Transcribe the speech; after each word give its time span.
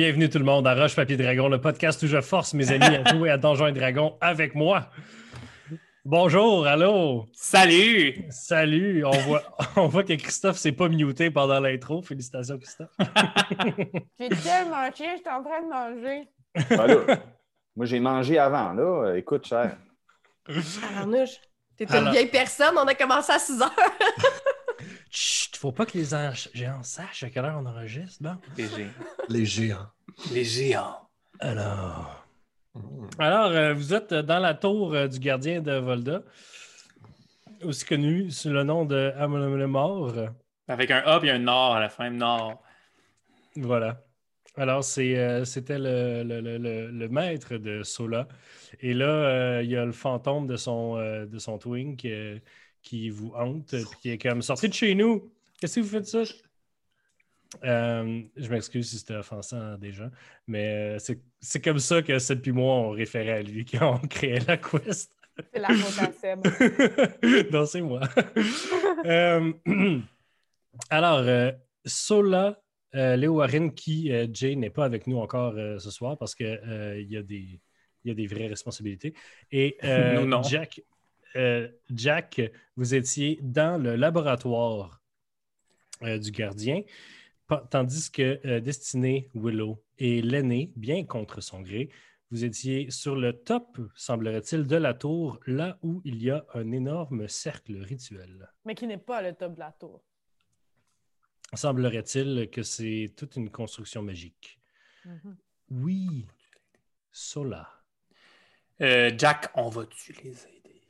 bienvenue 0.00 0.30
tout 0.30 0.38
le 0.38 0.46
monde 0.46 0.66
à 0.66 0.74
Roche 0.74 0.96
Papier 0.96 1.18
Dragon, 1.18 1.50
le 1.50 1.60
podcast 1.60 2.02
où 2.02 2.06
je 2.06 2.22
force 2.22 2.54
mes 2.54 2.72
amis 2.72 2.96
à 3.04 3.12
jouer 3.14 3.28
à 3.28 3.36
Donjons 3.36 3.66
et 3.66 3.72
Dragons 3.72 4.16
avec 4.22 4.54
moi. 4.54 4.88
Bonjour, 6.06 6.66
allô? 6.66 7.26
Salut. 7.34 8.24
Salut. 8.30 9.04
On 9.04 9.10
voit, 9.10 9.42
on 9.76 9.88
voit 9.88 10.02
que 10.02 10.14
Christophe 10.14 10.56
s'est 10.56 10.72
pas 10.72 10.88
muté 10.88 11.30
pendant 11.30 11.60
l'intro. 11.60 12.00
Félicitations, 12.00 12.56
Christophe. 12.56 12.88
J'ai 14.18 14.28
tellement 14.30 14.90
chien, 14.94 15.16
j'étais 15.18 15.28
en 15.28 15.42
train 15.42 15.60
de 15.60 15.68
manger. 15.68 16.28
Ben 16.70 16.86
là, 16.86 17.16
moi, 17.76 17.84
j'ai 17.84 18.00
mangé 18.00 18.38
avant. 18.38 18.72
Là. 18.72 19.16
Écoute, 19.16 19.46
cher. 19.46 19.76
Arnouche, 20.96 21.36
t'es 21.76 21.84
une 21.84 21.94
Alors- 21.94 22.12
vieille 22.12 22.30
personne, 22.30 22.74
on 22.74 22.86
a 22.86 22.94
commencé 22.94 23.32
à 23.32 23.38
6 23.38 23.60
heures. 23.60 23.70
Chut, 25.10 25.49
faut 25.60 25.72
pas 25.72 25.84
que 25.84 25.98
les 25.98 26.04
géants 26.54 26.82
sachent 26.82 27.22
à 27.22 27.28
quelle 27.28 27.44
heure 27.44 27.60
on 27.62 27.66
enregistre. 27.66 28.22
Bon. 28.22 28.36
Les 28.56 28.66
géants. 28.66 28.90
Les 29.28 29.44
géants. 29.44 29.86
Les 30.32 30.44
géants. 30.44 30.96
Alors. 31.38 32.24
Alors, 33.18 33.50
euh, 33.50 33.74
vous 33.74 33.92
êtes 33.92 34.14
dans 34.14 34.38
la 34.38 34.54
tour 34.54 34.94
euh, 34.94 35.06
du 35.06 35.18
gardien 35.18 35.60
de 35.60 35.72
Volda, 35.72 36.22
aussi 37.62 37.84
connu 37.84 38.30
sous 38.30 38.48
le 38.48 38.62
nom 38.62 38.86
de 38.86 39.12
Amon 39.18 39.36
le 39.54 39.66
Mort. 39.66 40.14
Avec 40.66 40.90
un 40.92 41.00
A 41.04 41.20
et 41.24 41.30
un 41.30 41.38
Nord 41.40 41.74
à 41.74 41.80
la 41.80 41.90
fin, 41.90 42.08
Nord. 42.08 42.62
Voilà. 43.56 44.02
Alors, 44.56 44.82
euh, 44.98 45.44
c'était 45.44 45.78
le, 45.78 46.22
le- 46.22 46.40
le- 46.40 46.56
le- 46.58 46.90
le 46.90 47.08
maître 47.10 47.56
de 47.56 47.82
Sola. 47.82 48.28
Et 48.80 48.94
là, 48.94 49.04
euh, 49.08 49.62
il 49.62 49.70
y 49.70 49.76
a 49.76 49.84
le 49.84 49.92
fantôme 49.92 50.46
de 50.46 50.56
son, 50.56 50.96
euh, 50.96 51.26
de 51.26 51.38
son 51.38 51.58
Twink 51.58 52.04
euh, 52.06 52.38
qui 52.82 53.10
vous 53.10 53.32
hante, 53.36 53.68
puis 53.74 53.84
qui 54.00 54.10
est 54.10 54.18
comme 54.18 54.40
sorti 54.40 54.68
de 54.70 54.74
chez 54.74 54.94
nous. 54.94 55.30
Qu'est-ce 55.60 55.76
que 55.76 55.80
vous 55.80 55.88
faites 55.88 56.06
ça? 56.06 56.22
Euh, 57.64 58.22
je 58.36 58.48
m'excuse 58.48 58.88
si 58.90 58.98
c'était 58.98 59.16
offensant 59.16 59.76
des 59.76 59.92
gens, 59.92 60.10
mais 60.46 60.94
euh, 60.94 60.98
c'est, 61.00 61.20
c'est 61.40 61.60
comme 61.60 61.80
ça 61.80 62.00
que 62.00 62.16
Seth 62.18 62.42
puis 62.42 62.52
moi, 62.52 62.74
on 62.74 62.90
référait 62.90 63.32
à 63.38 63.42
lui 63.42 63.64
quand 63.70 64.00
on 64.02 64.06
créait 64.06 64.38
la 64.46 64.56
quest. 64.56 65.12
C'est 65.52 65.58
la 65.60 65.68
faute 65.68 66.08
à 66.08 66.12
Seb. 66.12 67.50
non, 67.52 67.66
c'est 67.66 67.80
moi. 67.80 68.00
Euh, 69.06 69.52
alors, 70.90 71.20
euh, 71.20 71.50
Sola, 71.86 72.60
euh, 72.94 73.16
Léo 73.16 73.36
Warren, 73.36 73.72
qui, 73.72 74.12
euh, 74.12 74.26
Jay, 74.30 74.54
n'est 74.56 74.68
pas 74.68 74.84
avec 74.84 75.06
nous 75.06 75.16
encore 75.16 75.54
euh, 75.56 75.78
ce 75.78 75.90
soir 75.90 76.18
parce 76.18 76.34
qu'il 76.34 77.06
y, 77.08 77.16
a 77.16 77.22
des- 77.22 77.60
il 78.04 78.08
y 78.08 78.10
a 78.10 78.14
des 78.14 78.26
vraies 78.26 78.48
responsabilités. 78.48 79.14
Et 79.50 79.78
euh, 79.84 80.22
non. 80.26 80.42
Jack, 80.42 80.82
euh, 81.36 81.68
Jack, 81.94 82.42
vous 82.76 82.94
étiez 82.94 83.38
dans 83.40 83.82
le 83.82 83.96
laboratoire 83.96 84.99
euh, 86.02 86.18
du 86.18 86.30
gardien, 86.30 86.82
tandis 87.70 88.10
que 88.10 88.40
euh, 88.46 88.60
Destiné, 88.60 89.28
Willow 89.34 89.82
et 89.98 90.22
l'aîné, 90.22 90.72
bien 90.76 91.04
contre 91.04 91.40
son 91.40 91.60
gré, 91.60 91.90
vous 92.30 92.44
étiez 92.44 92.90
sur 92.90 93.16
le 93.16 93.32
top, 93.32 93.80
semblerait-il, 93.96 94.66
de 94.66 94.76
la 94.76 94.94
tour, 94.94 95.40
là 95.46 95.78
où 95.82 96.00
il 96.04 96.22
y 96.22 96.30
a 96.30 96.46
un 96.54 96.70
énorme 96.70 97.26
cercle 97.26 97.76
rituel. 97.82 98.48
Mais 98.64 98.76
qui 98.76 98.86
n'est 98.86 98.98
pas 98.98 99.20
le 99.20 99.34
top 99.34 99.54
de 99.54 99.58
la 99.58 99.72
tour. 99.72 100.04
Semblerait-il 101.52 102.48
que 102.50 102.62
c'est 102.62 103.12
toute 103.16 103.34
une 103.34 103.50
construction 103.50 104.02
magique. 104.02 104.60
Mhm. 105.04 105.36
Oui, 105.70 106.26
Sola. 107.10 107.68
Euh, 108.80 109.10
Jack, 109.16 109.50
on 109.54 109.68
va-tu 109.68 110.12
les 110.22 110.46
aider? 110.46 110.82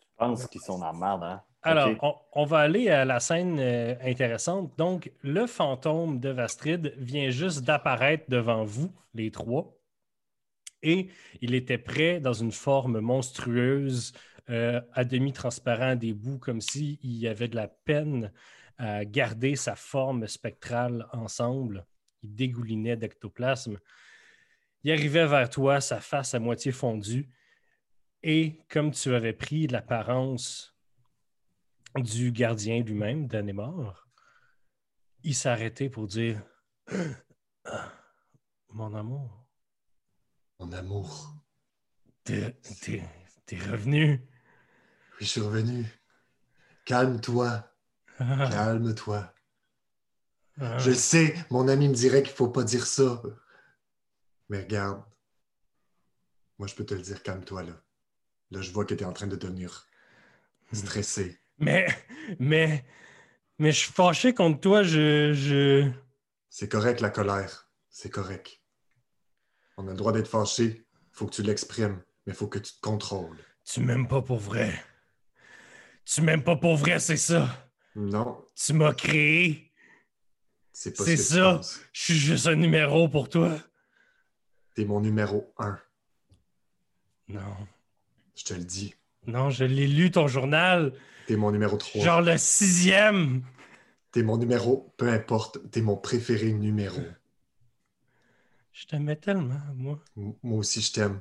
Je 0.00 0.06
pense 0.16 0.46
qu'ils 0.46 0.62
sont 0.62 0.78
dans 0.78 0.86
la 0.86 0.98
merde, 0.98 1.22
hein? 1.22 1.42
Alors, 1.66 2.28
on 2.32 2.44
va 2.44 2.58
aller 2.58 2.88
à 2.88 3.04
la 3.04 3.20
scène 3.20 3.58
euh, 3.58 3.94
intéressante. 4.02 4.72
Donc, 4.78 5.10
le 5.22 5.46
fantôme 5.46 6.20
de 6.20 6.28
Vastrid 6.28 6.94
vient 6.96 7.30
juste 7.30 7.62
d'apparaître 7.62 8.24
devant 8.28 8.64
vous, 8.64 8.92
les 9.14 9.30
trois. 9.30 9.76
Et 10.82 11.08
il 11.40 11.54
était 11.54 11.78
prêt 11.78 12.20
dans 12.20 12.32
une 12.32 12.52
forme 12.52 13.00
monstrueuse, 13.00 14.12
euh, 14.48 14.80
à 14.92 15.04
demi 15.04 15.32
transparent 15.32 15.96
des 15.96 16.12
bouts, 16.12 16.38
comme 16.38 16.60
s'il 16.60 16.98
y 17.02 17.26
avait 17.26 17.48
de 17.48 17.56
la 17.56 17.68
peine 17.68 18.32
à 18.78 19.04
garder 19.04 19.56
sa 19.56 19.74
forme 19.74 20.28
spectrale 20.28 21.08
ensemble. 21.12 21.84
Il 22.22 22.34
dégoulinait 22.34 22.96
d'ectoplasme. 22.96 23.78
Il 24.84 24.92
arrivait 24.92 25.26
vers 25.26 25.50
toi, 25.50 25.80
sa 25.80 26.00
face 26.00 26.34
à 26.34 26.38
moitié 26.38 26.70
fondue. 26.70 27.28
Et 28.22 28.60
comme 28.68 28.92
tu 28.92 29.14
avais 29.14 29.32
pris 29.32 29.66
l'apparence 29.66 30.75
du 32.02 32.32
gardien 32.32 32.82
lui-même, 32.82 33.26
Danemar, 33.26 34.08
il 35.22 35.34
s'est 35.34 35.48
arrêté 35.48 35.88
pour 35.90 36.06
dire 36.06 36.42
Ah, 37.64 37.92
Mon 38.70 38.94
amour, 38.94 39.46
Mon 40.60 40.72
amour. 40.72 41.34
t'es 42.24 42.54
revenu. 43.50 44.20
Oui, 45.12 45.18
je 45.20 45.24
suis 45.24 45.40
revenu. 45.40 45.84
Calme-toi. 46.84 47.68
Ah, 48.18 48.48
Calme-toi. 48.50 49.34
ah. 50.60 50.78
Je 50.78 50.92
sais, 50.92 51.34
mon 51.50 51.66
ami 51.68 51.88
me 51.88 51.94
dirait 51.94 52.22
qu'il 52.22 52.32
faut 52.34 52.48
pas 52.48 52.62
dire 52.64 52.86
ça. 52.86 53.20
Mais 54.48 54.60
regarde. 54.62 55.02
Moi, 56.58 56.68
je 56.68 56.74
peux 56.74 56.86
te 56.86 56.94
le 56.94 57.02
dire, 57.02 57.22
calme-toi 57.22 57.64
là. 57.64 57.82
Là, 58.52 58.62
je 58.62 58.70
vois 58.70 58.84
que 58.86 58.94
tu 58.94 59.02
es 59.02 59.06
en 59.06 59.12
train 59.12 59.26
de 59.26 59.36
devenir 59.36 59.86
stressé. 60.72 61.38
Mais, 61.58 61.86
mais, 62.38 62.84
mais 63.58 63.72
je 63.72 63.78
suis 63.78 63.92
fâché 63.92 64.34
contre 64.34 64.60
toi. 64.60 64.82
Je, 64.82 65.32
je... 65.32 65.90
C'est 66.50 66.70
correct 66.70 67.00
la 67.00 67.10
colère. 67.10 67.68
C'est 67.88 68.10
correct. 68.10 68.60
On 69.76 69.86
a 69.88 69.90
le 69.90 69.96
droit 69.96 70.12
d'être 70.12 70.28
fâché. 70.28 70.86
faut 71.12 71.26
que 71.26 71.34
tu 71.34 71.42
l'exprimes, 71.42 72.02
mais 72.26 72.32
faut 72.34 72.48
que 72.48 72.58
tu 72.58 72.72
te 72.72 72.80
contrôles. 72.80 73.38
Tu 73.64 73.80
m'aimes 73.80 74.08
pas 74.08 74.22
pour 74.22 74.38
vrai. 74.38 74.82
Tu 76.04 76.20
m'aimes 76.22 76.44
pas 76.44 76.56
pour 76.56 76.76
vrai, 76.76 76.98
c'est 77.00 77.16
ça. 77.16 77.68
Non, 77.94 78.44
Tu 78.54 78.72
m'as 78.74 78.92
créé. 78.94 79.72
c'est 80.72 80.96
pas 80.96 81.04
C'est 81.04 81.16
ce 81.16 81.34
ça. 81.34 81.60
Je 81.92 82.00
suis 82.02 82.14
juste 82.18 82.46
un 82.46 82.54
numéro 82.54 83.08
pour 83.08 83.28
toi. 83.28 83.58
T'es 84.74 84.84
mon 84.84 85.00
numéro 85.00 85.52
un. 85.58 85.78
Non, 87.28 87.56
Je 88.36 88.44
te 88.44 88.54
le 88.54 88.64
dis. 88.64 88.94
Non, 89.26 89.50
je 89.50 89.64
l'ai 89.64 89.86
lu 89.86 90.10
ton 90.10 90.26
journal. 90.28 90.92
T'es 91.26 91.36
mon 91.36 91.50
numéro 91.50 91.76
3. 91.76 92.04
Genre 92.04 92.20
le 92.22 92.36
sixième. 92.38 93.42
T'es 94.12 94.22
mon 94.22 94.36
numéro, 94.38 94.92
peu 94.96 95.08
importe. 95.08 95.58
T'es 95.70 95.80
mon 95.82 95.96
préféré 95.96 96.52
numéro. 96.52 97.00
Je 98.72 98.86
t'aimais 98.86 99.16
tellement, 99.16 99.60
moi. 99.74 99.98
M- 100.16 100.34
Moi 100.42 100.58
aussi, 100.58 100.80
je 100.80 100.92
t'aime. 100.92 101.20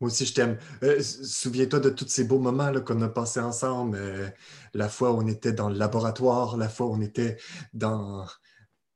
Moi 0.00 0.08
aussi, 0.10 0.26
je 0.26 0.34
t'aime. 0.34 0.58
Euh, 0.82 1.02
Souviens-toi 1.02 1.80
de 1.80 1.90
tous 1.90 2.06
ces 2.08 2.24
beaux 2.24 2.38
moments 2.38 2.72
qu'on 2.80 3.00
a 3.02 3.08
passés 3.08 3.40
ensemble. 3.40 3.96
euh, 3.96 4.28
la 4.74 4.88
fois 4.88 5.12
où 5.12 5.18
on 5.18 5.26
était 5.26 5.52
dans 5.52 5.68
le 5.68 5.76
laboratoire, 5.76 6.56
la 6.56 6.68
fois 6.68 6.86
où 6.86 6.94
on 6.94 7.00
était 7.00 7.36
dans, 7.74 8.26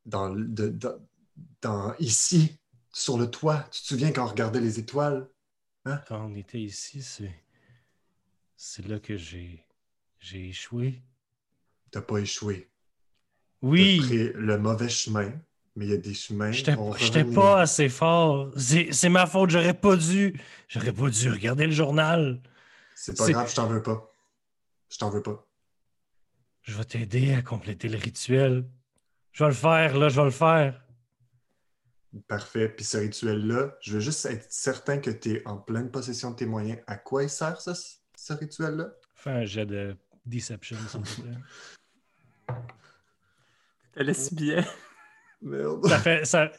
dans, 0.07 0.29
le- 0.29 0.47
de- 0.47 0.69
dans, 0.69 0.95
dans- 1.63 1.95
ici, 1.99 2.61
sur 2.93 3.19
le 3.19 3.29
toit. 3.31 3.65
Tu 3.73 3.83
te 3.83 3.87
souviens 3.89 4.13
quand 4.13 4.25
on 4.25 4.29
regardait 4.29 4.61
les 4.61 4.79
étoiles? 4.79 5.29
Quand 6.07 6.27
on 6.27 6.35
était 6.37 6.61
ici, 6.61 7.03
c'est. 7.03 7.35
C'est 8.65 8.87
là 8.87 9.01
que 9.01 9.17
j'ai. 9.17 9.67
J'ai 10.21 10.51
échoué. 10.51 11.03
T'as 11.91 12.01
pas 12.01 12.19
échoué. 12.19 12.71
T'as 13.61 13.67
Oui, 13.67 13.99
pris 13.99 14.33
le 14.35 14.57
mauvais 14.57 14.89
chemin, 14.89 15.33
mais 15.75 15.87
il 15.87 15.91
y 15.91 15.95
a 15.95 15.97
des 15.97 16.15
chemins. 16.15 16.53
j'étais 16.53 16.77
j'étais 16.97 17.25
pas 17.25 17.63
assez 17.63 17.89
fort. 17.89 18.53
C'est 18.57 18.93
c'est 18.93 19.09
ma 19.09 19.27
faute, 19.27 19.51
j'aurais 19.51 19.75
pas 19.75 19.97
dû. 19.97 20.41
J'aurais 20.69 20.93
pas 20.93 21.11
dû 21.11 21.29
regarder 21.29 21.67
le 21.67 21.73
journal. 21.73 22.41
C'est 22.95 23.19
pas 23.19 23.27
c'est- 23.27 23.33
grave, 23.33 23.51
je 23.51 23.57
t'en 23.57 23.67
veux 23.67 23.83
pas. 23.83 24.13
Je 24.91 24.97
t'en 24.99 25.11
veux 25.11 25.23
pas. 25.23 25.45
Je 26.63 26.77
vais 26.79 26.85
t'aider 26.85 27.35
à 27.35 27.43
compléter 27.43 27.89
le 27.89 27.99
rituel. 27.99 28.65
Je 29.33 29.43
vais 29.43 29.51
le 29.51 29.57
faire, 29.57 29.99
là, 29.99 30.09
je 30.09 30.15
vais 30.21 30.25
le 30.27 30.31
faire. 30.31 30.87
Parfait. 32.29 32.69
Puis 32.69 32.85
ce 32.85 32.99
rituel-là, 32.99 33.77
je 33.81 33.95
veux 33.95 34.01
juste 34.01 34.25
être 34.27 34.47
certain 34.53 34.99
que 34.99 35.11
tu 35.11 35.33
es 35.33 35.49
en 35.49 35.57
pleine 35.57 35.91
possession 35.91 36.31
de 36.31 36.37
tes 36.37 36.47
moyens. 36.47 36.79
À 36.87 36.95
quoi 36.95 37.25
il 37.25 37.29
sert, 37.31 37.61
ça, 37.61 37.75
ce- 38.25 38.33
rituel-là? 38.35 38.89
Fais 39.15 39.31
un 39.31 39.45
jet 39.45 39.67
de 39.67 39.97
deception, 40.27 40.77
s'il 40.89 41.03
te 41.03 41.21
plaît. 41.23 41.37
T'as 43.95 44.03
laissé 44.03 44.35
bien. 44.35 44.65
Merde. 45.41 45.87
Ça 45.87 45.99
fait, 45.99 46.25
ça... 46.25 46.51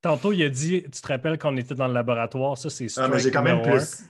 Tantôt, 0.00 0.32
il 0.32 0.42
a 0.44 0.48
dit, 0.48 0.84
tu 0.84 0.90
te 1.00 1.08
rappelles 1.08 1.38
qu'on 1.38 1.56
était 1.56 1.74
dans 1.74 1.88
le 1.88 1.92
laboratoire, 1.94 2.56
ça 2.56 2.70
c'est 2.70 2.86
Ah, 2.98 3.08
mais 3.08 3.18
j'ai 3.18 3.32
quand 3.32 3.42
même 3.42 3.62
plus. 3.62 4.04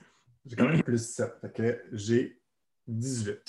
J'ai 0.45 0.55
quand 0.55 0.67
même 0.67 0.83
plus 0.83 1.03
7. 1.15 1.33
Fait 1.41 1.51
que 1.51 1.83
j'ai 1.93 2.39
18. 2.87 3.41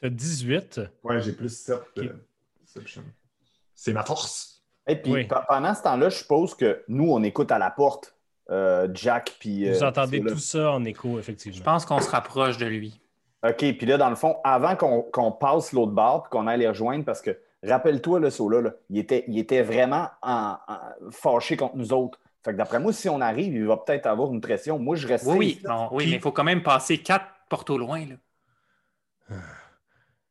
T'as 0.00 0.08
18. 0.08 0.80
Ouais, 1.02 1.20
j'ai 1.20 1.32
plus 1.32 1.54
7 1.54 1.76
Ok. 1.76 1.94
de 1.96 2.14
Deception. 2.62 3.04
C'est 3.74 3.92
ma 3.92 4.02
force. 4.04 4.64
Et 4.86 4.96
puis, 4.96 5.12
Oui. 5.12 5.28
pendant 5.48 5.74
ce 5.74 5.82
temps-là, 5.82 6.08
je 6.08 6.16
suppose 6.16 6.54
que 6.54 6.82
nous, 6.88 7.10
on 7.10 7.22
écoute 7.22 7.52
à 7.52 7.58
la 7.58 7.70
porte 7.70 8.13
euh, 8.50 8.88
Jack. 8.92 9.36
Puis, 9.38 9.68
Vous 9.70 9.82
euh, 9.82 9.88
entendez 9.88 10.20
tout 10.20 10.38
ça 10.38 10.72
en 10.72 10.84
écho, 10.84 11.14
Je 11.14 11.18
effectivement. 11.20 11.64
pense 11.64 11.84
qu'on 11.86 12.00
se 12.00 12.10
rapproche 12.10 12.58
de 12.58 12.66
lui. 12.66 13.00
OK, 13.46 13.56
puis 13.58 13.86
là, 13.86 13.98
dans 13.98 14.08
le 14.10 14.16
fond, 14.16 14.36
avant 14.44 14.74
qu'on 14.76 15.02
qu'on 15.02 15.30
passe 15.32 15.72
l'autre 15.72 15.92
barre 15.92 16.22
puis 16.22 16.30
qu'on 16.30 16.46
aille 16.46 16.60
les 16.60 16.68
rejoindre, 16.68 17.04
parce 17.04 17.20
que 17.22 17.38
Rappelle-toi, 17.66 18.20
le 18.20 18.28
Sola, 18.28 18.60
là, 18.60 18.72
il, 18.90 18.98
était, 18.98 19.24
il 19.26 19.38
était 19.38 19.62
vraiment 19.62 20.10
en- 20.20 20.58
en- 20.68 21.10
fâché 21.10 21.56
contre 21.56 21.76
nous 21.76 21.94
autres. 21.94 22.20
Fait 22.44 22.52
que 22.52 22.58
d'après 22.58 22.78
moi, 22.78 22.92
si 22.92 23.08
on 23.08 23.22
arrive, 23.22 23.54
il 23.54 23.64
va 23.66 23.78
peut-être 23.78 24.04
avoir 24.04 24.30
une 24.34 24.42
pression. 24.42 24.78
Moi, 24.78 24.96
je 24.96 25.08
reste. 25.08 25.24
Oui, 25.26 25.36
oui, 25.38 25.60
non, 25.64 25.88
oui 25.90 26.02
Puis- 26.04 26.10
mais 26.10 26.16
il 26.18 26.20
faut 26.20 26.30
quand 26.30 26.44
même 26.44 26.62
passer 26.62 26.98
quatre 26.98 27.24
portes 27.48 27.70
au 27.70 27.78
loin. 27.78 28.00
Là. 28.04 29.36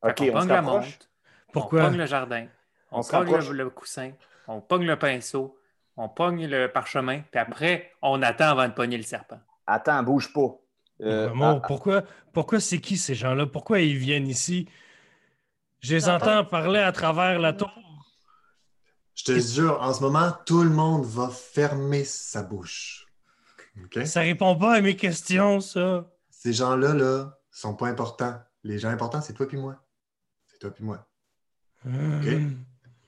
OK, 0.03 0.21
on 0.21 0.31
pogne 0.31 0.41
se 0.43 0.47
la 0.47 0.61
rapproche. 0.61 0.85
montre, 0.85 1.09
Pourquoi? 1.51 1.81
on 1.81 1.85
pogne 1.87 1.97
le 1.97 2.05
jardin, 2.05 2.45
on, 2.91 2.99
On 2.99 3.01
se 3.01 3.11
pogne 3.11 3.31
le, 3.31 3.53
le 3.63 3.69
coussin, 3.71 4.11
on 4.47 4.61
pogne 4.61 4.85
le 4.85 4.99
pinceau, 4.99 5.57
on 5.97 6.09
pogne 6.09 6.47
le 6.47 6.71
parchemin, 6.71 7.21
puis 7.31 7.39
après, 7.39 7.91
on 8.01 8.21
attend 8.21 8.49
avant 8.49 8.67
de 8.67 8.73
pogner 8.73 8.97
le 8.97 9.03
serpent. 9.03 9.39
Attends, 9.67 10.03
bouge 10.03 10.33
pas. 10.33 10.59
Euh, 11.01 11.29
ah, 11.41 11.59
pourquoi, 11.65 12.03
pourquoi 12.31 12.59
c'est 12.59 12.79
qui 12.79 12.97
ces 12.97 13.15
gens-là? 13.15 13.45
Pourquoi 13.45 13.79
ils 13.79 13.97
viennent 13.97 14.27
ici? 14.27 14.67
Je 15.79 15.95
les 15.95 16.07
entends 16.07 16.45
parler 16.45 16.79
à 16.79 16.91
travers 16.91 17.39
la 17.39 17.53
tour. 17.53 17.71
Je 19.15 19.25
te 19.25 19.39
jure, 19.39 19.79
en 19.81 19.93
ce 19.93 20.01
moment, 20.01 20.31
tout 20.45 20.63
le 20.63 20.69
monde 20.69 21.05
va 21.05 21.29
fermer 21.29 22.03
sa 22.03 22.41
bouche. 22.41 23.05
OK? 23.83 24.05
Ça 24.05 24.21
répond 24.21 24.55
pas 24.55 24.75
à 24.75 24.81
mes 24.81 24.95
questions, 24.95 25.59
ça. 25.59 26.09
Ces 26.29 26.53
gens-là, 26.53 26.93
là, 26.93 27.37
sont 27.51 27.75
pas 27.75 27.87
importants. 27.87 28.39
Les 28.63 28.79
gens 28.79 28.89
importants, 28.89 29.21
c'est 29.21 29.33
toi 29.33 29.47
puis 29.47 29.57
moi. 29.57 29.75
C'est 30.47 30.59
toi 30.59 30.71
puis 30.71 30.83
moi. 30.83 31.05
Hum. 31.85 32.57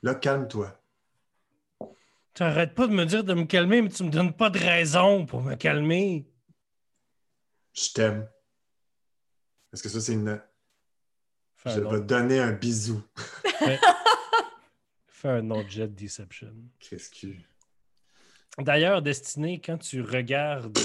Là, 0.03 0.15
calme-toi. 0.15 0.77
Tu 2.35 2.43
arrêtes 2.43 2.75
pas 2.75 2.85
de 2.87 2.91
me 2.93 3.05
dire 3.05 3.23
de 3.23 3.33
me 3.33 3.45
calmer, 3.45 3.81
mais 3.81 3.89
tu 3.89 4.03
me 4.03 4.09
donnes 4.11 4.33
pas 4.33 4.49
de 4.49 4.59
raison 4.59 5.25
pour 5.25 5.41
me 5.41 5.55
calmer. 5.55 6.27
Je 7.73 7.91
t'aime. 7.93 8.27
Est-ce 9.73 9.81
que 9.83 9.89
ça, 9.89 10.01
c'est 10.01 10.13
une. 10.13 10.41
Fais 11.55 11.71
Je 11.71 11.79
un, 11.81 11.89
vais 11.89 11.97
te 11.99 12.03
donner 12.03 12.39
un 12.39 12.51
bisou. 12.51 13.01
fais 15.07 15.29
un 15.29 15.49
autre 15.51 15.69
jet 15.69 15.87
de 15.87 15.95
Deception. 15.95 16.53
Qu'est-ce 16.79 17.09
que. 17.09 17.33
D'ailleurs, 18.61 19.01
Destiné, 19.01 19.59
quand 19.59 19.77
tu 19.77 20.01
regardes 20.01 20.77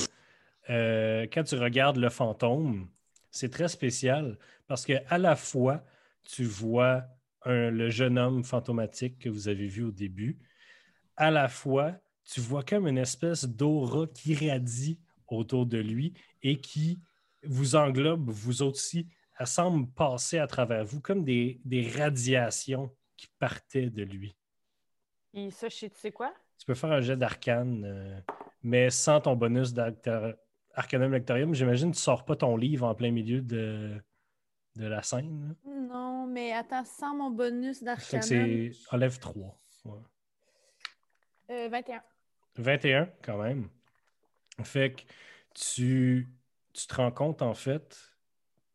euh, 0.68 1.26
quand 1.32 1.44
tu 1.44 1.56
regardes 1.56 1.96
le 1.96 2.10
fantôme, 2.10 2.88
c'est 3.30 3.50
très 3.50 3.68
spécial 3.68 4.38
parce 4.68 4.84
que 4.86 4.92
à 5.08 5.18
la 5.18 5.34
fois, 5.36 5.84
tu 6.22 6.44
vois 6.44 7.04
un- 7.44 7.70
le 7.70 7.90
jeune 7.90 8.18
homme 8.18 8.44
fantomatique 8.44 9.18
que 9.18 9.28
vous 9.28 9.48
avez 9.48 9.66
vu 9.66 9.82
au 9.84 9.90
début, 9.92 10.38
à 11.16 11.30
la 11.30 11.48
fois, 11.48 11.94
tu 12.24 12.40
vois 12.40 12.62
comme 12.62 12.86
une 12.86 12.98
espèce 12.98 13.44
d'aura 13.44 14.06
qui 14.06 14.32
irradie 14.32 15.00
autour 15.26 15.66
de 15.66 15.78
lui 15.78 16.14
et 16.42 16.60
qui 16.60 17.00
vous 17.44 17.76
englobe, 17.76 18.28
vous 18.30 18.62
aussi. 18.62 19.06
Elle 19.38 19.46
semble 19.46 19.90
passer 19.92 20.38
à 20.38 20.46
travers 20.46 20.84
vous 20.84 21.00
comme 21.00 21.24
des, 21.24 21.60
des 21.64 21.88
radiations 21.88 22.94
qui 23.16 23.28
partaient 23.38 23.88
de 23.90 24.02
lui. 24.02 24.36
Et 25.32 25.50
ça, 25.50 25.68
je 25.68 25.76
sais, 25.76 25.90
tu 25.90 25.98
sais 25.98 26.12
quoi? 26.12 26.34
Tu 26.58 26.66
peux 26.66 26.74
faire 26.74 26.92
un 26.92 27.00
jet 27.00 27.16
d'arcane, 27.16 27.84
euh, 27.84 28.20
mais 28.62 28.90
sans 28.90 29.20
ton 29.20 29.36
bonus 29.36 29.72
d'Arcanum 29.72 31.12
Lectorium. 31.12 31.54
J'imagine 31.54 31.92
que 31.92 31.96
tu 31.96 32.02
sors 32.02 32.24
pas 32.24 32.36
ton 32.36 32.56
livre 32.56 32.86
en 32.86 32.94
plein 32.94 33.10
milieu 33.12 33.40
de, 33.40 33.98
de 34.76 34.86
la 34.86 35.02
scène. 35.02 35.56
là. 35.64 35.72
Non, 35.72 36.26
mais 36.26 36.52
attends, 36.52 36.84
sans 36.84 37.14
mon 37.16 37.30
bonus 37.30 37.78
Fait 37.78 37.80
que 37.80 37.84
d'arcanum. 37.86 38.22
c'est. 38.22 38.72
Enlève 38.90 39.18
3. 39.18 39.58
Euh, 41.50 41.68
21. 41.68 42.02
21, 42.56 43.10
quand 43.22 43.42
même. 43.42 43.68
Fait 44.62 44.92
que 44.92 45.02
tu, 45.54 46.28
tu 46.72 46.86
te 46.86 46.94
rends 46.94 47.10
compte, 47.12 47.42
en 47.42 47.54
fait, 47.54 47.98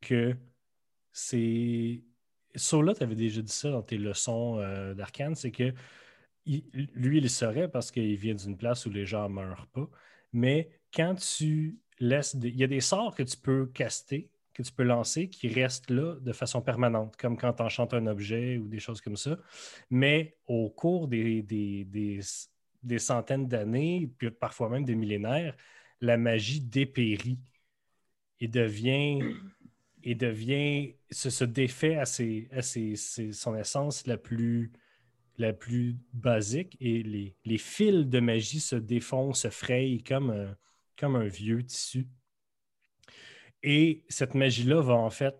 que 0.01 0.35
c'est. 1.11 2.03
Sola, 2.55 2.93
tu 2.93 3.03
avais 3.03 3.15
déjà 3.15 3.41
dit 3.41 3.51
ça 3.51 3.69
dans 3.69 3.81
tes 3.81 3.97
leçons 3.97 4.59
euh, 4.59 4.93
d'arcane, 4.93 5.35
c'est 5.35 5.51
que 5.51 5.73
lui, 6.45 7.17
il 7.17 7.23
le 7.23 7.27
saurait 7.27 7.69
parce 7.69 7.91
qu'il 7.91 8.15
vient 8.17 8.35
d'une 8.35 8.57
place 8.57 8.85
où 8.85 8.89
les 8.89 9.05
gens 9.05 9.27
ne 9.29 9.33
meurent 9.33 9.67
pas. 9.67 9.89
Mais 10.31 10.69
quand 10.93 11.15
tu 11.15 11.79
laisses. 11.99 12.35
des- 12.35 12.49
Il 12.49 12.57
y 12.57 12.63
a 12.63 12.67
des 12.67 12.81
sorts 12.81 13.15
que 13.15 13.23
tu 13.23 13.37
peux 13.37 13.65
caster, 13.67 14.29
que 14.53 14.63
tu 14.63 14.71
peux 14.71 14.83
lancer, 14.83 15.29
qui 15.29 15.47
restent 15.47 15.89
là 15.89 16.15
de 16.19 16.31
façon 16.31 16.61
permanente, 16.61 17.17
comme 17.17 17.37
quand 17.37 17.53
tu 17.53 17.63
enchantes 17.63 17.93
un 17.93 18.07
objet 18.07 18.57
ou 18.57 18.67
des 18.67 18.79
choses 18.79 19.01
comme 19.01 19.17
ça. 19.17 19.37
Mais 19.89 20.37
au 20.45 20.69
cours 20.69 21.07
des, 21.07 21.41
des, 21.41 21.83
des 22.85 22.99
centaines 22.99 23.47
d'années, 23.47 24.09
puis 24.17 24.31
parfois 24.31 24.69
même 24.69 24.85
des 24.85 24.95
millénaires, 24.95 25.55
la 26.01 26.17
magie 26.17 26.61
dépérit 26.61 27.39
et 28.39 28.47
devient, 28.47 29.19
et 30.03 30.15
devient 30.15 30.95
se, 31.11 31.43
défait 31.45 31.95
à, 31.97 32.05
ses- 32.05 32.47
à 32.51 32.61
ses- 32.61 32.95
ses- 32.95 33.31
son 33.31 33.55
essence 33.55 34.05
la 34.07 34.17
plus, 34.17 34.71
la 35.37 35.53
plus 35.53 35.97
basique 36.13 36.77
et 36.79 37.03
les, 37.03 37.35
les 37.45 37.57
fils 37.57 38.05
de 38.07 38.19
magie 38.19 38.59
se 38.59 38.75
défont, 38.75 39.33
se 39.33 39.49
frayent 39.49 40.03
comme 40.03 40.29
un, 40.29 40.55
comme 40.97 41.15
un 41.15 41.27
vieux 41.27 41.63
tissu. 41.63 42.07
Et 43.63 44.05
cette 44.09 44.35
magie-là 44.35 44.81
va 44.81 44.93
en 44.93 45.09
fait 45.09 45.35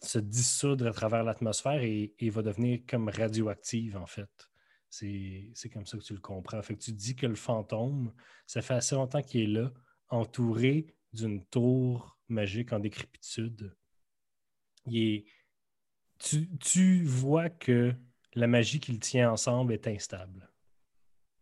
se 0.00 0.18
dissoudre 0.18 0.88
à 0.88 0.92
travers 0.92 1.22
l'atmosphère 1.22 1.80
et 1.82 2.30
va 2.30 2.42
devenir 2.42 2.80
comme 2.88 3.08
radioactive, 3.08 3.96
en 3.96 4.06
fait. 4.06 4.51
C'est 4.92 5.70
comme 5.72 5.86
ça 5.86 5.96
que 5.96 6.02
tu 6.02 6.12
le 6.12 6.20
comprends. 6.20 6.60
Fait 6.62 6.74
que 6.74 6.80
tu 6.82 6.92
dis 6.92 7.16
que 7.16 7.26
le 7.26 7.34
fantôme, 7.34 8.12
ça 8.46 8.60
fait 8.60 8.74
assez 8.74 8.94
longtemps 8.94 9.22
qu'il 9.22 9.40
est 9.40 9.60
là, 9.60 9.72
entouré 10.10 10.94
d'une 11.14 11.42
tour 11.46 12.18
magique 12.28 12.74
en 12.74 12.78
décrépitude. 12.78 13.74
Il 14.84 14.96
est- 14.98 15.24
tu, 16.18 16.46
tu 16.58 17.04
vois 17.04 17.48
que 17.48 17.94
la 18.34 18.46
magie 18.46 18.80
qu'il 18.80 19.00
tient 19.00 19.32
ensemble 19.32 19.72
est 19.72 19.86
instable. 19.86 20.50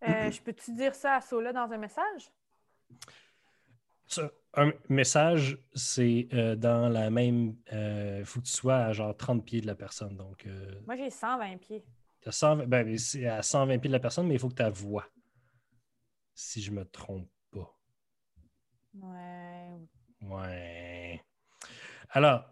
Euh, 0.05 0.31
je 0.31 0.41
peux-tu 0.41 0.73
dire 0.73 0.95
ça 0.95 1.17
à 1.17 1.21
Sola 1.21 1.53
dans 1.53 1.71
un 1.73 1.77
message? 1.79 2.31
Ça, 4.07 4.31
un 4.55 4.73
message, 4.89 5.59
c'est 5.75 6.29
euh, 6.33 6.55
dans 6.55 6.89
la 6.89 7.11
même. 7.11 7.57
Il 7.73 8.25
faut 8.25 8.41
que 8.41 8.47
tu 8.47 8.53
sois 8.53 8.77
à 8.77 8.93
genre 8.93 9.17
30 9.17 9.45
pieds 9.45 9.61
de 9.61 9.67
la 9.67 9.75
personne. 9.75 10.17
Donc, 10.17 10.47
euh, 10.47 10.81
Moi, 10.87 10.97
j'ai 10.97 11.11
120 11.11 11.57
pieds. 11.59 11.85
T'as 12.21 12.33
120 12.33 12.67
ben, 12.67 12.99
c'est 12.99 13.27
à 13.27 13.43
120 13.43 13.79
pieds 13.79 13.89
de 13.89 13.93
la 13.95 14.01
personne, 14.01 14.27
mais 14.27 14.35
il 14.35 14.39
faut 14.41 14.49
que 14.49 14.55
tu 14.55 14.63
la 14.63 14.71
vois. 14.71 15.07
Si 16.35 16.63
je 16.63 16.71
me 16.71 16.85
trompe 16.85 17.29
pas. 17.51 17.77
Ouais. 18.95 19.79
Ouais. 20.23 21.21
Alors, 22.11 22.45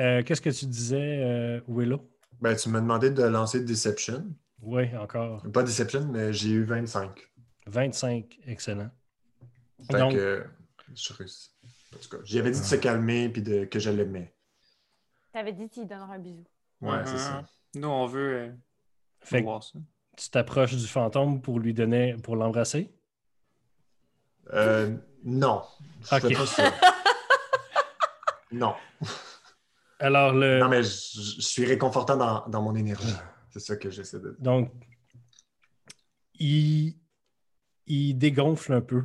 euh, 0.00 0.22
qu'est-ce 0.22 0.40
que 0.40 0.50
tu 0.50 0.66
disais, 0.66 1.18
euh, 1.22 1.60
Willow? 1.68 2.10
Ben, 2.40 2.54
tu 2.56 2.68
m'as 2.68 2.80
demandé 2.80 3.10
de 3.10 3.22
lancer 3.22 3.62
Deception. 3.64 4.34
Oui, 4.62 4.94
encore. 4.96 5.42
Pas 5.52 5.62
Deception, 5.62 6.06
mais 6.08 6.32
j'ai 6.32 6.50
eu 6.50 6.64
25. 6.64 7.18
25, 7.66 8.38
excellent. 8.46 8.90
Fait 9.90 9.98
Donc- 9.98 10.12
que 10.12 10.46
je 10.94 11.12
réussis. 11.12 11.50
En 11.94 11.98
tout 11.98 12.08
cas, 12.08 12.16
j'avais 12.24 12.50
dit 12.50 12.60
de 12.60 12.64
se 12.64 12.76
calmer 12.76 13.24
et 13.24 13.28
de, 13.40 13.64
que 13.64 13.78
je 13.78 13.90
l'aimais. 13.90 14.34
T'avais 15.32 15.52
dit 15.52 15.68
qu'il 15.68 15.86
donnera 15.86 16.14
un 16.14 16.18
bisou. 16.18 16.44
Ouais, 16.80 16.98
Mhm. 17.00 17.06
c'est 17.06 17.18
ça. 17.18 17.44
Nous, 17.76 17.88
on 17.88 18.06
veut 18.06 18.34
euh, 18.38 18.52
Fait 19.20 19.42
voir 19.42 19.62
ça. 19.62 19.78
tu 20.16 20.30
t'approches 20.30 20.74
du 20.74 20.86
fantôme 20.86 21.42
pour 21.42 21.60
lui 21.60 21.74
donner, 21.74 22.16
pour 22.22 22.34
l'embrasser? 22.36 22.90
Euh, 24.52 24.96
non. 25.24 25.62
Je 26.02 26.14
Ok. 26.16 26.22
fais 26.28 26.34
pas 26.34 26.46
ça. 26.46 26.72
non. 28.52 28.74
Alors, 29.98 30.32
le. 30.32 30.58
Non, 30.58 30.68
mais 30.68 30.82
je, 30.82 30.88
je 30.88 31.40
suis 31.42 31.64
réconfortant 31.66 32.16
dans, 32.16 32.46
dans 32.48 32.62
mon 32.62 32.74
énergie. 32.74 33.14
C'est 33.50 33.60
ça 33.60 33.76
que 33.76 33.90
j'essaie 33.90 34.20
de 34.20 34.30
dire. 34.30 34.40
Donc, 34.40 34.72
il, 36.38 36.96
il 37.86 38.14
dégonfle 38.14 38.72
un 38.72 38.80
peu. 38.80 39.04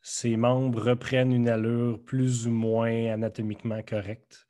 Ses 0.00 0.36
membres 0.36 0.82
reprennent 0.82 1.32
une 1.32 1.48
allure 1.48 2.02
plus 2.04 2.46
ou 2.48 2.50
moins 2.50 3.12
anatomiquement 3.12 3.80
correcte. 3.82 4.46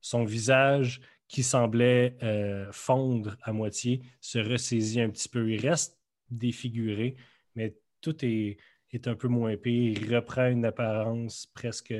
Son 0.00 0.24
visage, 0.24 1.00
qui 1.28 1.42
semblait 1.42 2.16
euh, 2.22 2.70
fondre 2.72 3.36
à 3.42 3.52
moitié, 3.52 4.02
se 4.20 4.38
ressaisit 4.38 5.00
un 5.00 5.10
petit 5.10 5.28
peu. 5.28 5.50
Il 5.50 5.66
reste 5.66 5.98
défiguré, 6.30 7.16
mais 7.54 7.76
tout 8.00 8.24
est, 8.24 8.58
est 8.90 9.08
un 9.08 9.14
peu 9.14 9.28
moins 9.28 9.56
pire. 9.56 9.98
Il 9.98 10.14
reprend 10.14 10.48
une 10.48 10.64
apparence 10.64 11.46
presque 11.46 11.94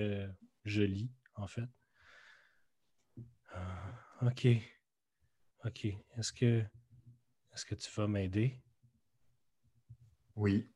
jolie, 0.64 1.10
en 1.34 1.46
fait. 1.46 1.68
Ah, 3.52 3.92
OK. 4.22 4.46
OK. 5.64 5.84
Est-ce 6.16 6.32
que, 6.32 6.62
est-ce 7.54 7.64
que 7.64 7.74
tu 7.74 7.90
vas 7.92 8.06
m'aider? 8.06 8.60
Oui. 10.36 10.68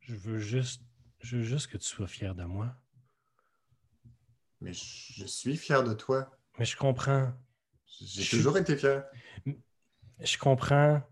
Je 0.00 0.14
veux 0.14 0.38
juste, 0.38 0.82
je 1.20 1.38
veux 1.38 1.42
juste 1.42 1.66
que 1.66 1.78
tu 1.78 1.86
sois 1.86 2.06
fier 2.06 2.34
de 2.34 2.44
moi. 2.44 2.74
Mais 4.60 4.72
je, 4.72 5.12
je 5.14 5.26
suis 5.26 5.56
fier 5.56 5.84
de 5.84 5.94
toi. 5.94 6.37
Mais 6.58 6.64
je 6.64 6.76
comprends. 6.76 7.32
J'ai 8.00 8.22
Je 8.22 8.36
toujours 8.36 8.58
été 8.58 8.76
fier. 8.76 9.04
Je 10.20 10.38
comprends 10.38 11.02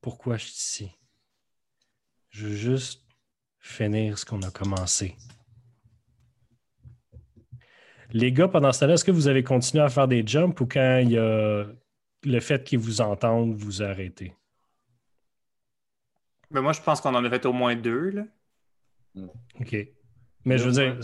pourquoi 0.00 0.36
je 0.36 0.46
suis 0.46 0.54
ici. 0.54 0.90
Je 2.30 2.46
veux 2.46 2.54
juste 2.54 3.04
finir 3.58 4.18
ce 4.18 4.24
qu'on 4.24 4.42
a 4.42 4.50
commencé. 4.50 5.16
Les 8.12 8.32
gars, 8.32 8.48
pendant 8.48 8.72
ce 8.72 8.80
temps-là, 8.80 8.94
est-ce 8.94 9.04
que 9.04 9.10
vous 9.10 9.28
avez 9.28 9.44
continué 9.44 9.82
à 9.84 9.88
faire 9.88 10.08
des 10.08 10.26
jumps 10.26 10.58
ou 10.60 10.66
quand 10.66 10.98
il 10.98 11.10
y 11.12 11.18
a 11.18 11.66
le 12.24 12.40
fait 12.40 12.64
qu'ils 12.64 12.78
vous 12.78 13.00
entendent 13.00 13.54
vous 13.54 13.82
a 13.82 13.86
arrêté? 13.86 14.34
Mais 16.50 16.60
moi, 16.60 16.72
je 16.72 16.80
pense 16.80 17.00
qu'on 17.00 17.14
en 17.14 17.24
a 17.24 17.30
fait 17.30 17.46
au 17.46 17.52
moins 17.52 17.76
deux. 17.76 18.10
Là. 18.10 18.24
OK. 19.60 19.76
Mais 20.44 20.58
je 20.58 20.64
veux 20.68 20.72
dire, 20.72 20.98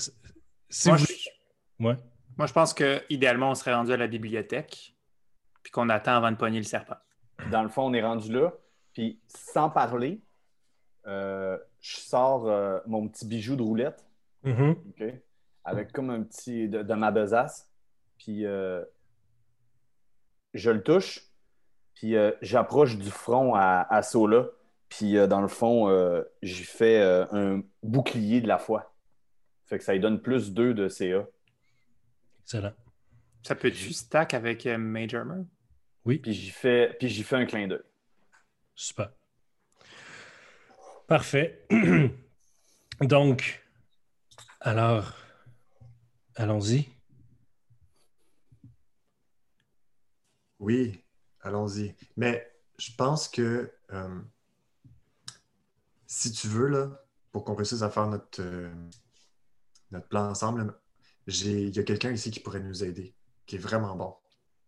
si 0.68 0.88
Moi, 0.88 0.96
vous... 0.96 1.06
je, 1.06 1.84
Ouais. 1.84 1.96
Moi, 2.36 2.46
je 2.46 2.52
pense 2.52 2.74
que 2.74 3.02
idéalement, 3.10 3.50
on 3.50 3.54
serait 3.54 3.74
rendu 3.74 3.92
à 3.92 3.96
la 3.96 4.06
bibliothèque 4.06 4.94
puis 5.62 5.72
qu'on 5.72 5.88
attend 5.88 6.16
avant 6.16 6.30
de 6.30 6.36
pogner 6.36 6.58
le 6.58 6.64
serpent. 6.64 6.96
Dans 7.50 7.62
le 7.62 7.68
fond, 7.68 7.82
on 7.86 7.92
est 7.94 8.02
rendu 8.02 8.32
là. 8.32 8.52
Puis, 8.92 9.20
sans 9.26 9.68
parler, 9.68 10.20
euh, 11.06 11.58
je 11.80 11.96
sors 11.96 12.48
euh, 12.48 12.78
mon 12.86 13.08
petit 13.08 13.26
bijou 13.26 13.56
de 13.56 13.62
roulette, 13.62 14.04
Mhm. 14.44 14.76
OK? 14.90 15.04
Avec 15.64 15.92
comme 15.92 16.10
un 16.10 16.22
petit 16.22 16.68
de, 16.68 16.82
de 16.82 16.94
ma 16.94 17.10
besace. 17.10 17.68
Puis, 18.18 18.46
euh, 18.46 18.84
je 20.54 20.70
le 20.70 20.82
touche. 20.82 21.22
Puis, 21.94 22.16
euh, 22.16 22.30
j'approche 22.42 22.96
du 22.96 23.10
front 23.10 23.54
à, 23.54 23.86
à 23.90 24.02
Sola. 24.02 24.46
Puis, 24.88 25.16
euh, 25.18 25.26
dans 25.26 25.40
le 25.40 25.48
fond, 25.48 25.88
euh, 25.88 26.22
j'y 26.42 26.62
fais 26.64 27.00
euh, 27.00 27.24
un 27.32 27.62
bouclier 27.82 28.40
de 28.40 28.46
la 28.48 28.58
foi. 28.58 28.94
Fait 29.64 29.78
que 29.78 29.84
ça 29.84 29.92
lui 29.94 30.00
donne 30.00 30.20
plus 30.22 30.52
2 30.52 30.74
de 30.74 30.88
CA. 30.88 31.26
Excellent. 32.46 32.72
Ça 33.42 33.56
peut-tu 33.56 33.92
stack 33.92 34.34
avec 34.34 34.66
euh, 34.66 34.78
Mage 34.78 35.14
Armor? 35.14 35.44
Oui, 36.04 36.18
Puis, 36.18 36.32
j'y 36.32 36.50
fais, 36.50 36.94
puis 36.96 37.08
j'y 37.08 37.24
fais 37.24 37.34
un 37.34 37.44
clin 37.44 37.66
d'œil. 37.66 37.82
super. 38.76 39.10
Parfait. 41.08 41.66
Donc, 43.00 43.64
alors, 44.60 45.12
allons-y. 46.36 46.88
Oui, 50.60 51.04
allons-y. 51.40 51.96
Mais 52.16 52.48
je 52.78 52.92
pense 52.96 53.28
que 53.28 53.72
euh, 53.92 54.20
si 56.06 56.30
tu 56.30 56.46
veux, 56.46 56.68
là, 56.68 57.04
pour 57.32 57.44
qu'on 57.44 57.54
réussisse 57.56 57.82
à 57.82 57.90
faire 57.90 58.06
notre, 58.06 58.40
euh, 58.40 58.72
notre 59.90 60.06
plan 60.06 60.30
ensemble, 60.30 60.74
il 61.26 61.74
y 61.76 61.78
a 61.78 61.82
quelqu'un 61.82 62.12
ici 62.12 62.30
qui 62.30 62.40
pourrait 62.40 62.60
nous 62.60 62.84
aider, 62.84 63.14
qui 63.46 63.56
est 63.56 63.60
vraiment 63.60 63.96
bon. 63.96 64.14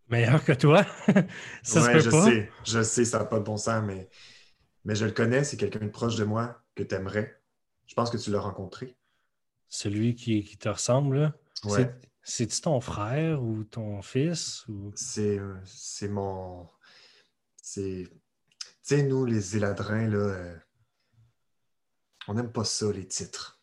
Meilleur 0.09 0.43
que 0.45 0.53
toi? 0.53 0.85
ça 1.63 1.83
Ouais, 1.83 2.01
se 2.01 2.07
je 2.07 2.11
pas? 2.11 2.25
sais, 2.27 2.51
je 2.65 2.83
sais, 2.83 3.05
ça 3.05 3.19
n'a 3.19 3.25
pas 3.27 3.39
de 3.39 3.45
bon 3.45 3.57
sens, 3.57 3.83
mais, 3.85 4.09
mais 4.85 4.95
je 4.95 5.05
le 5.05 5.13
connais, 5.13 5.45
c'est 5.45 5.57
quelqu'un 5.57 5.81
de 5.81 5.91
proche 5.91 6.17
de 6.17 6.25
moi 6.25 6.63
que 6.75 6.83
tu 6.83 6.95
aimerais. 6.95 7.41
Je 7.87 7.95
pense 7.95 8.11
que 8.11 8.17
tu 8.17 8.31
l'as 8.31 8.41
rencontré. 8.41 8.97
Celui 9.69 10.15
qui, 10.15 10.43
qui 10.45 10.57
te 10.57 10.69
ressemble, 10.69 11.19
là? 11.19 11.35
Ouais. 11.65 11.85
C'est- 11.85 12.09
C'est-tu 12.23 12.61
ton 12.63 12.81
frère 12.81 13.43
ou 13.43 13.65
ton 13.65 14.03
fils? 14.03 14.67
Ou... 14.69 14.93
C'est 14.95 15.39
mon. 16.09 16.69
C'est. 17.63 18.07
Tu 18.61 18.67
sais, 18.83 19.03
nous, 19.03 19.25
les 19.25 19.57
éladrins, 19.57 20.09
là, 20.09 20.19
euh, 20.19 20.57
on 22.27 22.35
n'aime 22.35 22.53
pas 22.53 22.65
ça, 22.65 22.91
les 22.93 23.07
titres. 23.07 23.61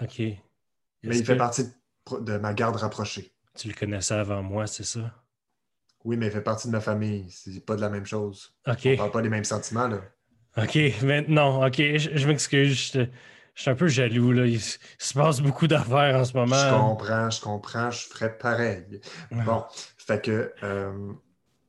OK. 0.00 0.18
Mais 0.18 1.18
il 1.18 1.24
fait 1.24 1.36
partie 1.36 1.64
de, 1.64 1.70
de 2.20 2.38
ma 2.38 2.54
garde 2.54 2.76
rapprochée. 2.76 3.32
Tu 3.56 3.68
le 3.68 3.74
connaissais 3.74 4.14
avant 4.14 4.42
moi, 4.42 4.66
c'est 4.66 4.84
ça? 4.84 5.12
Oui, 6.04 6.16
mais 6.16 6.26
il 6.26 6.32
fait 6.32 6.40
partie 6.40 6.68
de 6.68 6.72
ma 6.72 6.80
famille. 6.80 7.26
C'est 7.30 7.64
pas 7.64 7.76
de 7.76 7.80
la 7.80 7.90
même 7.90 8.06
chose. 8.06 8.54
OK. 8.66 8.80
On 8.86 8.96
parle 8.96 9.10
pas 9.10 9.22
des 9.22 9.28
mêmes 9.28 9.44
sentiments, 9.44 9.88
là. 9.88 10.00
OK, 10.56 10.78
mais 11.02 11.22
non, 11.28 11.64
OK, 11.64 11.76
je, 11.76 12.10
je 12.16 12.26
m'excuse. 12.26 12.92
Je, 12.92 13.06
je 13.54 13.62
suis 13.62 13.70
un 13.70 13.74
peu 13.74 13.88
jaloux, 13.88 14.32
là. 14.32 14.46
Il, 14.46 14.60
se 14.60 14.78
il 15.00 15.04
se 15.04 15.14
passe 15.14 15.40
beaucoup 15.40 15.66
d'affaires 15.66 16.16
en 16.16 16.24
ce 16.24 16.32
moment. 16.36 16.56
Je 16.56 16.74
comprends, 16.74 17.30
je 17.30 17.40
comprends, 17.40 17.90
je 17.90 18.06
ferais 18.06 18.38
pareil. 18.38 19.00
Ah. 19.32 19.42
Bon, 19.44 19.64
fait 19.96 20.24
que 20.24 20.52
euh, 20.62 21.12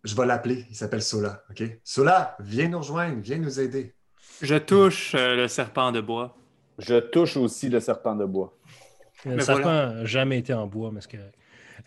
je 0.04 0.16
vais 0.16 0.26
l'appeler. 0.28 0.66
Il 0.70 0.76
s'appelle 0.76 1.02
Sola, 1.02 1.44
OK? 1.50 1.64
Sola, 1.84 2.38
viens 2.40 2.68
nous 2.68 2.78
rejoindre, 2.78 3.20
viens 3.22 3.40
nous 3.40 3.60
aider. 3.60 3.96
Je 4.42 4.56
touche 4.56 5.16
euh, 5.16 5.36
le 5.36 5.48
serpent 5.48 5.92
de 5.92 6.02
bois. 6.02 6.38
Je 6.78 7.00
touche 7.00 7.36
aussi 7.36 7.70
le 7.70 7.80
serpent 7.80 8.16
de 8.16 8.26
bois. 8.26 8.58
Le 9.26 9.36
Mais 9.36 9.44
serpent 9.44 9.62
voilà. 9.64 9.94
n'a 9.94 10.06
jamais 10.06 10.40
été 10.40 10.54
en 10.54 10.68
bois, 10.68 10.92
mais 10.92 11.02
c'est 11.02 11.12
correct. 11.12 11.36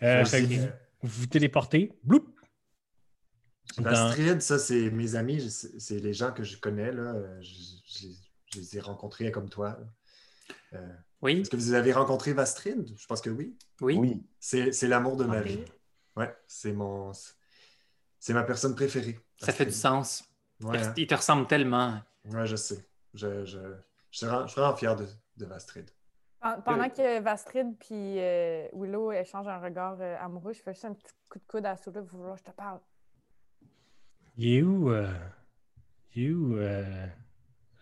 Euh, 0.03 0.25
fait 0.25 0.43
que 0.43 0.47
vous, 0.53 0.67
vous 1.01 1.25
téléportez. 1.27 1.91
Bloup! 2.03 2.25
Dans- 3.77 3.89
Astrid, 3.89 4.41
ça, 4.41 4.59
c'est 4.59 4.89
mes 4.91 5.15
amis, 5.15 5.49
c'est 5.49 5.99
les 5.99 6.13
gens 6.13 6.31
que 6.31 6.43
je 6.43 6.57
connais, 6.57 6.91
là. 6.91 7.13
Euh, 7.15 7.41
Je, 7.41 7.53
je- 7.87 8.07
je 8.53 8.59
les 8.59 8.77
ai 8.77 8.79
rencontrés 8.79 9.31
comme 9.31 9.49
toi. 9.49 9.79
Euh, 10.73 10.87
Oui, 11.21 11.39
Est-ce 11.41 11.49
que 11.49 11.55
vous 11.55 11.73
avez 11.73 11.91
rencontré 11.93 12.33
Vastrid? 12.33 12.93
Je 12.97 13.05
pense 13.07 13.21
que 13.21 13.29
oui. 13.29 13.57
oui. 13.81 13.97
Oui. 13.97 14.23
C'est 14.39 14.87
l'amour 14.87 15.15
de 15.17 15.23
ma 15.23 15.41
vie. 15.41 15.63
Ouais, 16.15 16.35
c'est 16.47 16.73
mon. 16.73 17.11
C'est 18.19 18.33
ma 18.33 18.43
personne 18.43 18.75
préférée. 18.75 19.17
Ça 19.39 19.51
fait 19.53 19.65
du 19.65 19.71
sens. 19.71 20.23
Ouais, 20.61 20.77
hein. 20.77 20.93
Il 20.97 21.07
te 21.07 21.15
ressemble 21.15 21.47
tellement. 21.47 21.99
Ouais, 22.25 22.45
je 22.45 22.55
sais. 22.55 22.85
Je, 23.13 23.43
je, 23.45 23.57
je, 24.11 24.17
suis 24.17 24.25
vraiment, 24.27 24.45
je 24.47 24.51
suis 24.51 24.61
vraiment 24.61 24.75
fier 24.77 24.95
de, 24.95 25.07
de 25.37 25.45
Vastrid. 25.45 25.89
Pen- 26.43 26.61
Pendant 26.63 26.89
que 26.89 27.21
Vastrid 27.21 27.77
puis 27.79 28.19
euh, 28.19 28.67
Willow 28.73 29.13
échangent 29.13 29.47
un 29.47 29.59
regard 29.59 29.97
euh, 30.01 30.17
amoureux, 30.19 30.51
je 30.51 30.61
fais 30.61 30.73
juste 30.73 30.85
un 30.85 30.93
petit 30.93 31.13
coup 31.29 31.39
de 31.39 31.43
coude 31.45 31.65
à 31.65 31.77
Sola 31.77 32.01
pour 32.01 32.17
vouloir 32.19 32.35
je 32.37 32.43
te 32.43 32.51
parle. 32.51 32.79
Il 34.35 34.57
est 34.57 34.61
où, 34.61 34.89
euh, 34.89 35.07
il 36.13 36.23
est 36.23 36.31
où 36.31 36.57
euh, 36.57 37.07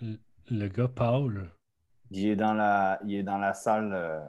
le, 0.01 0.19
le 0.51 0.67
gars 0.67 0.87
Paul? 0.87 1.49
Il 2.11 2.27
est 2.27 2.35
dans 2.35 2.53
la, 2.53 2.99
il 3.03 3.15
est 3.15 3.23
dans 3.23 3.39
la 3.39 3.53
salle 3.53 3.93
euh, 3.93 4.19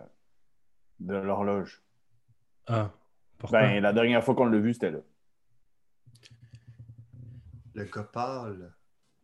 de 1.01 1.15
l'horloge. 1.15 1.83
Ah, 2.69 2.91
pourquoi? 3.39 3.61
Ben, 3.61 3.83
la 3.83 3.93
dernière 3.93 4.25
fois 4.25 4.35
qu'on 4.35 4.47
l'a 4.47 4.59
vu, 4.59 4.73
c'était 4.73 4.93
là. 4.93 5.01
Le 7.75 7.85
gars 7.85 8.05
pâle. 8.05 8.73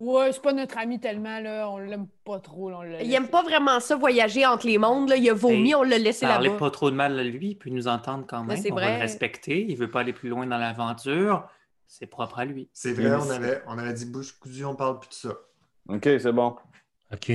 Ouais, 0.01 0.33
c'est 0.33 0.41
pas 0.43 0.53
notre 0.53 0.79
ami 0.79 1.01
tellement, 1.01 1.41
là. 1.41 1.69
On 1.71 1.79
l'aime 1.79 2.07
pas 2.25 2.39
trop, 2.39 2.71
là, 2.71 2.79
on 2.79 2.83
l'a 2.83 3.03
Il 3.03 3.13
aime 3.13 3.29
pas 3.29 3.43
vraiment 3.43 3.81
ça, 3.81 3.97
voyager 3.97 4.47
entre 4.47 4.67
les 4.67 4.79
mondes. 4.79 5.09
Là. 5.09 5.17
Il 5.17 5.29
a 5.29 5.35
vomi, 5.35 5.71
Hey, 5.71 5.75
on 5.75 5.83
l'a 5.83 5.99
laissé 5.99 6.25
Parlez 6.27 6.49
là-bas. 6.49 6.59
pas 6.61 6.71
trop 6.71 6.91
de 6.91 6.95
mal 6.97 7.17
de 7.17 7.23
lui, 7.29 7.57
puis 7.57 7.73
nous 7.73 7.89
entendre 7.89 8.25
quand 8.27 8.45
même. 8.45 8.57
c'est 8.57 8.71
On 8.71 8.77
va 8.77 8.83
vrai. 8.83 8.95
le 8.95 9.01
respecter. 9.01 9.67
Il 9.69 9.77
veut 9.77 9.91
pas 9.91 10.01
aller 10.01 10.13
plus 10.13 10.29
loin 10.29 10.47
dans 10.47 10.57
l'aventure. 10.59 11.49
C'est 11.89 12.07
propre 12.07 12.39
à 12.39 12.45
lui. 12.45 12.69
C'est 12.73 12.93
vrai, 12.93 13.13
on 13.15 13.29
avait, 13.31 13.63
on 13.67 13.77
avait 13.79 13.95
dit 13.95 14.05
bouche 14.07 14.39
cousue, 14.39 14.65
on 14.65 14.77
parle 14.77 15.01
plus 15.01 15.09
de 15.09 15.15
ça. 15.15 15.35
OK, 15.89 16.03
c'est 16.05 16.33
bon. 16.33 16.57
OK. 17.13 17.33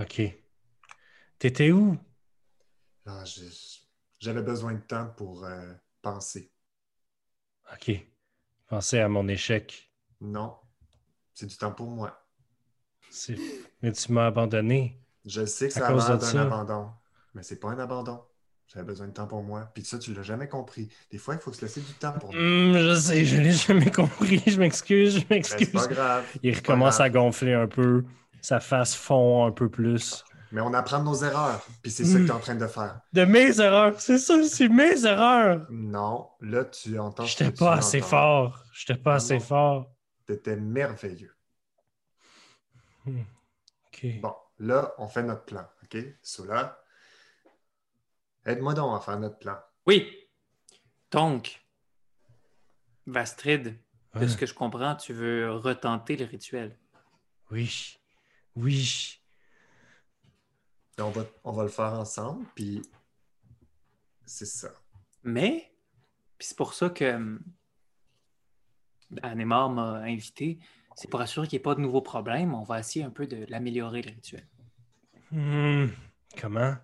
OK. 0.00 0.22
T'étais 1.38 1.72
où? 1.72 1.96
Ah, 3.06 3.24
je- 3.26 3.42
J'avais 4.20 4.40
besoin 4.42 4.72
de 4.74 4.80
temps 4.80 5.08
pour 5.16 5.44
euh, 5.44 5.74
penser. 6.00 6.50
OK. 7.72 7.90
Pensez 8.68 8.98
à 9.00 9.08
mon 9.08 9.28
échec. 9.28 9.90
Non, 10.22 10.54
c'est 11.34 11.46
du 11.46 11.56
temps 11.56 11.72
pour 11.72 11.90
moi. 11.90 12.18
C'est- 13.10 13.36
Mais 13.82 13.92
tu 13.92 14.12
m'as 14.12 14.26
abandonné. 14.26 14.98
Je 15.24 15.44
sais 15.46 15.68
que 15.68 15.74
À 15.74 15.78
ça 15.80 15.86
a 15.88 15.92
cause 15.92 16.08
l'air 16.08 16.18
de 16.18 16.32
d'un 16.32 16.42
abandon, 16.42 16.90
mais 17.34 17.42
c'est 17.42 17.56
pas 17.60 17.68
un 17.68 17.78
abandon. 17.78 18.20
J'avais 18.66 18.86
besoin 18.86 19.06
de 19.06 19.12
temps 19.12 19.26
pour 19.26 19.42
moi. 19.42 19.70
Puis 19.74 19.84
ça, 19.84 19.98
tu 19.98 20.14
l'as 20.14 20.22
jamais 20.22 20.48
compris. 20.48 20.88
Des 21.10 21.18
fois, 21.18 21.34
il 21.34 21.40
faut 21.40 21.52
se 21.52 21.60
laisser 21.62 21.80
du 21.80 21.92
temps 21.94 22.12
pour 22.12 22.32
nous. 22.32 22.38
Hum, 22.38 22.72
je 22.78 22.94
sais, 22.94 23.24
je 23.24 23.36
l'ai 23.36 23.52
jamais 23.52 23.90
compris. 23.90 24.42
Je 24.46 24.58
m'excuse, 24.58 25.14
je 25.20 25.26
Ben, 25.26 25.42
c'est 25.44 25.58
m'excuse. 25.60 25.70
pas 25.70 25.86
grave. 25.86 26.24
Il 26.42 26.52
c'est 26.54 26.60
recommence 26.60 26.98
à 27.00 27.10
gonfler 27.10 27.52
un 27.52 27.66
peu. 27.68 28.04
Sa 28.40 28.60
face 28.60 28.94
fond 28.94 29.46
un 29.46 29.52
peu 29.52 29.68
plus. 29.70 30.24
Mais 30.52 30.60
on 30.60 30.72
apprend 30.74 30.98
de 30.98 31.04
nos 31.04 31.14
erreurs. 31.24 31.64
Puis 31.82 31.90
c'est 31.90 32.04
ça 32.04 32.18
que 32.18 32.24
tu 32.24 32.28
es 32.28 32.30
en 32.30 32.38
train 32.40 32.54
de 32.54 32.66
faire. 32.66 33.00
De 33.12 33.24
mes 33.24 33.58
erreurs. 33.60 33.98
C'est 34.00 34.18
ça, 34.18 34.34
c'est 34.44 34.68
mes 34.68 35.04
erreurs. 35.06 35.66
Non, 35.70 36.28
là, 36.40 36.64
tu 36.64 36.98
entends. 36.98 37.24
J'étais 37.24 37.50
pas 37.50 37.74
assez 37.76 38.00
fort. 38.00 38.62
J'étais 38.72 39.00
pas 39.00 39.12
Ah 39.12 39.16
assez 39.16 39.40
fort. 39.40 39.90
T'étais 40.26 40.56
merveilleux. 40.56 41.34
OK. 43.06 44.06
Bon, 44.20 44.34
là, 44.58 44.94
on 44.98 45.08
fait 45.08 45.22
notre 45.22 45.44
plan. 45.44 45.68
OK? 45.82 45.96
Sola, 46.22 46.82
aide-moi 48.46 48.74
donc 48.74 48.96
à 48.96 49.00
faire 49.00 49.18
notre 49.18 49.38
plan. 49.38 49.58
Oui. 49.86 50.28
Donc, 51.10 51.62
Vastrid, 53.06 53.78
de 54.14 54.18
Ouais. 54.20 54.28
ce 54.28 54.36
que 54.36 54.46
je 54.46 54.54
comprends, 54.54 54.94
tu 54.96 55.12
veux 55.12 55.50
retenter 55.52 56.16
le 56.16 56.24
rituel. 56.24 56.78
Oui. 57.50 57.98
Oui. 58.56 59.20
Et 60.96 61.02
on 61.02 61.10
va, 61.10 61.24
on 61.42 61.52
va 61.52 61.64
le 61.64 61.68
faire 61.68 61.92
ensemble, 61.94 62.46
puis 62.54 62.80
c'est 64.24 64.46
ça. 64.46 64.70
Mais, 65.24 65.74
puis 66.38 66.46
c'est 66.46 66.56
pour 66.56 66.72
ça 66.74 66.88
que 66.88 67.38
hum, 69.22 69.30
Anémar 69.30 69.70
m'a 69.70 69.94
invité. 69.98 70.58
C'est 70.96 71.10
pour 71.10 71.20
assurer 71.20 71.46
qu'il 71.46 71.56
n'y 71.56 71.60
ait 71.60 71.62
pas 71.62 71.74
de 71.74 71.80
nouveaux 71.80 72.02
problèmes. 72.02 72.54
On 72.54 72.62
va 72.62 72.80
essayer 72.80 73.04
un 73.04 73.10
peu 73.10 73.26
de 73.26 73.46
l'améliorer, 73.48 74.02
le 74.02 74.12
rituel. 74.12 74.46
Hmm. 75.30 75.86
Comment? 76.40 76.74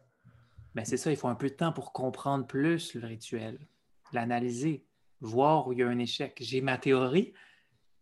Ben, 0.74 0.84
c'est 0.84 0.96
ça, 0.96 1.10
il 1.10 1.16
faut 1.16 1.28
un 1.28 1.34
peu 1.34 1.48
de 1.48 1.54
temps 1.54 1.72
pour 1.72 1.92
comprendre 1.92 2.46
plus 2.46 2.94
le 2.94 3.06
rituel, 3.06 3.58
l'analyser, 4.12 4.84
voir 5.20 5.66
où 5.66 5.72
il 5.72 5.78
y 5.80 5.82
a 5.82 5.88
un 5.88 5.98
échec. 5.98 6.36
J'ai 6.40 6.60
ma 6.60 6.78
théorie, 6.78 7.32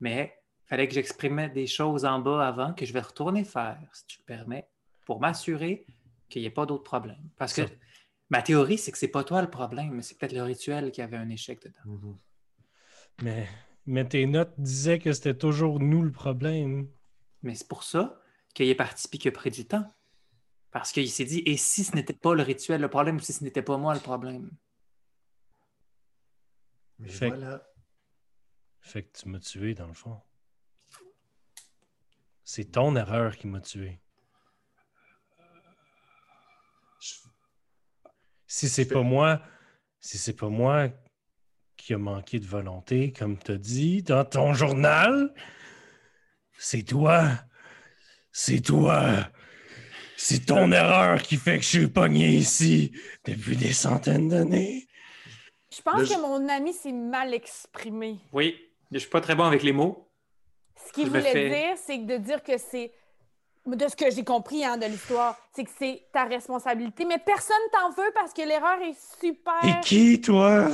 mais 0.00 0.35
il 0.64 0.68
fallait 0.68 0.88
que 0.88 0.94
j'exprimais 0.94 1.49
des 1.49 1.66
choses 1.66 2.04
en 2.04 2.18
bas 2.18 2.47
avant 2.47 2.75
que 2.75 2.85
je 2.85 2.92
vais 2.92 3.00
retourner 3.00 3.44
faire, 3.44 3.78
si 3.92 4.06
tu 4.06 4.18
le 4.20 4.25
permets, 4.25 4.68
pour 5.06 5.20
m'assurer 5.20 5.87
qu'il 6.28 6.42
n'y 6.42 6.49
ait 6.49 6.50
pas 6.50 6.66
d'autres 6.66 6.85
problèmes. 6.85 7.30
Parce 7.37 7.54
que 7.54 7.62
ma 8.28 8.42
théorie, 8.42 8.78
c'est 8.78 8.92
que 8.92 8.99
c'est 8.99 9.08
pas 9.08 9.25
toi 9.25 9.40
le 9.40 9.50
problème, 9.50 9.92
mais 9.92 10.02
c'est 10.02 10.18
peut-être 10.18 10.35
le 10.35 10.42
rituel 10.42 10.90
qui 10.92 11.00
avait 11.00 11.16
un 11.16 11.30
échec 11.30 11.62
dedans. 11.62 11.80
Mhm. 11.87 12.18
Mais, 13.23 13.49
mais 13.88 14.07
tes 14.07 14.26
notes 14.26 14.52
disaient 14.59 14.99
que 14.99 15.14
c'était 15.14 15.37
toujours 15.37 15.80
nous 15.80 16.02
le 16.02 16.12
problème. 16.12 16.90
Mais 17.42 17.54
c'est 17.54 17.66
pour 17.66 17.85
ça 17.85 18.21
qu'il 18.52 18.68
est 18.68 18.75
parti 18.75 19.09
puis 19.09 19.18
qu'il 19.18 19.30
a 19.30 19.33
pris 19.33 19.50
du 19.50 19.66
temps. 19.66 19.95
Parce 20.71 20.92
qu'il 20.92 21.11
s'est 21.11 21.25
dit, 21.25 21.42
et 21.47 21.57
si 21.57 21.85
ce 21.85 21.97
n'était 21.97 22.12
pas 22.12 22.35
le 22.35 22.42
rituel 22.42 22.83
le 22.83 22.90
problème, 22.90 23.16
ou 23.16 23.21
si 23.21 23.33
ce 23.33 23.42
n'était 23.42 23.62
pas 23.62 23.78
moi 23.78 23.95
le 23.95 24.00
problème? 24.00 24.50
Mais 26.99 27.09
Fait- 27.09 27.28
voilà. 27.28 27.66
Fait 28.83 29.04
que 29.04 29.18
tu 29.18 29.28
m'as 29.30 29.38
tué, 29.38 29.73
dans 29.73 29.87
le 29.87 29.95
fond. 29.95 30.21
C'est 32.45 32.73
ton 32.73 32.95
erreur 32.95 33.38
qui 33.38 33.47
m'a 33.47 33.62
tué. 33.62 34.02
Si 38.47 38.68
c'est 38.68 38.88
pas 38.88 39.02
moi, 39.02 39.42
si 40.00 40.18
c'est 40.18 40.37
pas 40.37 40.49
moi 40.50 40.90
qui 41.78 41.94
a 41.94 41.99
manqué 41.99 42.38
de 42.38 42.44
volonté, 42.47 43.12
comme 43.18 43.38
tu 43.38 43.52
as 43.52 43.56
dit 43.56 44.02
dans 44.02 44.25
ton 44.25 44.52
journal, 44.52 45.32
c'est 46.58 46.82
toi. 46.82 47.23
C'est 48.32 48.61
toi. 48.61 49.04
C'est 50.16 50.47
ton 50.47 50.70
erreur 50.73 51.23
qui 51.23 51.37
fait 51.37 51.56
que 51.58 51.62
je 51.64 51.68
suis 51.68 51.87
pogné 51.88 52.28
ici 52.28 52.92
depuis 53.25 53.56
des 53.56 53.73
centaines 53.73 54.28
d'années. 54.28 54.87
Je 55.75 55.80
pense 55.80 56.00
Le- 56.00 56.06
que 56.08 56.20
mon 56.20 56.49
ami 56.49 56.73
s'est 56.73 56.92
mal 56.92 57.32
exprimé. 57.32 58.18
Oui, 58.32 58.56
je 58.90 58.99
suis 58.99 59.08
pas 59.08 59.20
très 59.20 59.35
bon 59.37 59.44
avec 59.44 59.62
les 59.62 59.73
mots. 59.73 60.08
Ce 60.87 60.92
qu'il 60.92 61.08
voulait 61.08 61.23
fais- 61.23 61.49
dire, 61.49 61.76
c'est 61.87 61.99
que 62.00 62.06
de 62.06 62.16
dire 62.18 62.42
que 62.42 62.58
c'est. 62.58 62.92
De 63.66 63.87
ce 63.87 63.94
que 63.94 64.11
j'ai 64.11 64.25
compris 64.25 64.64
hein, 64.64 64.78
de 64.78 64.87
l'histoire, 64.87 65.37
c'est 65.54 65.62
que 65.64 65.70
c'est 65.78 66.06
ta 66.12 66.25
responsabilité. 66.25 67.04
Mais 67.04 67.18
personne 67.18 67.56
t'en 67.73 67.90
veut 67.90 68.11
parce 68.14 68.32
que 68.32 68.40
l'erreur 68.42 68.80
est 68.82 68.97
super. 69.20 69.62
Et 69.62 69.80
qui, 69.85 70.20
toi? 70.20 70.68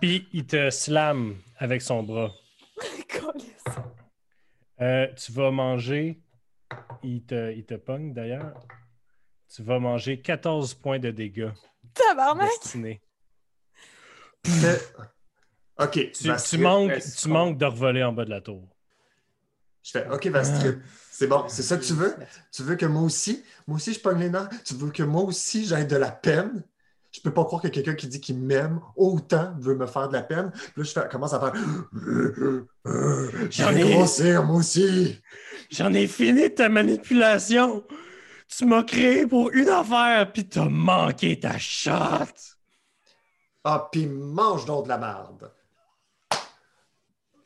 Puis 0.00 0.28
il 0.32 0.46
te 0.46 0.70
slam 0.70 1.36
avec 1.58 1.82
son 1.82 2.02
bras. 2.02 2.30
Euh, 4.80 5.06
tu 5.14 5.32
vas 5.32 5.50
manger. 5.50 6.20
Il 7.02 7.22
te, 7.24 7.52
il 7.52 7.64
te 7.64 7.74
pogne 7.74 8.12
d'ailleurs. 8.12 8.54
Tu 9.54 9.62
vas 9.62 9.78
manger 9.78 10.20
14 10.20 10.74
points 10.74 10.98
de 10.98 11.10
dégâts 11.10 11.50
Tabarnak! 11.94 12.48
destinés. 12.48 13.00
mais- 14.46 14.80
Ok, 15.76 16.12
Tu, 16.12 16.58
manques, 16.58 16.92
tu 17.20 17.28
manques 17.28 17.58
de 17.58 17.64
revoler 17.64 18.02
en 18.04 18.12
bas 18.12 18.24
de 18.24 18.30
la 18.30 18.40
tour. 18.40 18.68
Je 19.82 19.90
fais 19.90 20.08
OK, 20.08 20.26
Vastrid. 20.28 20.80
C'est 21.10 21.26
bon, 21.26 21.44
c'est 21.48 21.62
ça 21.62 21.76
que 21.76 21.84
tu 21.84 21.92
veux? 21.94 22.14
Tu 22.52 22.62
veux 22.62 22.76
que 22.76 22.86
moi 22.86 23.02
aussi, 23.02 23.44
moi 23.66 23.76
aussi 23.76 23.92
je 23.92 24.00
pogne 24.00 24.18
les 24.20 24.30
nerfs? 24.30 24.48
Tu 24.64 24.74
veux 24.74 24.90
que 24.90 25.02
moi 25.02 25.22
aussi 25.22 25.66
j'aille 25.66 25.86
de 25.86 25.96
la 25.96 26.10
peine? 26.10 26.64
Je 27.14 27.20
peux 27.20 27.32
pas 27.32 27.44
croire 27.44 27.62
que 27.62 27.68
quelqu'un 27.68 27.94
qui 27.94 28.08
dit 28.08 28.20
qu'il 28.20 28.38
m'aime 28.40 28.80
autant 28.96 29.54
veut 29.60 29.76
me 29.76 29.86
faire 29.86 30.08
de 30.08 30.14
la 30.14 30.22
peine. 30.22 30.50
Puis 30.52 30.72
là, 30.78 30.82
je 30.82 30.90
fais- 30.90 31.08
commence 31.08 31.32
à 31.32 31.38
faire. 31.38 31.52
J'en 33.50 33.70
ai- 33.76 33.92
grossir, 33.92 34.42
moi 34.42 34.56
aussi. 34.56 35.20
J'en 35.70 35.92
ai 35.92 36.08
fini 36.08 36.42
de 36.42 36.48
ta 36.48 36.68
manipulation. 36.68 37.84
Tu 38.48 38.64
m'as 38.66 38.82
créé 38.82 39.26
pour 39.28 39.50
une 39.52 39.68
affaire, 39.68 40.32
puis 40.32 40.48
t'as 40.48 40.64
manqué 40.68 41.38
ta 41.38 41.56
shot. 41.56 41.92
Ah, 43.62 43.88
puis 43.92 44.06
mange 44.06 44.64
donc 44.66 44.84
de 44.84 44.88
la 44.88 44.98
merde. 44.98 45.52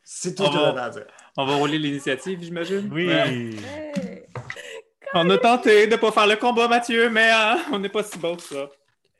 C'est 0.03 0.33
tout 0.33 0.43
On 0.43 0.45
ce 0.47 0.51
que 0.51 0.57
va- 0.57 0.65
j'avais 0.65 0.81
à 0.81 0.89
dire. 0.89 1.07
On 1.37 1.45
va 1.45 1.55
rouler 1.55 1.77
l'initiative, 1.77 2.39
j'imagine? 2.41 2.89
Oui. 2.91 3.05
Ouais. 3.07 3.29
Hey. 3.29 4.23
On 5.13 5.29
a 5.29 5.37
tenté 5.37 5.85
de 5.87 5.95
pas 5.95 6.11
faire 6.11 6.27
le 6.27 6.35
combat, 6.37 6.67
Mathieu, 6.67 7.09
mais 7.09 7.29
hein, 7.31 7.59
on 7.71 7.77
n'est 7.79 7.89
pas 7.89 8.03
si 8.03 8.17
bon 8.17 8.35
que 8.35 8.41
ça. 8.41 8.67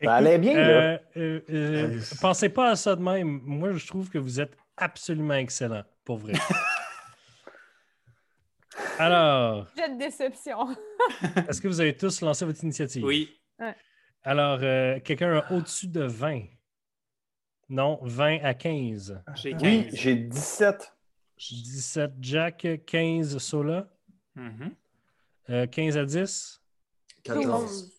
Ça 0.01 0.15
allait 0.15 0.37
bien, 0.37 0.53
là. 0.55 0.61
euh, 0.61 0.97
euh, 1.17 1.41
euh, 1.49 2.01
pensez 2.21 2.49
pas 2.49 2.69
à 2.71 2.75
ça 2.75 2.95
de 2.95 3.01
même. 3.01 3.41
Moi, 3.43 3.73
je 3.73 3.85
trouve 3.85 4.09
que 4.09 4.17
vous 4.17 4.39
êtes 4.39 4.55
absolument 4.77 5.33
excellent, 5.33 5.83
pour 6.05 6.17
vrai. 6.17 6.33
Alors, 8.97 9.67
J'ai 9.75 9.89
de 9.93 9.97
déception. 9.97 10.75
est-ce 11.49 11.61
que 11.61 11.67
vous 11.67 11.79
avez 11.81 11.95
tous 11.95 12.21
lancé 12.21 12.45
votre 12.45 12.63
initiative? 12.63 13.03
Oui. 13.03 13.39
Alors, 14.23 14.59
euh, 14.61 14.99
quelqu'un 14.99 15.37
a 15.37 15.51
au-dessus 15.53 15.87
de 15.87 16.01
20? 16.03 16.43
Non, 17.69 17.99
20 18.03 18.39
à 18.43 18.53
15. 18.53 19.21
J'ai 19.35 19.51
15. 19.51 19.61
Oui, 19.63 19.89
j'ai 19.93 20.15
17. 20.15 20.93
17 21.37 22.11
Jack, 22.19 22.67
15 22.85 23.37
Sola, 23.37 23.87
Mhm. 24.35 24.75
euh, 25.49 25.67
15 25.67 25.97
à 25.97 26.05
10, 26.05 26.61
14. 27.23 27.91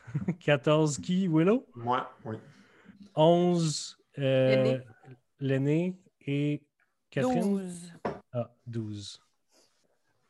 14 0.40 0.98
qui, 0.98 1.28
Willow, 1.28 1.66
Moi, 1.74 2.10
oui. 2.24 2.36
11 3.14 3.98
euh, 4.18 4.78
L'aîné. 5.40 5.96
et 6.26 6.62
Catherine? 7.10 7.40
12. 7.42 7.92
Ah, 8.32 8.50
12. 8.66 9.20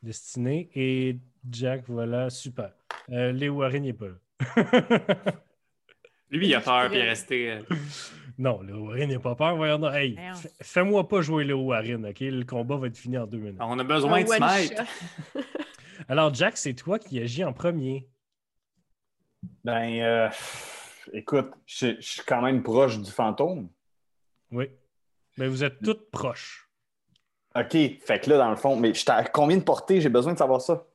Destiné. 0.01 0.69
Et 0.75 1.17
Jack, 1.49 1.83
voilà, 1.87 2.29
super. 2.29 2.71
Euh, 3.09 3.31
Léo 3.31 3.55
Warren 3.55 3.83
n'est 3.83 3.93
pas 3.93 4.07
là. 4.07 4.15
Lui, 6.29 6.47
il 6.47 6.55
a 6.55 6.61
peur, 6.61 6.89
puis 6.89 6.97
il 6.97 7.01
est 7.05 7.09
resté. 7.09 7.51
euh, 7.51 7.61
non, 8.37 8.61
Léo 8.61 8.87
Warren 8.87 9.09
n'a 9.11 9.19
pas 9.19 9.35
peur. 9.35 9.55
Voyons, 9.55 9.77
donc. 9.79 9.93
hey, 9.93 10.17
fais-moi 10.61 11.07
pas 11.07 11.21
jouer 11.21 11.43
Léo 11.43 11.61
Warren, 11.61 12.05
OK? 12.05 12.19
Le 12.21 12.43
combat 12.43 12.77
va 12.77 12.87
être 12.87 12.97
fini 12.97 13.17
en 13.17 13.27
deux 13.27 13.37
minutes. 13.37 13.57
On 13.59 13.77
a 13.77 13.83
besoin 13.83 14.19
Un 14.19 14.23
de 14.23 14.27
se 14.27 14.39
mettre. 14.39 14.83
Alors, 16.09 16.33
Jack, 16.33 16.57
c'est 16.57 16.73
toi 16.73 16.97
qui 16.99 17.19
agis 17.19 17.43
en 17.43 17.53
premier. 17.53 18.09
Ben, 19.63 20.01
euh, 20.01 20.29
écoute, 21.13 21.51
je 21.65 21.95
je 21.99 22.01
suis 22.01 22.21
quand 22.23 22.41
même 22.41 22.63
proche 22.63 22.99
du 22.99 23.09
fantôme. 23.09 23.69
Oui. 24.51 24.69
Mais 25.37 25.47
vous 25.47 25.63
êtes 25.63 25.79
toutes 25.81 26.11
proches. 26.11 26.69
OK, 27.55 27.71
fait 27.71 28.19
que 28.23 28.29
là, 28.29 28.37
dans 28.37 28.49
le 28.49 28.55
fond, 28.55 28.75
mais 28.75 28.93
j'étais 28.93 29.11
à 29.11 29.23
combien 29.23 29.57
de 29.57 29.63
portée? 29.63 30.01
J'ai 30.01 30.09
besoin 30.09 30.33
de 30.33 30.37
savoir 30.37 30.61
ça. 30.61 30.85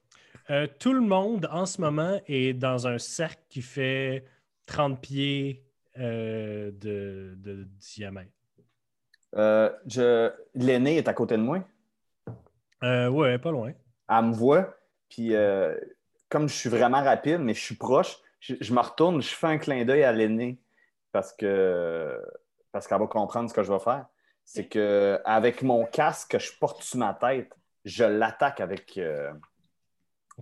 Euh, 0.50 0.66
tout 0.78 0.92
le 0.92 1.00
monde, 1.00 1.48
en 1.52 1.66
ce 1.66 1.80
moment, 1.80 2.20
est 2.26 2.52
dans 2.52 2.86
un 2.86 2.98
cercle 2.98 3.42
qui 3.48 3.62
fait 3.62 4.24
30 4.66 5.00
pieds 5.00 5.64
euh, 5.98 6.70
de, 6.72 7.34
de 7.36 7.64
diamètre. 7.78 8.30
Euh, 9.36 9.70
je... 9.86 10.32
L'aîné 10.54 10.96
est 10.96 11.08
à 11.08 11.14
côté 11.14 11.36
de 11.36 11.42
moi. 11.42 11.64
Euh, 12.82 13.08
ouais, 13.08 13.38
pas 13.38 13.50
loin. 13.50 13.72
Elle 14.08 14.24
me 14.24 14.32
voit, 14.32 14.76
puis 15.08 15.32
comme 16.28 16.48
je 16.48 16.54
suis 16.54 16.70
vraiment 16.70 17.02
rapide, 17.02 17.38
mais 17.40 17.54
je 17.54 17.60
suis 17.60 17.74
proche, 17.74 18.18
je, 18.40 18.54
je 18.60 18.72
me 18.72 18.80
retourne, 18.80 19.20
je 19.22 19.28
fais 19.34 19.46
un 19.46 19.58
clin 19.58 19.84
d'œil 19.84 20.04
à 20.04 20.12
l'aîné 20.12 20.58
parce 21.12 21.32
que 21.32 22.20
parce 22.72 22.86
qu'elle 22.86 22.98
va 23.00 23.06
comprendre 23.06 23.48
ce 23.48 23.54
que 23.54 23.62
je 23.62 23.72
vais 23.72 23.78
faire. 23.78 24.06
C'est 24.44 24.68
que 24.68 25.20
avec 25.24 25.62
mon 25.62 25.84
casque 25.84 26.30
que 26.32 26.38
je 26.38 26.52
porte 26.58 26.82
sur 26.82 26.98
ma 26.98 27.14
tête, 27.14 27.52
je 27.84 28.04
l'attaque 28.04 28.60
avec, 28.60 28.96
euh, 28.98 29.30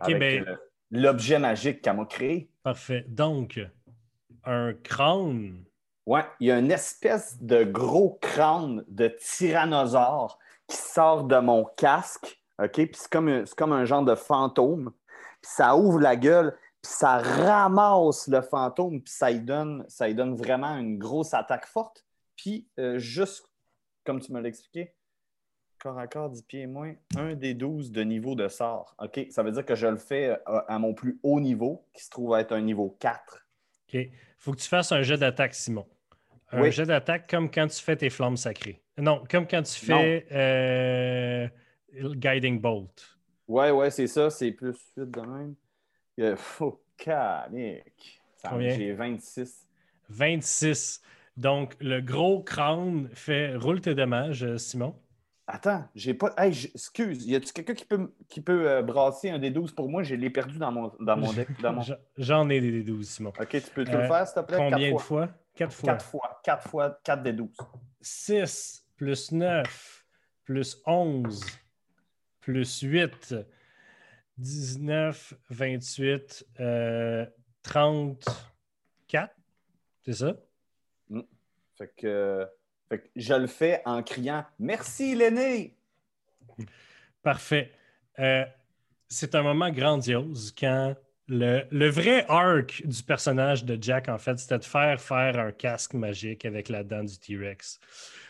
avec, 0.01 0.19
ben, 0.19 0.49
euh, 0.49 0.57
l'objet 0.91 1.39
magique 1.39 1.83
qu'elle 1.83 1.97
m'a 1.97 2.05
créé. 2.05 2.51
parfait. 2.63 3.05
Donc, 3.09 3.61
un 4.45 4.75
crâne. 4.75 5.65
Ouais, 6.07 6.25
il 6.39 6.47
y 6.49 6.53
a 6.53 6.59
une 6.59 6.71
espèce 6.71 7.41
de 7.43 7.65
gros 7.65 8.19
crâne 8.21 8.85
de 8.87 9.09
tyrannosaure 9.09 10.39
qui 10.69 10.77
sort 10.77 11.25
de 11.25 11.39
mon 11.39 11.65
casque, 11.77 12.41
OK? 12.63 12.73
Puis 12.75 12.91
c'est 12.95 13.11
comme, 13.11 13.29
un- 13.29 13.47
c'est 13.47 13.57
comme 13.57 13.73
un 13.73 13.85
genre 13.85 14.05
de 14.05 14.15
fantôme. 14.15 14.93
Puis 15.43 15.51
ça 15.53 15.77
ouvre 15.77 16.01
la 16.01 16.15
gueule, 16.17 16.57
puis 16.87 16.95
ça 16.95 17.19
ramasse 17.19 18.29
le 18.29 18.41
fantôme, 18.43 19.03
puis 19.03 19.13
ça 19.13 19.31
lui 19.31 19.41
donne, 19.41 19.85
ça 19.89 20.07
lui 20.07 20.15
donne 20.15 20.35
vraiment 20.35 20.77
une 20.77 20.99
grosse 20.99 21.35
attaque 21.35 21.67
forte. 21.67 22.05
Puis 22.37 22.69
euh, 22.79 22.99
juste 22.99 23.45
comme 24.05 24.21
tu 24.21 24.33
me 24.33 24.41
l'as 24.41 24.49
expliqué, 24.49 24.95
corps 25.81 25.99
à 25.99 26.07
corps, 26.07 26.31
10 26.31 26.43
pieds 26.43 26.61
et 26.63 26.67
moins, 26.69 26.95
un 27.17 27.35
des 27.35 27.55
12 27.55 27.91
de 27.91 28.03
niveau 28.03 28.37
de 28.37 28.47
sort. 28.47 28.95
OK? 29.03 29.27
Ça 29.31 29.43
veut 29.43 29.51
dire 29.51 29.65
que 29.65 29.75
je 29.75 29.89
le 29.89 29.97
fais 29.97 30.29
euh, 30.29 30.37
à, 30.47 30.75
à 30.75 30.79
mon 30.79 30.95
plus 30.95 31.19
haut 31.25 31.41
niveau, 31.41 31.85
qui 31.93 32.05
se 32.05 32.11
trouve 32.11 32.37
être 32.37 32.53
un 32.53 32.61
niveau 32.61 32.97
4. 33.01 33.47
OK. 33.93 33.99
faut 34.39 34.53
que 34.53 34.59
tu 34.59 34.69
fasses 34.69 34.93
un 34.93 35.03
jet 35.03 35.17
d'attaque, 35.19 35.55
Simon. 35.55 35.87
Un 36.53 36.63
Oui. 36.63 36.71
jet 36.71 36.87
d'attaque 36.87 37.29
comme 37.29 37.51
quand 37.51 37.67
tu 37.67 37.83
fais 37.83 37.97
tes 37.97 38.11
flammes 38.11 38.37
sacrées. 38.37 38.81
Non, 38.97 39.25
comme 39.29 39.47
quand 39.49 39.63
tu 39.63 39.85
fais 39.85 40.27
euh, 40.31 41.49
Guiding 42.15 42.61
Bolt. 42.61 43.19
Ouais, 43.49 43.73
ouais, 43.73 43.91
c'est 43.91 44.07
ça, 44.07 44.31
c'est 44.31 44.53
plus 44.53 44.77
8 44.97 45.11
de 45.11 45.21
même. 45.21 45.55
Oh, 46.19 46.81
Combien? 48.43 48.71
J'ai 48.71 48.93
26. 48.93 49.67
26. 50.09 51.03
Donc, 51.37 51.77
le 51.81 52.01
gros 52.01 52.43
crâne 52.43 53.09
fait. 53.13 53.57
Roule 53.57 53.81
tes 53.81 53.95
dommages, 53.95 54.45
euh, 54.45 54.57
Simon. 54.57 54.95
Attends, 55.47 55.85
j'ai 55.95 56.15
pas. 56.15 56.35
Hey, 56.39 56.71
excuse, 56.75 57.25
y 57.27 57.37
a-tu 57.37 57.53
quelqu'un 57.53 57.75
qui 57.75 57.85
peut, 57.85 58.13
qui 58.29 58.41
peut 58.41 58.69
euh, 58.69 58.83
brasser 58.83 59.31
un 59.31 59.39
des 59.39 59.51
12 59.51 59.73
pour 59.73 59.89
moi? 59.89 60.03
Je 60.03 60.15
l'ai 60.15 60.31
perdu 60.31 60.59
dans 60.59 60.73
mon, 60.73 60.93
dans 60.99 61.17
mon 61.17 61.33
deck. 61.33 61.49
Mon... 61.63 61.83
J'en- 62.17 62.49
ai 62.49 62.61
des 62.61 62.83
12, 62.83 63.09
Simon. 63.09 63.33
Ok, 63.41 63.49
tu 63.51 63.61
peux 63.75 63.85
te 63.85 63.91
Euh, 63.91 64.01
le 64.03 64.07
faire, 64.09 64.27
s'il 64.27 64.35
te 64.35 64.47
plaît? 64.47 64.57
Combien 64.57 64.79
de 64.93 64.97
Quatre 64.97 65.05
fois? 65.05 65.29
Quatre 65.55 65.73
fois. 65.75 65.93
4 65.93 66.05
fois. 66.05 66.41
4 66.43 66.69
fois, 66.69 67.01
4 67.05 67.23
des 67.23 67.33
12. 67.33 67.57
6 68.01 68.87
plus 68.97 69.33
9 69.33 70.05
plus 70.45 70.83
11 70.87 71.45
plus 72.41 72.81
8, 72.81 73.35
19, 74.39 75.35
28, 75.51 76.47
euh, 76.61 77.27
34. 77.63 79.35
C'est 80.05 80.13
ça? 80.13 80.37
Fait 81.77 81.93
que. 81.97 82.47
Fait 82.89 82.99
que 83.01 83.09
je 83.17 83.35
le 83.35 83.49
fais 83.49 83.83
en 83.85 84.03
criant 84.03 84.45
Merci, 84.61 85.15
l'aîné! 85.17 85.77
Parfait. 87.23 87.73
Euh, 88.21 88.45
c'est 89.09 89.35
un 89.35 89.43
moment 89.43 89.71
grandiose 89.71 90.55
quand 90.57 90.95
le, 91.27 91.65
le 91.71 91.89
vrai 91.89 92.25
arc 92.29 92.87
du 92.87 93.03
personnage 93.03 93.65
de 93.65 93.77
Jack, 93.81 94.09
en 94.09 94.19
fait, 94.19 94.39
c'était 94.39 94.59
de 94.59 94.65
faire 94.65 95.01
faire 95.01 95.39
un 95.39 95.51
casque 95.51 95.95
magique 95.95 96.45
avec 96.45 96.69
la 96.69 96.85
dent 96.85 97.03
du 97.03 97.19
T-Rex. 97.19 97.81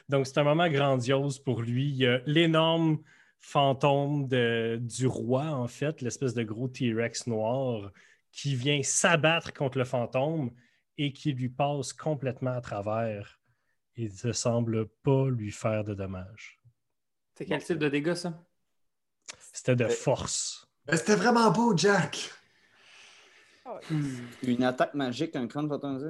Donc, 0.08 0.26
c'est 0.26 0.38
un 0.38 0.44
moment 0.44 0.68
grandiose 0.68 1.38
pour 1.38 1.60
lui. 1.60 1.90
Il 1.90 1.96
y 1.96 2.06
a 2.06 2.20
l'énorme 2.24 2.98
fantôme 3.46 4.26
de- 4.26 4.78
du 4.82 5.06
roi, 5.06 5.44
en 5.44 5.68
fait, 5.68 6.00
l'espèce 6.00 6.34
de 6.34 6.42
gros 6.42 6.66
T-Rex 6.66 7.28
noir 7.28 7.92
qui 8.32 8.56
vient 8.56 8.82
s'abattre 8.82 9.52
contre 9.54 9.78
le 9.78 9.84
fantôme 9.84 10.50
et 10.98 11.12
qui 11.12 11.32
lui 11.32 11.48
passe 11.48 11.92
complètement 11.92 12.54
à 12.56 12.60
travers. 12.60 13.38
Il 13.94 14.10
ne 14.24 14.32
semble 14.32 14.88
pas 15.04 15.28
lui 15.30 15.52
faire 15.52 15.84
de 15.84 15.94
dommages. 15.94 16.60
C'est 17.36 17.46
quel 17.46 17.62
type 17.62 17.78
de 17.78 17.88
dégâts, 17.88 18.14
ça? 18.14 18.44
C'était 19.52 19.76
de 19.76 19.84
Euh, 19.84 19.88
force. 19.90 20.68
Mais 20.88 20.96
c'était 20.96 21.16
vraiment 21.16 21.50
beau, 21.52 21.76
Jack! 21.76 22.30
Une 24.42 24.62
attaque 24.64 24.94
magique, 24.94 25.34
un 25.36 25.46
crâne 25.46 25.68
fantomisé. 25.68 26.06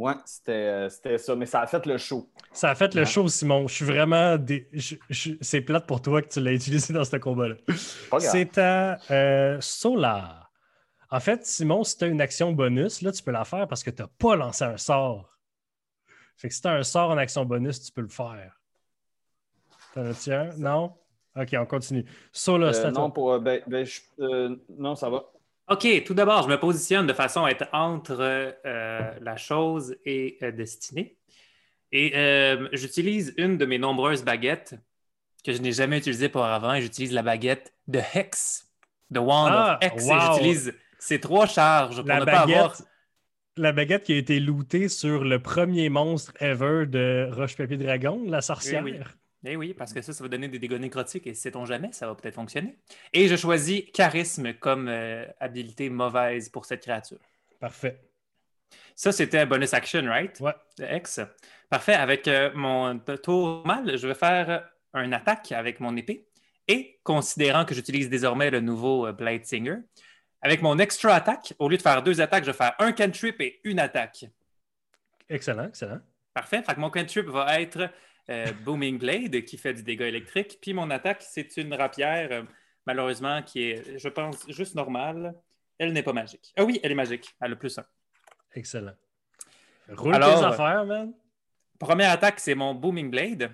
Ouais, 0.00 0.14
c'était 0.24 0.52
euh, 0.52 0.88
c'était 0.88 1.18
ça, 1.18 1.36
mais 1.36 1.44
ça 1.44 1.60
a 1.60 1.66
fait 1.66 1.84
le 1.84 1.98
show. 1.98 2.30
Ça 2.52 2.70
a 2.70 2.74
fait 2.74 2.94
le 2.94 3.04
show, 3.04 3.28
Simon. 3.28 3.68
Je 3.68 3.74
suis 3.74 3.84
vraiment. 3.84 4.38
dé- 4.38 4.66
je- 4.72 4.96
je- 5.10 5.32
C'est 5.42 5.60
plate 5.60 5.86
pour 5.86 6.00
toi 6.00 6.22
que 6.22 6.28
tu 6.28 6.40
l'as 6.40 6.52
utilisé 6.54 6.94
dans 6.94 7.04
ce 7.04 7.16
combat-là. 7.18 7.56
C'est 8.18 8.56
à 8.56 8.98
euh, 9.10 9.60
Solar. 9.60 10.50
En 11.10 11.20
fait, 11.20 11.44
Simon, 11.44 11.84
si 11.84 11.98
tu 11.98 12.04
as 12.04 12.06
une 12.06 12.22
action 12.22 12.50
bonus, 12.52 13.02
là, 13.02 13.12
tu 13.12 13.22
peux 13.22 13.30
la 13.30 13.44
faire 13.44 13.68
parce 13.68 13.82
que 13.84 13.90
tu 13.90 14.00
n'as 14.00 14.08
pas 14.08 14.36
lancé 14.36 14.64
un 14.64 14.78
sort. 14.78 15.38
Fait 16.38 16.48
que 16.48 16.54
si 16.54 16.62
tu 16.62 16.68
as 16.68 16.72
un 16.72 16.82
sort 16.82 17.10
en 17.10 17.18
action 17.18 17.44
bonus, 17.44 17.82
tu 17.82 17.92
peux 17.92 18.00
le 18.00 18.08
faire. 18.08 18.58
T'en 19.94 20.06
as-tu 20.06 20.32
un? 20.32 20.56
Non? 20.56 20.94
Ok, 21.36 21.54
on 21.58 21.66
continue. 21.66 22.06
Solar, 22.32 22.70
Euh, 22.70 22.72
c'est 22.72 22.86
à 22.86 22.90
non, 22.90 22.94
toi. 23.10 23.12
pour, 23.12 23.32
euh, 23.32 23.38
ben, 23.38 23.60
ben, 23.66 23.84
je- 23.84 24.00
euh, 24.20 24.56
non, 24.78 24.94
ça 24.94 25.10
va. 25.10 25.24
OK, 25.70 25.86
tout 26.04 26.14
d'abord, 26.14 26.42
je 26.42 26.48
me 26.48 26.58
positionne 26.58 27.06
de 27.06 27.12
façon 27.12 27.44
à 27.44 27.50
être 27.50 27.68
entre 27.72 28.18
euh, 28.20 29.12
la 29.20 29.36
chose 29.36 29.96
et 30.04 30.36
euh, 30.42 30.50
destinée. 30.50 31.16
Et 31.92 32.12
euh, 32.16 32.68
j'utilise 32.72 33.34
une 33.36 33.56
de 33.56 33.66
mes 33.66 33.78
nombreuses 33.78 34.24
baguettes 34.24 34.74
que 35.44 35.52
je 35.52 35.58
n'ai 35.62 35.72
jamais 35.72 35.98
utilisée 35.98 36.26
auparavant 36.26 36.74
et 36.74 36.82
j'utilise 36.82 37.12
la 37.12 37.22
baguette 37.22 37.72
de 37.86 38.00
Hex, 38.14 38.68
de 39.10 39.20
Wand 39.20 39.48
Ah, 39.50 39.78
of 39.80 39.92
Hex. 39.92 40.04
wow. 40.04 40.12
Et 40.12 40.20
j'utilise 40.20 40.74
ces 40.98 41.20
trois 41.20 41.46
charges 41.46 41.96
pour 41.96 42.04
La 42.08 42.20
ne 42.20 42.24
pas 42.24 42.40
avoir. 42.40 42.70
baguette, 42.70 42.86
la 43.56 43.72
baguette 43.72 44.02
qui 44.04 44.12
a 44.12 44.16
été 44.16 44.40
lootée 44.40 44.88
sur 44.88 45.24
le 45.24 45.40
premier 45.40 45.88
monstre 45.88 46.32
ever 46.40 46.86
de 46.86 47.28
Roche-Papier-Dragon, 47.32 48.24
la 48.26 48.40
sorcière. 48.40 48.82
Oui, 48.84 48.92
oui. 48.98 49.04
Eh 49.44 49.56
oui, 49.56 49.72
parce 49.72 49.92
que 49.94 50.02
ça, 50.02 50.12
ça 50.12 50.22
va 50.22 50.28
donner 50.28 50.48
des 50.48 50.58
dégâts 50.58 50.78
nécrotiques 50.78 51.26
et 51.26 51.34
sait-on 51.34 51.64
jamais, 51.64 51.92
ça 51.92 52.06
va 52.06 52.14
peut-être 52.14 52.34
fonctionner. 52.34 52.76
Et 53.12 53.26
je 53.26 53.36
choisis 53.36 53.84
charisme 53.92 54.52
comme 54.54 54.88
euh, 54.88 55.24
habilité 55.40 55.88
mauvaise 55.88 56.50
pour 56.50 56.66
cette 56.66 56.82
créature. 56.82 57.18
Parfait. 57.58 57.98
Ça, 58.94 59.12
c'était 59.12 59.38
un 59.38 59.46
bonus 59.46 59.72
action, 59.72 60.04
right? 60.04 60.38
Ouais. 60.40 60.54
De 60.78 60.84
X. 60.84 61.20
Parfait. 61.70 61.94
Avec 61.94 62.28
euh, 62.28 62.50
mon 62.54 62.98
tour 63.22 63.66
mal, 63.66 63.96
je 63.96 64.06
vais 64.06 64.14
faire 64.14 64.68
un 64.92 65.12
attaque 65.12 65.52
avec 65.52 65.80
mon 65.80 65.96
épée. 65.96 66.26
Et 66.68 67.00
considérant 67.02 67.64
que 67.64 67.74
j'utilise 67.74 68.10
désormais 68.10 68.50
le 68.50 68.60
nouveau 68.60 69.06
euh, 69.06 69.12
Blade 69.12 69.46
Singer, 69.46 69.78
avec 70.42 70.60
mon 70.60 70.78
extra 70.78 71.14
attaque, 71.14 71.54
au 71.58 71.68
lieu 71.68 71.78
de 71.78 71.82
faire 71.82 72.02
deux 72.02 72.20
attaques, 72.20 72.44
je 72.44 72.50
vais 72.50 72.56
faire 72.56 72.74
un 72.78 72.92
cantrip 72.92 73.40
et 73.40 73.60
une 73.64 73.78
attaque. 73.78 74.26
Excellent, 75.28 75.68
excellent. 75.68 76.00
Parfait. 76.34 76.62
Fait 76.62 76.74
que 76.74 76.80
mon 76.80 76.90
cantrip 76.90 77.26
va 77.26 77.60
être 77.60 77.90
euh, 78.28 78.52
Booming 78.64 78.98
Blade 78.98 79.44
qui 79.44 79.56
fait 79.56 79.74
du 79.74 79.82
dégât 79.82 80.06
électrique. 80.06 80.58
Puis 80.60 80.72
mon 80.72 80.90
attaque, 80.90 81.22
c'est 81.22 81.56
une 81.56 81.72
rapière, 81.74 82.28
euh, 82.30 82.42
malheureusement, 82.86 83.42
qui 83.42 83.62
est, 83.62 83.98
je 83.98 84.08
pense, 84.08 84.44
juste 84.48 84.74
normale. 84.74 85.34
Elle 85.78 85.92
n'est 85.92 86.02
pas 86.02 86.12
magique. 86.12 86.52
Ah 86.56 86.64
oui, 86.64 86.78
elle 86.82 86.92
est 86.92 86.96
magique. 86.96 87.34
Elle 87.40 87.52
a 87.52 87.56
plus 87.56 87.78
un. 87.78 87.86
Excellent. 88.54 88.94
Roule 89.88 90.14
Alors, 90.14 90.40
tes 90.40 90.44
affaires, 90.44 90.84
man. 90.84 91.12
Première 91.78 92.10
attaque, 92.10 92.40
c'est 92.40 92.54
mon 92.54 92.74
Booming 92.74 93.10
Blade. 93.10 93.50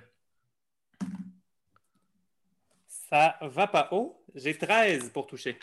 Ça 2.88 3.38
va 3.40 3.68
pas 3.68 3.88
haut. 3.92 4.20
J'ai 4.34 4.58
13 4.58 5.10
pour 5.10 5.26
toucher. 5.26 5.58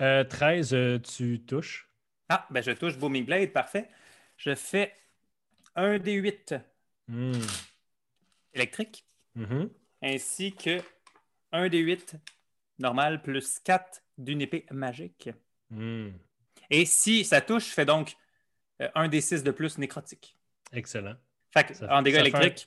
Euh, 0.00 0.24
13, 0.24 0.74
euh, 0.74 0.98
tu 0.98 1.40
touches. 1.44 1.88
Ah, 2.28 2.46
ben 2.50 2.62
je 2.62 2.70
touche 2.72 2.96
Booming 2.96 3.24
Blade, 3.24 3.52
parfait. 3.52 3.88
Je 4.36 4.54
fais 4.54 4.92
un 5.76 5.98
des 5.98 6.14
8 6.14 6.54
Hmm. 7.08 7.32
électrique, 8.54 9.06
Mhm. 9.34 9.68
ainsi 10.02 10.52
que 10.54 10.80
un 11.52 11.68
des 11.68 11.78
8 11.80 12.16
normal 12.78 13.20
plus 13.22 13.58
4 13.60 14.02
d'une 14.16 14.40
épée 14.40 14.64
magique. 14.70 15.28
Hmm. 15.70 16.10
Et 16.70 16.86
si 16.86 17.24
ça 17.24 17.40
touche, 17.40 17.68
je 17.68 17.72
fais 17.74 17.84
donc 17.84 18.16
euh, 18.80 18.88
un 18.94 19.06
des 19.08 19.20
6 19.20 19.42
de 19.44 19.50
plus 19.50 19.78
nécrotique. 19.78 20.36
Excellent. 20.72 21.14
Fait 21.52 21.64
que, 21.64 21.74
Ça- 21.74 21.94
en 21.96 22.02
dégâts 22.02 22.14
fait 22.16 22.20
électriques, 22.22 22.66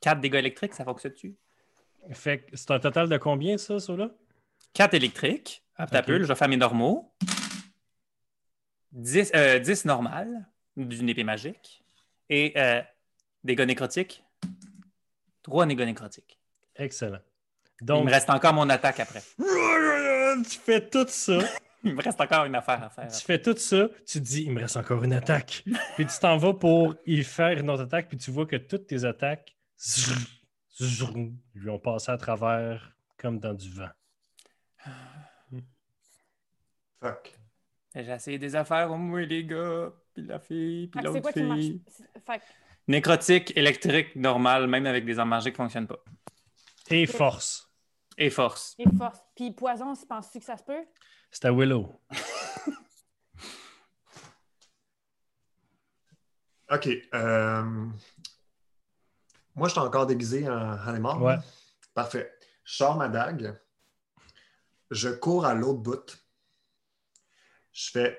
4 0.00 0.20
dégâts 0.20 0.34
électriques, 0.34 0.74
ça 0.74 0.84
fonctionne-tu? 0.84 1.36
Fait 2.12 2.40
que 2.42 2.56
c'est 2.56 2.70
un 2.72 2.78
total 2.80 3.08
de 3.08 3.16
combien, 3.16 3.56
ça, 3.56 3.78
ça 3.78 3.96
là? 3.96 4.10
4 4.74 4.92
électriques. 4.94 5.64
Hop, 5.78 5.88
t'as 5.90 6.00
Ok. 6.00 6.06
peu, 6.06 6.18
je 6.20 6.24
vais 6.24 6.34
faire 6.34 6.48
mes 6.48 6.56
normaux. 6.58 7.14
10, 8.92 9.30
euh, 9.34 9.58
10 9.58 9.84
normales 9.86 10.46
d'une 10.76 11.08
épée 11.08 11.24
magique. 11.24 11.82
Et 12.28 12.52
euh, 12.56 12.82
dégâts 13.44 13.66
nécrotiques? 13.66 14.24
3 15.42 15.66
dégâts 15.66 15.82
nécrotiques. 15.82 16.40
Excellent. 16.76 17.20
Il 17.80 17.86
Donc, 17.86 18.06
me 18.06 18.10
reste 18.10 18.30
encore 18.30 18.54
mon 18.54 18.68
attaque 18.70 19.00
après. 19.00 19.22
tu 19.38 20.58
fais 20.58 20.88
tout 20.88 21.06
ça. 21.08 21.38
Il 21.84 21.94
me 21.94 22.02
reste 22.02 22.18
encore 22.18 22.46
une 22.46 22.54
affaire 22.54 22.82
à 22.82 22.88
faire. 22.88 23.08
Tu 23.08 23.20
fais 23.22 23.40
tout 23.40 23.56
ça, 23.58 23.88
tu 24.06 24.18
te 24.18 24.24
dis, 24.24 24.44
il 24.44 24.52
me 24.52 24.60
reste 24.62 24.78
encore 24.78 25.04
une 25.04 25.12
attaque. 25.12 25.64
puis 25.96 26.06
tu 26.06 26.18
t'en 26.18 26.38
vas 26.38 26.54
pour 26.54 26.94
y 27.04 27.22
faire 27.22 27.58
une 27.58 27.68
autre 27.68 27.82
attaque, 27.82 28.08
puis 28.08 28.16
tu 28.16 28.30
vois 28.30 28.46
que 28.46 28.56
toutes 28.56 28.86
tes 28.86 29.04
attaques 29.04 29.54
lui 31.54 31.68
ont 31.68 31.78
passé 31.78 32.10
à 32.10 32.16
travers 32.16 32.96
comme 33.18 33.38
dans 33.38 33.52
du 33.52 33.70
vent. 33.70 33.90
Fuck. 37.02 37.38
J'ai 37.94 38.10
essayé 38.10 38.38
des 38.38 38.56
affaires 38.56 38.90
au 38.90 38.96
moins, 38.96 39.26
les 39.26 39.44
gars. 39.44 39.92
Puis 40.14 40.24
la 40.24 40.38
fille, 40.38 40.86
puis 40.88 41.02
l'autre 41.02 41.20
quoi 41.20 41.32
qui 41.32 41.42
marche? 41.42 41.60
fille. 41.60 41.82
Fait 42.24 42.40
Nécrotique, 42.86 43.56
électrique, 43.56 44.14
normal, 44.16 44.66
même 44.66 44.86
avec 44.86 45.04
des 45.04 45.18
armes 45.18 45.30
magiques, 45.30 45.56
fonctionne 45.56 45.86
pas. 45.86 45.98
Et 46.90 47.06
force. 47.06 47.70
Et 48.18 48.30
force. 48.30 48.74
et 48.78 48.84
force. 48.96 49.18
Puis 49.34 49.50
poison, 49.52 49.94
si 49.94 50.06
penses-tu 50.06 50.38
que 50.38 50.44
ça 50.44 50.56
se 50.56 50.62
peut? 50.62 50.84
C'est 51.30 51.46
à 51.46 51.52
Willow. 51.52 52.00
OK. 56.70 56.88
euh, 57.14 57.62
Moi, 59.54 59.68
je 59.68 59.72
suis 59.72 59.80
encore 59.80 60.06
déguisé 60.06 60.48
en 60.48 60.72
animal. 60.86 61.16
Ouais. 61.22 61.36
Parfait. 61.92 62.32
Je 62.64 62.76
sors 62.76 62.96
ma 62.96 63.08
dague. 63.08 63.58
Je 64.90 65.08
cours 65.10 65.44
à 65.46 65.54
l'autre 65.54 65.80
bout. 65.80 66.18
Je 67.72 67.90
fais 67.90 68.18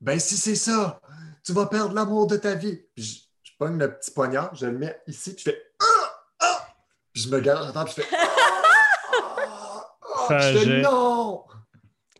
Ben, 0.00 0.18
si 0.18 0.36
c'est 0.36 0.54
ça, 0.56 1.00
tu 1.44 1.52
vas 1.52 1.66
perdre 1.66 1.94
l'amour 1.94 2.26
de 2.26 2.36
ta 2.36 2.54
vie. 2.54 2.76
Puis 2.94 3.04
je, 3.04 3.14
je 3.14 3.25
pogne 3.58 3.78
le 3.78 3.96
petit 3.96 4.10
poignard, 4.10 4.54
je 4.54 4.66
le 4.66 4.78
mets 4.78 5.00
ici, 5.06 5.34
puis 5.34 5.44
je 5.44 5.50
fais 5.50 5.62
Ah! 5.80 6.10
Ah! 6.40 6.68
Puis 7.12 7.22
je 7.22 7.28
me 7.30 7.40
garde 7.40 7.68
en 7.68 7.72
temps, 7.72 7.84
puis 7.84 7.94
je 7.96 8.02
fais 8.02 8.16
Ah! 8.16 9.86
Ah! 10.02 10.26
Puis 10.28 10.52
je 10.52 10.58
fais 10.58 10.80
Non! 10.82 11.44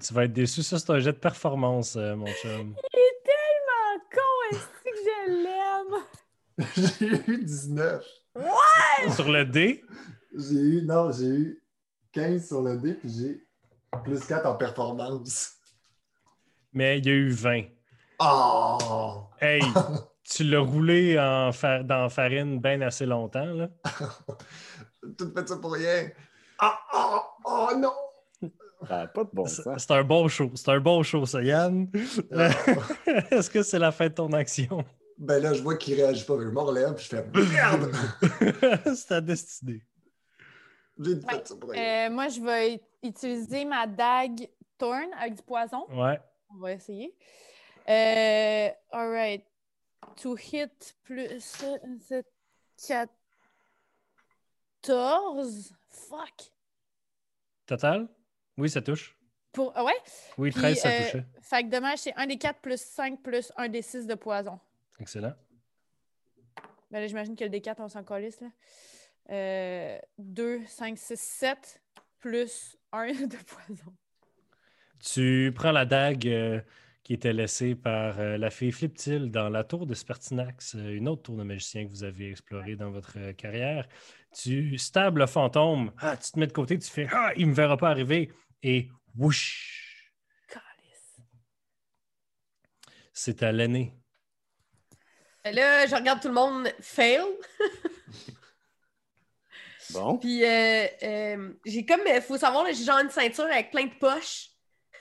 Tu 0.05 0.13
vas 0.15 0.25
être 0.25 0.33
déçu, 0.33 0.63
ça, 0.63 0.79
c'est 0.79 0.91
un 0.91 0.99
jet 0.99 1.13
de 1.13 1.19
performance, 1.19 1.97
euh, 1.97 2.15
mon 2.15 2.27
chum. 2.27 2.75
Il 2.95 2.99
est 2.99 3.23
tellement 3.25 4.05
con, 4.13 4.57
est-ce 4.57 4.67
que 4.85 4.91
je 5.05 5.33
l'aime? 5.43 7.17
J'ai 7.27 7.33
eu 7.33 7.45
19. 7.45 8.05
Sur 9.15 9.31
le 9.31 9.45
dé, 9.47 9.83
J'ai 10.37 10.55
eu, 10.55 10.83
non, 10.83 11.11
j'ai 11.13 11.25
eu 11.27 11.63
15 12.13 12.47
sur 12.47 12.61
le 12.63 12.77
dé, 12.77 12.93
puis 12.95 13.09
j'ai 13.09 13.47
plus 14.05 14.21
4 14.27 14.45
en 14.47 14.55
performance. 14.57 15.53
mais 16.73 16.99
il 16.99 17.07
y 17.07 17.09
a 17.11 17.13
eu 17.15 17.31
20. 17.31 17.65
Oh! 18.21 19.25
Hey, 19.41 19.61
tu 20.29 20.45
l'as 20.45 20.61
roulé 20.61 21.19
en 21.19 21.53
fa- 21.53 21.83
dans 21.83 22.09
farine 22.09 22.61
bien 22.61 22.81
assez 22.81 23.07
longtemps, 23.07 23.45
là. 23.47 23.69
Tout 25.19 25.33
fait 25.33 25.49
ça 25.49 25.57
pour 25.57 25.75
rien. 25.75 26.11
Ah, 26.59 26.81
oh, 26.95 27.21
oh 27.45 27.69
non! 27.77 27.93
Pas 28.89 29.07
de 29.07 29.29
bon 29.33 29.47
C'est 29.47 29.91
un 29.91 30.05
bon 30.05 30.29
show. 30.29 30.51
C'est 30.55 30.71
un 30.71 30.81
bon 30.81 31.03
show, 31.03 31.27
ça, 31.27 31.43
Yann. 31.43 31.91
Ah. 32.33 32.51
Est-ce 33.31 33.51
que 33.51 33.63
c'est 33.63 33.79
la 33.79 33.93
fin 33.93 34.09
de 34.09 34.15
ton 34.15 34.33
action? 34.33 34.85
Ben 35.19 35.43
là, 35.43 35.55
je 35.55 35.63
vois 35.63 35.77
qu'il 35.77 35.95
réagit 35.95 36.25
pas, 36.25 36.35
je 36.39 36.49
me 36.49 36.61
relève, 36.61 36.95
puis 36.95 37.05
je 37.05 37.09
fais 37.09 37.25
merde! 37.33 37.91
c'est 38.95 39.07
ta 39.09 39.21
destinée. 39.21 39.83
J'ai 40.99 41.17
fait 41.21 41.49
ça 41.49 41.57
pour 41.57 41.71
rien. 41.71 42.09
Euh, 42.09 42.11
moi, 42.11 42.29
je 42.29 42.41
vais 42.41 42.81
utiliser 43.03 43.65
ma 43.65 43.87
dague 43.87 44.49
Thorn 44.79 45.09
avec 45.19 45.35
du 45.37 45.43
poison. 45.43 45.87
Ouais. 45.91 46.21
On 46.55 46.59
va 46.59 46.73
essayer. 46.73 47.15
Euh, 47.89 48.69
all 48.93 49.11
right. 49.11 49.45
To 50.17 50.37
hit 50.37 50.97
plus 51.05 51.29
euh, 51.63 52.25
c'est 52.77 53.09
14. 54.83 55.73
Fuck. 55.89 56.53
Total? 57.67 58.09
Oui, 58.57 58.71
ça 58.71 58.83
touche. 58.83 59.17
Pour... 59.53 59.73
ah 59.75 59.85
ouais? 59.85 59.97
Oui, 60.39 60.51
Puis, 60.51 60.61
13, 60.61 60.79
ça 60.79 60.89
euh, 60.89 61.05
touchait. 61.05 61.25
Fait 61.41 61.65
que 61.65 61.71
dommage, 61.71 61.99
c'est 62.01 62.15
1 62.15 62.27
des 62.27 62.39
4 62.39 62.61
plus 62.61 62.81
5 62.81 63.23
plus 63.23 63.53
1 63.57 63.69
des 63.69 63.83
6 63.83 64.07
de 64.07 64.15
poison. 64.15 64.61
Excellent. 64.99 65.35
Ben 66.91 67.01
là, 67.01 67.07
j'imagine 67.07 67.35
que 67.35 67.45
le 67.45 67.51
D4, 67.51 67.77
on 67.79 67.89
s'en 67.89 68.05
calisse, 68.05 68.41
là. 68.41 68.49
Euh, 69.31 69.99
2, 70.19 70.67
5, 70.67 70.99
6, 70.99 71.21
7 71.21 71.83
plus 72.21 72.77
1 72.93 73.13
de 73.27 73.37
poison. 73.37 73.93
Tu 75.01 75.53
prends 75.55 75.73
la 75.73 75.85
dague 75.85 76.29
euh, 76.29 76.61
qui 77.07 77.15
était 77.15 77.33
laissée 77.33 77.77
par 77.77 78.19
euh, 78.19 78.37
la 78.37 78.51
fée 78.51 78.73
Fliptil 78.73 79.31
dans 79.31 79.49
la 79.49 79.63
tour 79.63 79.87
de 79.87 79.95
Spertinax, 79.95 80.75
euh, 80.75 80.97
une 80.97 81.07
autre 81.07 81.23
tour 81.23 81.37
de 81.37 81.45
magicien 81.45 81.85
que 81.87 81.91
vous 81.91 82.03
avez 82.03 82.33
explorée 82.33 82.75
dans 82.75 82.91
votre 82.91 83.17
euh, 83.17 83.33
carrière. 83.33 83.87
Tu 84.35 84.77
stables 84.77 85.21
le 85.21 85.27
fantôme. 85.29 85.93
Ah, 86.01 86.17
tu 86.17 86.33
te 86.33 86.39
mets 86.41 86.49
de 86.49 86.53
côté, 86.53 86.77
tu 86.77 86.91
fais 86.91 87.07
Ah, 87.13 87.31
il 87.37 87.47
me 87.47 87.55
verra 87.55 87.77
pas 87.77 87.91
arriver. 87.91 88.33
Et 88.61 88.89
whoosh, 89.17 90.11
c'est 93.13 93.45
à 93.45 93.53
l'aîné. 93.53 93.95
Et 95.45 95.53
Là, 95.53 95.87
je 95.87 95.95
regarde 95.95 96.21
tout 96.21 96.27
le 96.27 96.35
monde 96.35 96.67
fail. 96.81 97.23
Bon. 99.91 100.19
Puis, 100.19 100.45
euh, 100.45 100.87
euh, 101.05 101.53
j'ai 101.65 101.87
comme, 101.87 102.01
il 102.05 102.21
faut 102.21 102.37
savoir, 102.37 102.67
j'ai 102.67 102.83
genre 102.83 102.99
une 102.99 103.11
ceinture 103.11 103.45
avec 103.45 103.71
plein 103.71 103.85
de 103.85 103.95
poches 103.95 104.56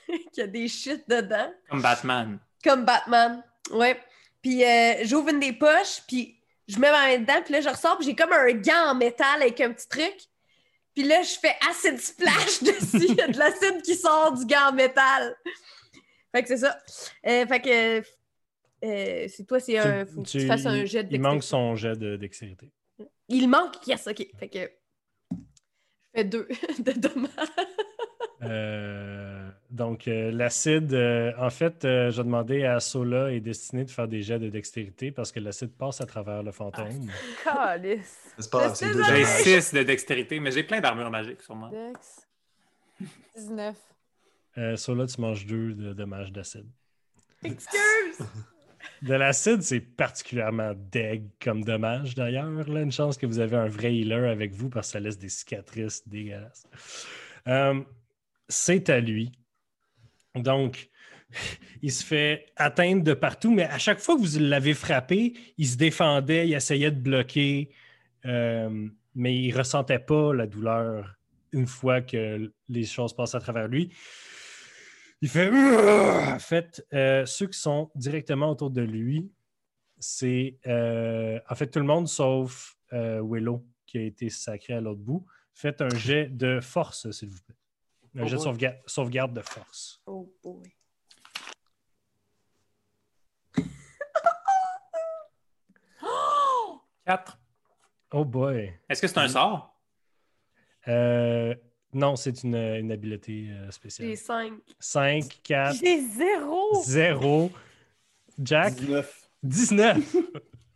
qui 0.34 0.42
a 0.42 0.48
des 0.48 0.68
shit 0.68 1.08
dedans, 1.08 1.52
Comme 1.70 1.82
Batman. 1.82 2.40
comme 2.64 2.86
Batman. 2.86 3.44
Ouais. 3.72 4.00
Puis, 4.42 4.64
euh, 4.64 5.04
j'ouvre 5.04 5.30
une 5.30 5.40
des 5.40 5.54
poches, 5.54 6.02
puis 6.08 6.40
je 6.68 6.80
mets 6.80 6.92
ma 6.92 7.08
main 7.08 7.20
dedans, 7.20 7.42
puis 7.44 7.54
là, 7.54 7.62
je 7.62 7.70
ressors, 7.70 7.98
puis 7.98 8.08
j'ai 8.08 8.16
comme 8.16 8.32
un 8.32 8.52
gant 8.54 8.92
en 8.92 8.96
métal 8.96 9.42
avec 9.42 9.60
un 9.62 9.72
petit 9.72 9.88
truc. 9.88 10.16
Puis 10.94 11.04
là, 11.04 11.22
je 11.22 11.38
fais 11.40 11.56
acid 11.70 12.00
splash 12.00 12.64
dessus. 12.64 13.08
Il 13.10 13.16
y 13.16 13.22
a 13.22 13.28
de 13.28 13.38
l'acide 13.38 13.82
qui 13.82 13.96
sort 13.96 14.34
du 14.34 14.46
gant 14.46 14.70
en 14.70 14.74
métal. 14.74 15.36
Fait 16.34 16.42
que 16.42 16.48
c'est 16.48 16.58
ça. 16.58 16.78
Euh, 17.28 17.46
fait 17.46 17.62
que 17.62 18.04
euh, 18.84 19.28
c'est 19.30 19.46
toi, 19.46 19.60
c'est 19.60 19.78
un. 19.78 20.06
Faut 20.06 20.22
que 20.22 20.28
tu, 20.28 20.48
fasses 20.48 20.66
un 20.66 20.86
jet 20.86 21.04
de 21.04 21.14
Il 21.14 21.22
manque 21.22 21.44
son 21.44 21.76
jet 21.76 21.96
de 21.96 22.16
dextérité. 22.16 22.72
Il 23.28 23.50
manque, 23.50 23.86
yes, 23.88 24.08
ok. 24.08 24.26
Fait 24.40 24.50
que 24.50 24.60
je 25.32 25.38
fais 26.14 26.24
deux 26.24 26.48
de 26.80 26.92
dommages. 26.92 27.32
Euh, 28.44 29.35
donc, 29.76 30.08
euh, 30.08 30.32
l'acide, 30.32 30.94
euh, 30.94 31.34
en 31.38 31.50
fait, 31.50 31.84
euh, 31.84 32.10
j'ai 32.10 32.24
demandé 32.24 32.64
à 32.64 32.80
Sola 32.80 33.32
et 33.34 33.42
Destiné 33.42 33.84
de 33.84 33.92
faire 33.92 34.08
des 34.08 34.22
jets 34.22 34.40
de 34.40 34.50
dextérité 34.50 35.12
parce 35.12 35.34
que 35.34 35.42
l'acide 35.42 35.74
passe 35.76 36.00
à 36.00 36.06
travers 36.06 36.44
le 36.44 36.54
fantôme. 36.54 36.88
C'est 37.44 38.50
pas 38.50 38.70
deux 38.70 38.76
J'ai 38.80 38.94
dommages. 38.94 39.26
6 39.26 39.74
de 39.74 39.84
dextérité, 39.84 40.40
mais 40.40 40.52
j'ai 40.52 40.64
plein 40.64 40.80
d'armure 40.80 41.12
magique 41.12 41.42
sur 41.42 41.56
moi. 41.56 41.70
Dex. 41.70 42.26
19. 43.36 43.76
Euh, 44.58 44.78
Sola, 44.78 45.08
tu 45.08 45.20
manges 45.20 45.46
deux 45.46 45.74
de 45.74 45.92
dommages 45.92 46.32
d'acide. 46.32 46.68
Excuse! 47.44 47.78
De 49.02 49.14
l'acide, 49.14 49.62
c'est 49.62 49.82
particulièrement 49.82 50.74
deg 50.76 51.28
comme 51.44 51.64
dommage 51.64 52.16
d'ailleurs. 52.16 52.70
là. 52.70 52.82
Une 52.82 52.92
chance 52.92 53.18
que 53.18 53.26
vous 53.26 53.40
avez 53.40 53.58
un 53.58 53.68
vrai 53.68 53.94
healer 53.94 54.30
avec 54.30 54.54
vous 54.54 54.70
parce 54.70 54.88
que 54.88 54.92
ça 54.94 55.00
laisse 55.00 55.18
des 55.18 55.28
cicatrices 55.28 56.08
dégueulasses. 56.08 56.66
Euh, 57.48 57.82
c'est 58.48 58.90
à 58.90 59.00
lui. 59.00 59.32
Donc, 60.36 60.90
il 61.82 61.92
se 61.92 62.04
fait 62.04 62.48
atteindre 62.56 63.04
de 63.04 63.14
partout, 63.14 63.54
mais 63.54 63.64
à 63.64 63.78
chaque 63.78 64.00
fois 64.00 64.16
que 64.16 64.22
vous 64.22 64.40
l'avez 64.40 64.74
frappé, 64.74 65.34
il 65.58 65.68
se 65.68 65.78
défendait, 65.78 66.48
il 66.48 66.54
essayait 66.54 66.92
de 66.92 67.00
bloquer, 67.00 67.72
euh, 68.26 68.88
mais 69.14 69.36
il 69.36 69.54
ne 69.54 69.58
ressentait 69.58 70.00
pas 70.00 70.34
la 70.34 70.48
douleur 70.48 71.16
une 71.52 71.68
fois 71.68 72.02
que 72.02 72.52
les 72.68 72.84
choses 72.86 73.16
passent 73.16 73.36
à 73.36 73.40
travers 73.40 73.68
lui. 73.68 73.94
Il 75.22 75.30
fait. 75.30 75.50
En 75.50 76.40
fait, 76.40 76.86
euh, 76.94 77.26
ceux 77.26 77.48
qui 77.48 77.58
sont 77.58 77.90
directement 77.96 78.52
autour 78.52 78.70
de 78.70 78.82
lui, 78.82 79.32
c'est 79.98 80.60
euh, 80.68 81.40
en 81.50 81.56
fait 81.56 81.68
tout 81.68 81.80
le 81.80 81.86
monde 81.86 82.08
sauf 82.08 82.76
Willow 82.92 83.66
qui 83.86 83.98
a 83.98 84.02
été 84.02 84.30
sacré 84.30 84.74
à 84.74 84.82
l'autre 84.82 85.02
bout. 85.02 85.26
Faites 85.54 85.82
un 85.82 85.90
jet 85.90 86.28
de 86.28 86.60
force, 86.60 87.10
s'il 87.12 87.30
vous 87.30 87.42
plaît. 87.42 87.56
Un 88.16 88.24
Oh 88.24 88.28
jet 88.28 88.38
de 88.38 88.42
sauvegarde, 88.42 88.78
sauvegarde 88.86 89.34
de 89.34 89.42
force. 89.42 90.02
Oh 90.06 90.34
boy. 90.42 90.72
4. 97.06 97.38
Oh 98.14 98.26
boy. 98.26 98.74
Est-ce 98.90 99.02
que 99.02 99.08
c'est 99.08 99.18
un 99.18 99.28
sort? 99.28 99.76
Euh, 100.88 101.54
non, 101.94 102.16
c'est 102.16 102.44
une, 102.44 102.56
une 102.56 102.92
habileté 102.92 103.50
euh, 103.50 103.70
spéciale. 103.72 104.08
J'ai 104.10 104.16
cinq. 104.16 104.54
5, 104.80 105.40
4, 105.44 105.76
J'ai 105.78 106.02
zéro. 106.02 106.82
0. 106.84 107.52
Jack, 108.40 108.76
19. 108.76 109.30
19. 109.44 110.16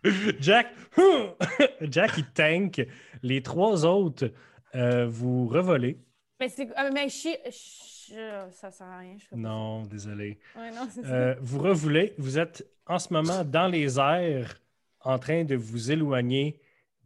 Jack, 0.39 0.73
Jack, 1.81 2.11
il 2.17 2.25
tank. 2.31 2.85
Les 3.21 3.41
trois 3.43 3.85
autres, 3.85 4.31
euh, 4.75 5.07
vous 5.07 5.47
revolez. 5.47 5.99
Mais 6.39 6.49
c'est. 6.49 6.69
ah, 6.75 6.89
mais 6.91 7.09
chi- 7.09 7.37
chi- 7.51 8.13
Ça 8.51 8.71
sert 8.71 8.87
à 8.87 8.97
rien. 8.99 9.15
Je 9.19 9.27
pas 9.27 9.35
Non, 9.35 9.83
désolé. 9.83 10.39
ça. 10.53 10.59
Ouais, 10.61 10.71
non, 10.71 10.87
c'est 10.91 11.03
ça. 11.03 11.09
Euh, 11.13 11.35
vous 11.41 11.59
revolez. 11.59 12.13
Vous 12.17 12.39
êtes 12.39 12.65
en 12.87 12.97
ce 12.97 13.13
moment 13.13 13.43
dans 13.43 13.67
les 13.67 13.99
airs 13.99 14.55
en 15.01 15.19
train 15.19 15.43
de 15.43 15.55
vous 15.55 15.91
éloigner 15.91 16.59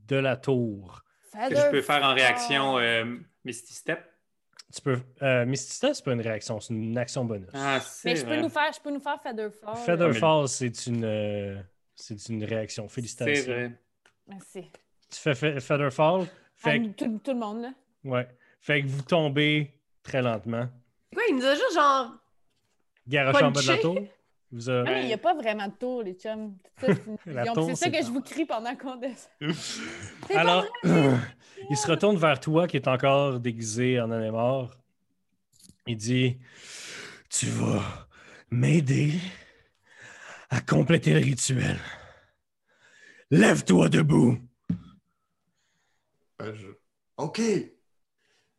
de 0.07 0.15
la 0.15 0.37
tour. 0.37 1.03
Que 1.33 1.55
je 1.55 1.71
peux 1.71 1.81
faire 1.81 2.03
en 2.03 2.13
réaction 2.13 2.77
euh, 2.77 3.17
Misty 3.43 3.73
Step? 3.73 3.99
Tu 4.73 4.81
peux. 4.81 4.99
Euh, 5.21 5.45
Misty 5.45 5.73
Step, 5.73 5.91
c'est 5.93 6.05
pas 6.05 6.13
une 6.13 6.21
réaction, 6.21 6.59
c'est 6.59 6.73
une 6.73 6.97
action 6.97 7.25
bonus. 7.25 7.49
Ah, 7.53 7.79
c'est 7.79 8.09
Mais 8.09 8.15
je 8.15 8.21
peux 8.21 8.27
vrai. 8.29 8.41
nous 8.41 8.49
faire, 8.49 8.71
je 8.73 8.79
peux 8.79 8.91
nous 8.91 8.99
faire 8.99 9.19
Featherfall. 9.21 9.75
Featherfall, 9.77 10.47
c'est 10.47 10.87
une, 10.87 11.03
euh, 11.03 11.61
c'est 11.95 12.29
une 12.29 12.43
réaction. 12.43 12.87
C'est 12.87 12.95
Félicitations. 12.95 13.51
vrai. 13.51 13.71
Merci. 14.27 14.71
Tu 15.09 15.19
fais 15.19 15.33
fe- 15.33 15.59
Featherfall. 15.59 16.27
Fait 16.55 16.79
tout, 16.95 17.19
tout 17.23 17.31
le 17.33 17.39
monde, 17.39 17.61
là. 17.63 17.73
ouais. 18.05 18.27
Fait 18.63 18.81
que 18.81 18.87
vous 18.87 19.01
tombez 19.03 19.71
très 20.01 20.21
lentement. 20.21 20.67
Quoi, 21.13 21.21
il 21.29 21.35
nous 21.35 21.45
a 21.45 21.53
juste 21.53 21.73
genre. 21.75 22.15
Garoché 23.07 23.43
en 23.43 23.51
bas 23.51 23.61
de 23.61 23.67
la 23.67 23.77
tour. 23.77 23.99
Vous 24.51 24.69
a- 24.69 24.79
Ah, 24.81 24.83
mais 24.85 25.01
il 25.01 25.07
n'y 25.07 25.13
a 25.13 25.17
pas 25.17 25.33
vraiment 25.35 25.67
de 25.67 25.73
tour, 25.73 26.01
les 26.03 26.13
chums. 26.13 26.55
C'est 26.81 27.75
ça 27.75 27.89
que 27.89 27.97
je 27.97 28.09
vous 28.11 28.21
crie 28.21 28.45
pendant 28.45 28.75
qu'on 28.75 28.95
descend. 28.95 29.29
Alors, 30.35 30.65
il 30.83 31.75
se 31.77 31.87
retourne 31.87 32.17
vers 32.17 32.39
toi 32.39 32.67
qui 32.67 32.77
est 32.77 32.87
encore 32.87 33.39
déguisé 33.39 33.99
en 33.99 34.09
anémore. 34.11 34.75
Il 35.85 35.97
dit 35.97 36.37
Tu 37.29 37.47
vas 37.47 38.07
m'aider 38.49 39.13
à 40.49 40.61
compléter 40.61 41.13
le 41.13 41.19
rituel. 41.19 41.77
Lève-toi 43.31 43.89
debout. 43.89 44.37
Euh, 46.41 46.53
je- 46.55 46.67
OK. 47.17 47.41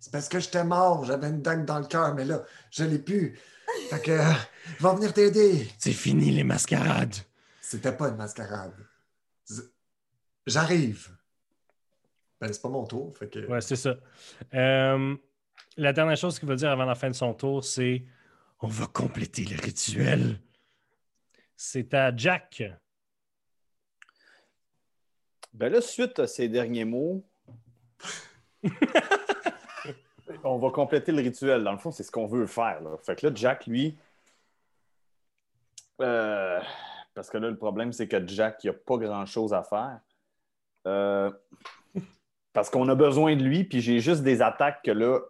C'est 0.04 0.12
parce 0.12 0.28
que 0.28 0.38
j'étais 0.38 0.64
mort. 0.64 1.06
J'avais 1.06 1.28
une 1.28 1.40
dague 1.40 1.64
dans 1.64 1.78
le 1.78 1.86
cœur, 1.86 2.14
mais 2.14 2.26
là, 2.26 2.44
je 2.70 2.84
l'ai 2.84 2.98
plus. 2.98 3.40
Fait 3.88 4.02
que, 4.02 4.10
euh, 4.10 4.32
je 4.78 4.86
vais 4.86 4.94
venir 4.96 5.14
t'aider. 5.14 5.66
C'est 5.78 5.94
fini 5.94 6.30
les 6.30 6.44
mascarades. 6.44 7.14
C'était 7.62 7.96
pas 7.96 8.10
une 8.10 8.16
mascarade. 8.16 8.74
J'arrive. 10.46 11.08
Ben, 12.38 12.52
c'est 12.52 12.60
pas 12.60 12.68
mon 12.68 12.84
tour. 12.84 13.16
Fait 13.16 13.30
que... 13.30 13.46
Ouais, 13.46 13.62
c'est 13.62 13.76
ça. 13.76 13.96
Euh, 14.52 15.16
la 15.78 15.92
dernière 15.94 16.18
chose 16.18 16.38
qu'il 16.38 16.48
va 16.48 16.56
dire 16.56 16.70
avant 16.70 16.84
la 16.84 16.96
fin 16.96 17.08
de 17.08 17.14
son 17.14 17.32
tour, 17.32 17.64
c'est 17.64 18.04
On 18.60 18.68
va 18.68 18.86
compléter 18.86 19.46
le 19.46 19.56
rituel. 19.56 20.38
C'est 21.56 21.94
à 21.94 22.14
Jack. 22.14 22.62
Ben 25.54 25.72
là, 25.72 25.80
suite 25.80 26.18
à 26.18 26.26
ces 26.26 26.50
derniers 26.50 26.84
mots, 26.84 27.24
on 30.44 30.58
va 30.58 30.70
compléter 30.70 31.12
le 31.12 31.22
rituel. 31.22 31.64
Dans 31.64 31.72
le 31.72 31.78
fond, 31.78 31.90
c'est 31.90 32.02
ce 32.02 32.10
qu'on 32.10 32.26
veut 32.26 32.46
faire. 32.46 32.80
là. 32.82 32.96
Fait 32.98 33.16
que 33.16 33.26
là, 33.26 33.32
Jack, 33.34 33.66
lui, 33.66 33.96
euh, 36.00 36.60
parce 37.14 37.30
que 37.30 37.38
là, 37.38 37.48
le 37.50 37.56
problème, 37.56 37.92
c'est 37.92 38.08
que 38.08 38.26
Jack, 38.26 38.64
il 38.64 38.68
n'a 38.68 38.72
pas 38.74 38.96
grand-chose 38.96 39.54
à 39.54 39.62
faire. 39.62 40.00
Euh, 40.86 41.30
parce 42.52 42.70
qu'on 42.70 42.88
a 42.88 42.94
besoin 42.94 43.36
de 43.36 43.42
lui, 43.42 43.64
puis 43.64 43.80
j'ai 43.80 44.00
juste 44.00 44.22
des 44.22 44.42
attaques 44.42 44.82
que 44.82 44.90
là. 44.90 45.20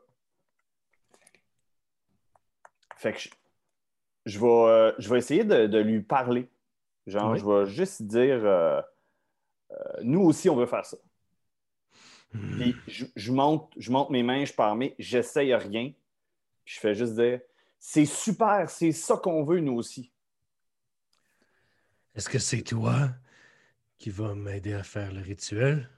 Fait 2.96 3.12
que 3.12 3.18
je, 3.18 3.29
je 4.27 4.38
vais, 4.38 4.46
euh, 4.46 4.92
je 4.98 5.09
vais 5.09 5.18
essayer 5.18 5.44
de, 5.44 5.66
de 5.66 5.79
lui 5.79 6.00
parler. 6.00 6.48
Genre, 7.07 7.33
Oui. 7.33 7.38
je 7.38 7.44
vais 7.44 7.66
juste 7.66 8.03
dire. 8.03 8.83
nous 10.03 10.22
aussi, 10.22 10.48
on 10.48 10.57
veut 10.57 10.66
faire 10.66 10.85
ça. 10.87 10.96
Puis 12.35 12.77
je, 12.88 13.05
je 13.14 13.33
monte, 13.33 13.73
je 13.77 13.90
monte 13.90 14.11
mes 14.11 14.23
mains, 14.23 14.44
je 14.44 14.53
pars 14.53 14.75
mes, 14.75 14.94
j'essaye 14.99 15.55
rien. 15.55 15.92
Puis 16.64 16.75
je 16.75 16.81
fais 16.81 16.94
juste 16.94 17.14
dire 17.14 17.40
c'est 17.79 18.07
super, 18.07 18.70
c'est 18.70 18.92
ça 18.92 19.16
qu'on 19.16 19.44
veut, 19.44 19.61
nous 19.61 19.75
aussi. 19.75 20.11
Est-ce 22.14 22.29
que 22.29 22.38
c'est 22.38 22.62
toi 22.62 23.11
qui 23.99 24.11
va 24.11 24.35
m'aider 24.35 24.73
à 24.73 24.83
faire 24.83 25.12
le 25.12 25.20
rituel? 25.20 25.90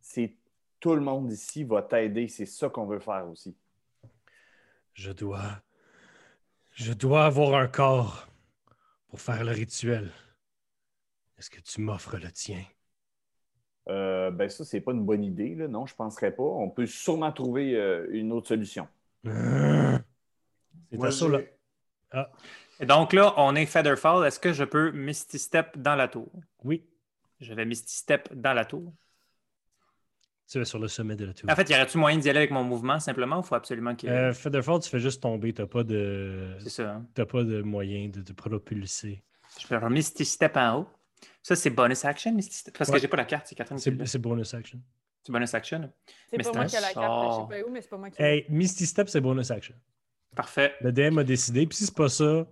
C'est 0.00 0.36
tout 0.78 0.94
le 0.94 1.00
monde 1.00 1.32
ici 1.32 1.64
va 1.64 1.82
t'aider. 1.82 2.28
C'est 2.28 2.46
ça 2.46 2.68
qu'on 2.68 2.86
veut 2.86 2.98
faire 2.98 3.26
aussi. 3.28 3.56
Je 4.92 5.12
dois. 5.12 5.62
Je 6.72 6.92
dois 6.92 7.24
avoir 7.24 7.54
un 7.54 7.68
corps 7.68 8.28
pour 9.08 9.20
faire 9.20 9.44
le 9.44 9.52
rituel. 9.52 10.10
Est-ce 11.38 11.48
que 11.48 11.60
tu 11.60 11.80
m'offres 11.80 12.18
le 12.18 12.30
tien? 12.30 12.64
Euh, 13.88 14.30
ben 14.30 14.48
ça, 14.48 14.64
c'est 14.64 14.80
pas 14.80 14.92
une 14.92 15.04
bonne 15.04 15.24
idée. 15.24 15.54
Là. 15.54 15.66
Non, 15.68 15.86
je 15.86 15.94
ne 15.94 15.96
penserais 15.96 16.30
pas. 16.32 16.42
On 16.42 16.70
peut 16.70 16.86
sûrement 16.86 17.32
trouver 17.32 17.74
euh, 17.76 18.06
une 18.10 18.32
autre 18.32 18.48
solution. 18.48 18.86
À 19.26 21.10
ça, 21.10 21.28
là. 21.28 21.38
Ah, 22.12 22.30
Et 22.80 22.86
donc 22.86 23.12
là, 23.12 23.34
on 23.38 23.54
est 23.56 23.66
Featherfall. 23.66 24.26
Est-ce 24.26 24.38
que 24.38 24.52
je 24.52 24.64
peux 24.64 24.90
Misty 24.92 25.38
Step 25.38 25.76
dans 25.78 25.94
la 25.96 26.08
tour? 26.08 26.28
oui. 26.64 26.84
Je 27.40 27.54
vais 27.54 27.64
Misty 27.64 27.96
Step 27.96 28.32
dans 28.32 28.52
la 28.52 28.64
tour. 28.64 28.92
Tu 30.48 30.60
es 30.60 30.64
sur 30.64 30.78
le 30.78 30.86
sommet 30.86 31.16
de 31.16 31.24
la 31.24 31.34
tour. 31.34 31.50
En 31.50 31.56
fait, 31.56 31.68
y 31.68 31.74
aurait-tu 31.74 31.98
moyen 31.98 32.16
d'y 32.18 32.30
aller 32.30 32.38
avec 32.38 32.52
mon 32.52 32.62
mouvement 32.62 33.00
simplement 33.00 33.38
ou 33.38 33.40
il 33.40 33.46
faut 33.46 33.56
absolument 33.56 33.96
que. 33.96 34.06
Euh, 34.06 34.32
Featherfall, 34.32 34.78
tu 34.80 34.88
fais 34.88 35.00
juste 35.00 35.20
tomber. 35.20 35.52
Tu 35.52 35.60
n'as 35.60 35.66
pas 35.66 35.82
de. 35.82 36.50
C'est 36.60 36.68
ça. 36.70 36.90
hein? 36.92 37.06
T'as 37.14 37.26
pas 37.26 37.42
de 37.42 37.62
moyen 37.62 38.08
de 38.10 38.20
te 38.20 38.32
propulser. 38.32 39.24
Je 39.58 39.66
vais 39.66 39.80
faire 39.80 39.90
Misty 39.90 40.24
Step 40.24 40.56
en 40.56 40.76
haut. 40.82 40.86
Ça, 41.42 41.56
c'est 41.56 41.70
bonus 41.70 42.04
action, 42.04 42.32
Misty 42.32 42.56
Step. 42.56 42.76
Parce 42.78 42.88
Ouais. 42.90 42.96
que 42.96 43.00
j'ai 43.02 43.08
pas 43.08 43.16
la 43.16 43.24
carte, 43.24 43.46
c'est 43.48 43.54
Catherine 43.54 43.78
C'est 43.78 44.18
bonus 44.18 44.54
action. 44.54 44.80
C'est 45.24 45.32
bonus 45.32 45.54
action. 45.54 45.92
C'est 46.30 46.36
pas 46.36 46.42
c'est 46.44 46.52
moi 46.54 46.64
qui 46.66 46.76
ai 46.76 46.80
la 46.80 46.92
carte, 46.92 47.48
je 47.48 47.54
sais 47.54 47.62
pas 47.62 47.68
où, 47.68 47.70
mais 47.72 47.80
c'est 47.82 47.88
pas 47.88 47.96
moi 47.96 48.10
qui 48.10 48.22
Hey, 48.22 48.46
Misty 48.48 48.86
Step, 48.86 49.08
c'est 49.08 49.20
bonus 49.20 49.50
action. 49.50 49.74
Parfait. 50.34 50.74
Le 50.80 50.92
DM 50.92 51.18
a 51.18 51.24
décidé. 51.24 51.66
Puis 51.66 51.76
si 51.78 51.86
c'est 51.86 51.94
pas 51.94 52.08
ça, 52.08 52.46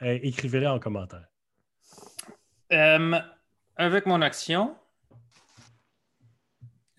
hey, 0.00 0.20
écrivez-le 0.22 0.68
en 0.68 0.78
commentaire. 0.78 1.26
Euh, 2.72 3.20
avec 3.76 4.06
mon 4.06 4.22
action, 4.22 4.76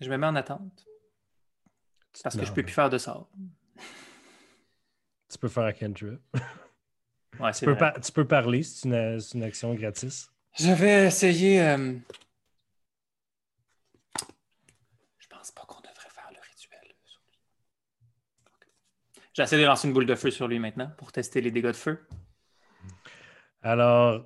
je 0.00 0.08
me 0.10 0.16
mets 0.16 0.26
en 0.26 0.36
attente. 0.36 0.84
Parce 2.22 2.36
que 2.36 2.44
je 2.44 2.52
peux 2.52 2.62
plus 2.62 2.72
faire 2.72 2.88
de 2.90 2.98
sort. 2.98 3.28
Tu 5.30 5.38
peux 5.38 5.48
faire 5.48 5.64
un 5.64 5.72
cantrip. 5.72 6.20
Ouais, 7.40 7.52
Tu 7.52 7.64
peux, 7.66 7.72
vrai. 7.72 7.78
par- 7.78 8.00
tu 8.00 8.12
peux 8.12 8.26
parler, 8.26 8.62
c'est 8.62 8.88
une, 8.88 9.20
c'est 9.20 9.36
une 9.36 9.42
action 9.42 9.74
gratis. 9.74 10.30
Je 10.58 10.70
vais 10.72 11.06
essayer. 11.06 11.60
euh, 11.62 11.92
Je 15.18 15.26
pense 15.28 15.50
pas 15.52 15.62
qu'on 15.66 15.80
devrait 15.80 16.10
faire 16.10 16.30
le 16.30 16.38
rituel 16.50 16.80
sur 17.04 17.20
lui. 17.28 17.38
J'essaie 19.34 19.58
de 19.58 19.64
lancer 19.64 19.88
une 19.88 19.94
boule 19.94 20.06
de 20.06 20.14
feu 20.14 20.30
sur 20.30 20.48
lui 20.48 20.58
maintenant 20.58 20.90
pour 20.96 21.12
tester 21.12 21.40
les 21.40 21.50
dégâts 21.50 21.66
de 21.66 21.72
feu. 21.72 22.06
Alors, 23.62 24.24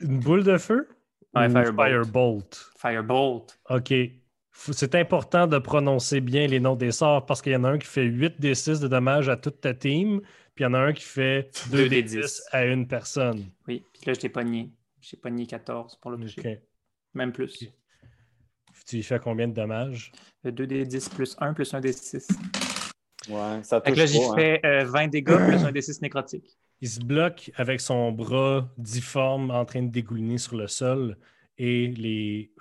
une 0.00 0.18
boule 0.18 0.42
de 0.44 0.58
feu? 0.58 0.88
Ouais, 1.34 1.46
ou 1.46 1.50
firebolt. 1.50 1.76
firebolt? 1.76 2.70
Firebolt. 2.78 3.58
OK. 3.70 3.92
C'est 4.52 4.94
important 4.94 5.48
de 5.48 5.58
prononcer 5.58 6.20
bien 6.20 6.46
les 6.46 6.60
noms 6.60 6.76
des 6.76 6.92
sorts 6.92 7.26
parce 7.26 7.42
qu'il 7.42 7.52
y 7.52 7.56
en 7.56 7.64
a 7.64 7.70
un 7.70 7.78
qui 7.78 7.88
fait 7.88 8.04
8 8.04 8.40
des 8.40 8.54
6 8.54 8.78
de 8.78 8.86
dommages 8.86 9.28
à 9.28 9.36
toute 9.36 9.60
ta 9.60 9.74
team, 9.74 10.20
puis 10.54 10.62
il 10.62 10.62
y 10.62 10.66
en 10.66 10.74
a 10.74 10.78
un 10.78 10.92
qui 10.92 11.02
fait 11.02 11.50
2 11.70 11.78
Deux 11.78 11.88
des 11.88 12.02
des 12.02 12.20
10 12.20 12.42
à 12.52 12.64
une 12.64 12.86
personne. 12.86 13.50
Oui, 13.66 13.84
puis 13.92 14.02
là, 14.06 14.14
je 14.14 14.20
l'ai 14.20 14.28
pogné. 14.28 14.70
J'ai 15.06 15.18
pogné 15.18 15.46
14 15.46 15.96
pour 15.96 16.10
le 16.12 16.18
toucher. 16.18 16.40
OK. 16.40 16.62
Même 17.12 17.32
plus. 17.32 17.62
Ok. 17.62 17.68
Tu 18.86 19.02
fais 19.02 19.18
combien 19.18 19.48
de 19.48 19.52
dommages? 19.52 20.12
2 20.44 20.66
des 20.66 20.84
10 20.86 21.08
plus 21.10 21.36
1 21.38 21.52
plus 21.54 21.72
1 21.74 21.80
des 21.80 21.92
6. 21.92 22.26
Ouais, 23.28 23.62
ça 23.62 23.80
Fait 23.80 23.90
touche 23.90 23.94
que 23.94 24.00
là, 24.00 24.06
j'ai 24.06 24.18
pas. 24.18 24.32
hein. 24.32 24.34
fait 24.36 24.60
euh, 24.66 24.84
20 24.84 25.08
dégâts 25.08 25.36
plus 25.36 25.64
1 25.64 25.72
des 25.72 25.82
6 25.82 26.00
nécrotiques. 26.02 26.58
Il 26.80 26.88
se 26.88 27.00
bloque 27.00 27.50
avec 27.56 27.80
son 27.80 28.12
bras 28.12 28.68
difforme 28.78 29.50
en 29.50 29.64
train 29.64 29.82
de 29.82 29.90
dégouliner 29.90 30.38
sur 30.38 30.56
le 30.56 30.66
sol 30.68 31.16
et 31.56 31.88
les, 31.88 32.52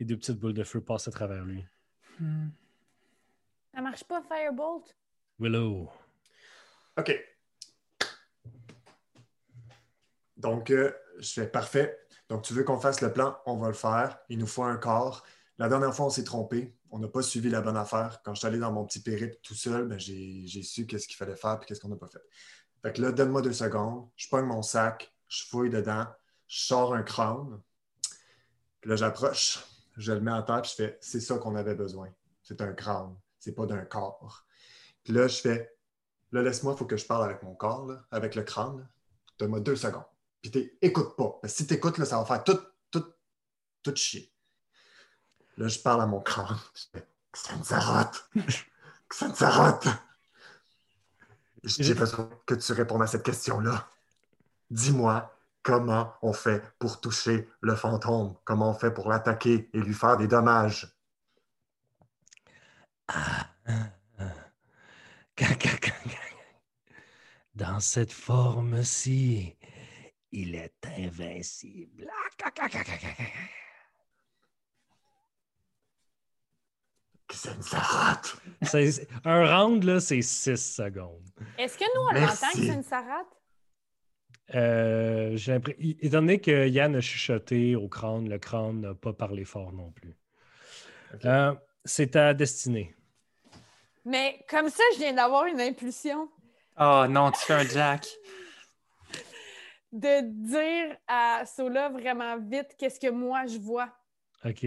les 0.00 0.06
deux 0.06 0.16
petites 0.16 0.38
boules 0.38 0.54
de 0.54 0.64
feu 0.64 0.80
passent 0.80 1.08
à 1.08 1.12
travers 1.12 1.44
lui. 1.44 1.64
Hmm. 2.18 2.48
Ça 3.74 3.80
marche 3.82 4.04
pas, 4.04 4.22
Firebolt? 4.22 4.96
Willow. 5.38 5.90
OK. 6.98 7.12
Donc, 10.36 10.70
euh, 10.70 10.92
je 11.18 11.32
fais 11.32 11.46
parfait. 11.46 11.98
Donc, 12.28 12.42
tu 12.42 12.54
veux 12.54 12.64
qu'on 12.64 12.78
fasse 12.78 13.00
le 13.00 13.12
plan? 13.12 13.36
On 13.46 13.56
va 13.56 13.68
le 13.68 13.74
faire. 13.74 14.18
Il 14.28 14.38
nous 14.38 14.46
faut 14.46 14.64
un 14.64 14.76
corps. 14.76 15.24
La 15.58 15.68
dernière 15.68 15.94
fois, 15.94 16.06
on 16.06 16.10
s'est 16.10 16.24
trompé. 16.24 16.76
On 16.90 16.98
n'a 16.98 17.08
pas 17.08 17.22
suivi 17.22 17.48
la 17.50 17.60
bonne 17.60 17.76
affaire. 17.76 18.20
Quand 18.24 18.34
je 18.34 18.40
suis 18.40 18.48
allé 18.48 18.58
dans 18.58 18.72
mon 18.72 18.84
petit 18.84 19.00
périple 19.00 19.36
tout 19.42 19.54
seul, 19.54 19.86
ben, 19.86 19.98
j'ai 19.98 20.62
su 20.62 20.86
qu'est-ce 20.86 21.06
qu'il 21.06 21.16
fallait 21.16 21.36
faire 21.36 21.58
et 21.62 21.64
qu'est-ce 21.64 21.80
qu'on 21.80 21.88
n'a 21.88 21.96
pas 21.96 22.08
fait. 22.08 22.22
Fait 22.82 22.92
que 22.92 23.02
là, 23.02 23.12
donne-moi 23.12 23.42
deux 23.42 23.52
secondes. 23.52 24.08
Je 24.16 24.28
pogne 24.28 24.44
mon 24.44 24.62
sac, 24.62 25.12
je 25.28 25.44
fouille 25.46 25.70
dedans, 25.70 26.06
je 26.46 26.60
sors 26.60 26.94
un 26.94 27.02
crâne. 27.02 27.60
Puis 28.80 28.90
là, 28.90 28.96
j'approche, 28.96 29.64
je 29.96 30.12
le 30.12 30.20
mets 30.20 30.30
terre, 30.44 30.62
puis 30.62 30.70
je 30.70 30.76
fais 30.76 30.98
c'est 31.00 31.20
ça 31.20 31.38
qu'on 31.38 31.56
avait 31.56 31.74
besoin. 31.74 32.08
C'est 32.42 32.60
un 32.60 32.72
crâne, 32.72 33.16
c'est 33.38 33.54
pas 33.54 33.66
d'un 33.66 33.84
corps. 33.84 34.46
Puis 35.02 35.12
là, 35.12 35.26
je 35.26 35.40
fais 35.40 35.76
Là, 36.32 36.42
laisse-moi, 36.42 36.74
il 36.74 36.78
faut 36.78 36.86
que 36.86 36.96
je 36.96 37.06
parle 37.06 37.24
avec 37.24 37.42
mon 37.42 37.54
corps, 37.54 37.90
avec 38.10 38.34
le 38.34 38.42
crâne. 38.42 38.88
Donne-moi 39.38 39.60
deux 39.60 39.76
secondes. 39.76 40.04
Puis 40.46 40.52
t'é- 40.52 40.78
écoute 40.80 41.16
pas. 41.16 41.38
Parce 41.42 41.54
que 41.54 41.56
si 41.58 41.66
t'écoutes, 41.66 42.02
ça 42.04 42.18
va 42.18 42.24
faire 42.24 42.44
tout, 42.44 42.60
tout, 42.92 43.04
tout 43.82 43.96
chier. 43.96 44.32
Là, 45.56 45.66
je 45.66 45.80
parle 45.80 46.02
à 46.02 46.06
mon 46.06 46.20
crâne. 46.20 46.56
Je 46.72 46.84
fais 46.92 47.08
Xanzaroth! 47.32 48.30
Xanzaroth! 49.10 49.88
J'ai 51.64 51.94
besoin 51.94 52.30
que 52.46 52.54
tu 52.54 52.72
répondes 52.72 53.02
à 53.02 53.08
cette 53.08 53.24
question-là. 53.24 53.88
Dis-moi 54.70 55.36
comment 55.64 56.14
on 56.22 56.32
fait 56.32 56.62
pour 56.78 57.00
toucher 57.00 57.48
le 57.60 57.74
fantôme? 57.74 58.36
Comment 58.44 58.70
on 58.70 58.74
fait 58.74 58.92
pour 58.92 59.08
l'attaquer 59.08 59.68
et 59.72 59.80
lui 59.80 59.94
faire 59.94 60.16
des 60.16 60.28
dommages? 60.28 60.96
Dans 67.56 67.80
cette 67.80 68.12
forme-ci, 68.12 69.56
il 70.38 70.54
est 70.54 70.86
invincible. 70.98 72.06
Xanzaroth! 77.28 78.36
C'est- 78.62 79.08
Un 79.24 79.44
round, 79.46 79.82
là, 79.84 80.00
c'est 80.00 80.22
6 80.22 80.56
secondes. 80.76 81.28
Est-ce 81.58 81.76
que 81.76 81.84
nous, 81.94 82.02
on 82.08 82.12
Merci. 82.12 82.42
l'entend 82.44 82.52
que 82.58 82.66
c'est 82.66 82.74
une 82.74 82.82
sarate? 82.82 83.26
Euh, 84.54 85.36
j'ai 85.36 85.52
l'impression- 85.52 85.80
i- 85.82 85.98
Étant 86.00 86.18
donné 86.20 86.40
que 86.40 86.68
Yann 86.68 86.94
a 86.94 87.00
chuchoté 87.00 87.74
au 87.74 87.88
crâne, 87.88 88.28
le 88.28 88.38
crâne 88.38 88.80
n'a 88.80 88.94
pas 88.94 89.12
parlé 89.12 89.44
fort 89.44 89.72
non 89.72 89.90
plus. 89.90 90.14
Euh, 91.24 91.52
c'est 91.84 92.12
ta 92.12 92.32
destinée. 92.32 92.94
Mais 94.04 94.44
comme 94.48 94.68
ça, 94.68 94.84
je 94.94 94.98
viens 94.98 95.14
d'avoir 95.14 95.46
une 95.46 95.60
impulsion 95.60 96.28
Oh 96.78 97.06
non, 97.08 97.32
tu 97.32 97.40
fais 97.40 97.54
un 97.54 97.64
jack. 97.66 98.06
De 99.98 100.48
dire 100.48 100.96
à 101.06 101.44
Sola 101.46 101.88
vraiment 101.88 102.38
vite 102.38 102.74
qu'est-ce 102.78 103.00
que 103.00 103.10
moi 103.10 103.46
je 103.46 103.58
vois. 103.58 103.88
OK. 104.44 104.66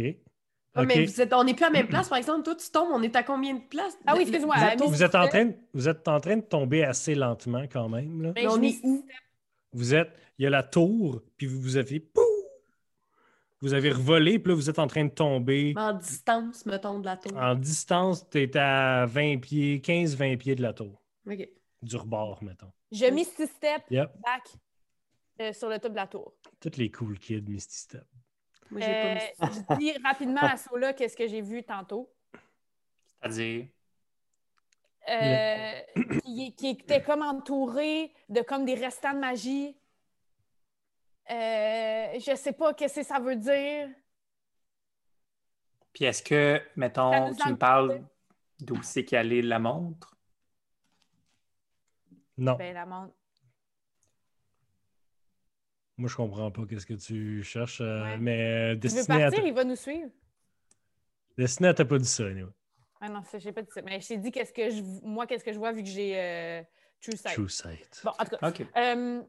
Ah, 0.75 0.83
mais 0.83 1.05
vous 1.05 1.21
êtes, 1.21 1.33
on 1.33 1.43
n'est 1.43 1.55
plus 1.55 1.65
à 1.65 1.69
la 1.69 1.73
même 1.73 1.87
place, 1.87 2.09
par 2.09 2.17
exemple. 2.17 2.43
Toi, 2.43 2.55
tu 2.55 2.69
tombes, 2.69 2.89
on 2.93 3.01
est 3.01 3.15
à 3.15 3.23
combien 3.23 3.55
de 3.55 3.61
places? 3.61 3.97
Ah 4.05 4.13
oui, 4.15 4.21
excuse-moi, 4.21 4.55
Vous 4.77 5.03
êtes, 5.03 5.15
en 5.15 5.27
train 5.27 5.45
de, 5.45 5.55
vous 5.73 5.89
êtes 5.89 6.07
en 6.07 6.19
train 6.19 6.37
de 6.37 6.41
tomber 6.41 6.83
assez 6.83 7.15
lentement 7.15 7.63
quand 7.63 7.89
même. 7.89 8.21
Là. 8.21 8.31
Ben, 8.33 8.47
on 8.47 8.61
est 8.61 8.79
où? 8.83 9.03
Vous 9.73 9.95
êtes, 9.95 10.11
il 10.37 10.43
y 10.43 10.47
a 10.47 10.49
la 10.49 10.63
tour, 10.63 11.21
puis 11.37 11.47
vous, 11.47 11.59
vous 11.59 11.77
avez, 11.77 11.99
pou! 11.99 12.21
vous 13.61 13.73
avez 13.73 13.91
revolé, 13.91 14.39
puis 14.39 14.51
là, 14.51 14.55
vous 14.55 14.69
êtes 14.69 14.79
en 14.79 14.87
train 14.87 15.05
de 15.05 15.09
tomber. 15.11 15.73
En 15.75 15.93
distance, 15.93 16.65
mettons, 16.65 16.99
de 16.99 17.05
la 17.05 17.17
tour. 17.17 17.37
En 17.37 17.55
distance, 17.55 18.29
tu 18.29 18.41
es 18.41 18.57
à 18.57 19.05
20 19.05 19.39
pieds, 19.39 19.79
15-20 19.79 20.37
pieds 20.37 20.55
de 20.55 20.61
la 20.61 20.73
tour. 20.73 21.01
OK. 21.29 21.49
Du 21.81 21.95
rebord, 21.95 22.43
mettons. 22.43 22.71
Je 22.91 23.05
misty 23.05 23.47
step 23.47 23.83
Yep. 23.89 24.11
back 24.23 24.43
euh, 25.39 25.53
sur 25.53 25.69
le 25.69 25.79
top 25.79 25.91
de 25.91 25.97
la 25.97 26.07
tour. 26.07 26.33
Toutes 26.59 26.77
les 26.77 26.91
cool 26.91 27.17
kids 27.17 27.41
Misty 27.47 27.77
Step. 27.77 28.05
Moi, 28.71 28.81
pas 28.81 28.87
Euh, 28.87 29.19
je 29.41 29.77
dis 29.77 29.91
rapidement 30.03 30.41
à 30.41 30.57
Sola 30.57 30.93
qu'est-ce 30.93 31.17
que 31.17 31.27
j'ai 31.27 31.41
vu 31.41 31.63
tantôt? 31.63 32.11
C'est-à-dire? 33.07 33.67
Euh, 35.09 35.81
qui, 36.23 36.53
qui 36.55 36.69
était 36.69 37.01
comme 37.01 37.23
entouré 37.23 38.13
de 38.27 38.41
comme 38.41 38.65
des 38.65 38.75
restants 38.75 39.13
de 39.13 39.19
magie. 39.19 39.75
Euh, 41.31 42.19
je 42.19 42.35
sais 42.35 42.53
pas 42.53 42.73
qu'est-ce 42.73 42.99
que 42.99 43.05
ça 43.05 43.19
veut 43.19 43.35
dire. 43.35 43.89
Puis 45.93 46.05
est-ce 46.05 46.21
que, 46.21 46.61
mettons, 46.75 47.33
tu 47.33 47.49
me 47.49 47.55
parles 47.55 48.03
d'où 48.59 48.81
c'est 48.83 49.03
qu'allait 49.03 49.41
la 49.41 49.57
montre? 49.57 50.15
Non, 52.37 52.55
Ben, 52.55 52.73
la 52.73 52.85
montre. 52.85 53.13
Moi, 55.99 56.09
je 56.09 56.15
comprends 56.15 56.49
pas 56.51 56.61
qu'est-ce 56.67 56.85
que 56.85 56.93
tu 56.95 57.43
cherches, 57.43 57.81
euh, 57.81 58.03
Ouais. 58.03 58.17
mais 58.17 58.39
euh, 58.41 58.67
Il 58.69 58.73
veut 58.73 58.75
Destiné, 58.77 59.19
partir, 59.19 59.45
il 59.45 59.53
va 59.53 59.63
nous 59.63 59.75
suivre. 59.75 60.09
Destiné, 61.37 61.69
elle 61.69 61.75
t'a 61.75 61.85
pas 61.85 61.97
dit 61.97 62.07
ça. 62.07 62.25
anyway. 62.25 62.49
Ah 63.01 63.09
non, 63.09 63.21
ça, 63.23 63.37
j'ai 63.39 63.51
pas 63.51 63.61
dit 63.61 63.69
ça. 63.73 63.81
Mais 63.81 64.01
je 64.01 64.07
t'ai 64.07 64.17
dit 64.17 64.31
qu'est-ce 64.31 64.51
que 64.53 64.69
je 64.69 64.81
moi, 65.03 65.25
qu'est-ce 65.27 65.43
que 65.43 65.53
je 65.53 65.57
vois 65.59 65.71
vu 65.71 65.83
que 65.83 65.89
j'ai 65.89 66.13
euh, 66.19 66.61
True 67.01 67.15
Sight. 67.15 67.33
True 67.33 67.47
sight. 67.49 68.01
Bon, 68.03 68.11
en 68.17 68.25
tout 68.25 68.35
cas. 68.37 68.49
OK. 68.49 68.65
euh, 68.75 69.21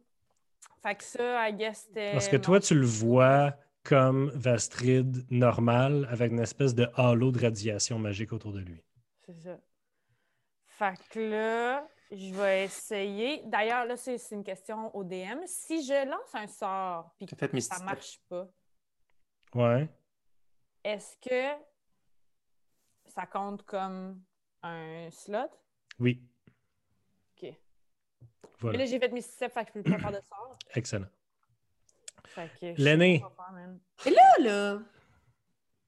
fait 0.82 0.94
que 0.96 1.04
ça, 1.04 1.48
I 1.48 1.52
guess, 1.54 1.84
c'était. 1.86 2.12
Parce 2.12 2.28
que 2.28 2.36
toi, 2.36 2.58
tu 2.60 2.74
le 2.74 2.86
vois 2.86 3.54
comme 3.84 4.30
Vastrid 4.34 5.24
normal 5.30 6.06
avec 6.10 6.32
une 6.32 6.40
espèce 6.40 6.74
de 6.74 6.86
halo 6.96 7.30
de 7.30 7.40
radiation 7.40 7.98
magique 7.98 8.32
autour 8.32 8.52
de 8.52 8.60
lui. 8.60 8.82
C'est 9.24 9.38
ça. 9.38 9.58
Fait 10.66 10.94
que 11.10 11.20
là, 11.20 11.86
je 12.10 12.34
vais 12.34 12.64
essayer. 12.64 13.42
D'ailleurs, 13.46 13.84
là, 13.86 13.96
c'est 13.96 14.16
une 14.32 14.44
question 14.44 14.94
au 14.96 15.04
DM. 15.04 15.40
Si 15.46 15.84
je 15.84 16.08
lance 16.08 16.34
un 16.34 16.46
sort 16.46 17.14
puis 17.16 17.26
que 17.26 17.36
ça 17.60 17.76
Step. 17.76 17.84
marche 17.86 18.20
pas, 18.28 18.48
Ouais. 19.54 19.88
est-ce 20.84 21.16
que 21.18 21.62
ça 23.06 23.26
compte 23.26 23.62
comme 23.64 24.22
un 24.62 25.08
slot? 25.10 25.50
Oui. 25.98 26.22
OK. 27.42 27.54
Voilà. 28.60 28.78
Mais 28.78 28.84
là, 28.84 28.90
j'ai 28.90 28.98
fait 28.98 29.12
mes 29.12 29.20
step, 29.22 29.52
fait 29.52 29.64
que 29.64 29.70
je 29.76 29.80
peux 29.82 29.90
pas 29.90 29.98
faire 29.98 30.12
de 30.12 30.20
sort. 30.26 30.56
Excellent. 30.74 31.08
Fait 32.26 32.48
que 32.48 32.54
je 32.54 32.58
sais 32.76 32.82
L'aîné. 32.82 33.24
Et 34.06 34.10
là, 34.10 34.22
là, 34.40 34.78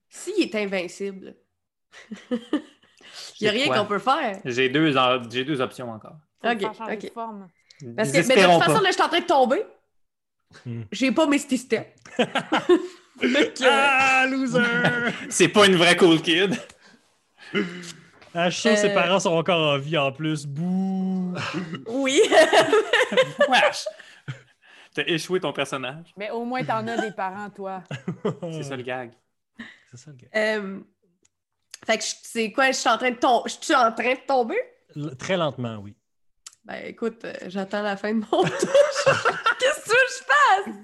s'il 0.09 0.41
est 0.41 0.55
invincible, 0.55 1.35
il 3.39 3.43
n'y 3.43 3.47
a 3.49 3.51
rien 3.51 3.73
qu'on 3.73 3.85
peut 3.85 3.99
faire. 3.99 4.39
J'ai 4.45 4.69
deux, 4.69 4.93
j'ai 5.31 5.43
deux 5.45 5.61
options 5.61 5.91
encore. 5.91 6.15
Ok, 6.43 6.61
ok. 6.63 7.11
Parce 7.95 8.11
que, 8.11 8.17
mais 8.17 8.35
de 8.35 8.41
toute 8.41 8.63
façon, 8.63 8.73
pas. 8.75 8.81
là, 8.81 8.89
je 8.89 8.93
suis 8.93 9.01
en 9.01 9.07
train 9.09 9.19
de 9.19 9.25
tomber. 9.25 9.63
Hmm. 10.65 10.83
J'ai 10.91 11.11
pas 11.11 11.25
mes 11.27 11.37
step. 11.39 11.95
Fait 12.15 13.53
que, 13.53 13.63
Ah, 13.65 14.25
loser! 14.27 14.59
C'est 15.29 15.47
pas 15.47 15.65
une 15.65 15.75
vraie 15.75 15.95
cool 15.97 16.21
kid. 16.21 16.55
Ah, 18.35 18.49
je 18.49 18.53
suis 18.55 18.61
sûr 18.61 18.71
que 18.71 18.77
ses 18.77 18.89
Euh. 18.89 18.93
parents 18.93 19.19
sont 19.19 19.31
encore 19.33 19.73
en 19.75 19.77
vie 19.77 19.97
en 19.97 20.11
plus. 20.11 20.45
Bouh! 20.45 21.33
Oui. 21.87 22.21
Wesh! 23.49 23.85
T'as 24.95 25.03
échoué 25.07 25.39
ton 25.39 25.53
personnage. 25.53 26.13
Mais 26.17 26.29
au 26.29 26.43
moins, 26.45 26.63
t'en 26.63 26.85
as 26.87 26.97
des 26.97 27.11
parents, 27.11 27.49
toi. 27.49 27.83
C'est 28.51 28.63
ça 28.63 28.75
le 28.75 28.83
gag. 28.83 29.11
C'est 29.91 29.97
ça 29.97 30.11
le 30.11 30.17
gars. 30.17 30.27
Euh, 30.35 30.79
fait 31.85 31.97
que 31.97 32.03
c'est 32.03 32.51
quoi? 32.51 32.67
Je 32.71 32.77
suis 32.77 32.89
en 32.89 32.97
train 32.97 33.11
de 33.11 33.15
tomber. 33.17 33.49
Je 33.49 33.65
suis 33.65 33.75
en 33.75 33.91
train 33.91 34.13
de 34.13 34.19
tomber? 34.27 34.57
L- 34.95 35.15
Très 35.17 35.37
lentement, 35.37 35.77
oui. 35.81 35.95
Ben 36.65 36.81
écoute, 36.85 37.25
euh, 37.25 37.33
j'attends 37.47 37.81
la 37.81 37.97
fin 37.97 38.13
de 38.13 38.19
mon 38.19 38.25
tour. 38.43 38.45
Qu'est-ce 39.59 39.85
que 39.89 39.97
je 40.09 40.23
fasse? 40.23 40.75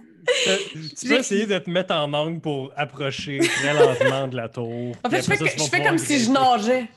Euh, 0.47 0.57
tu 0.99 1.07
peux 1.07 1.15
essayer 1.19 1.45
de 1.45 1.57
te 1.57 1.69
mettre 1.69 1.93
en 1.95 2.11
angle 2.13 2.41
pour 2.41 2.71
approcher 2.75 3.39
très 3.39 3.73
lentement 3.73 4.27
de 4.27 4.35
la 4.35 4.49
tour. 4.49 4.93
En 5.03 5.09
fait, 5.09 5.21
je 5.21 5.25
fais, 5.27 5.37
ça, 5.37 5.45
que- 5.45 5.51
je 5.77 5.87
comme 5.87 5.97
si 5.97 6.19
je 6.19 6.29
nageais. 6.29 6.87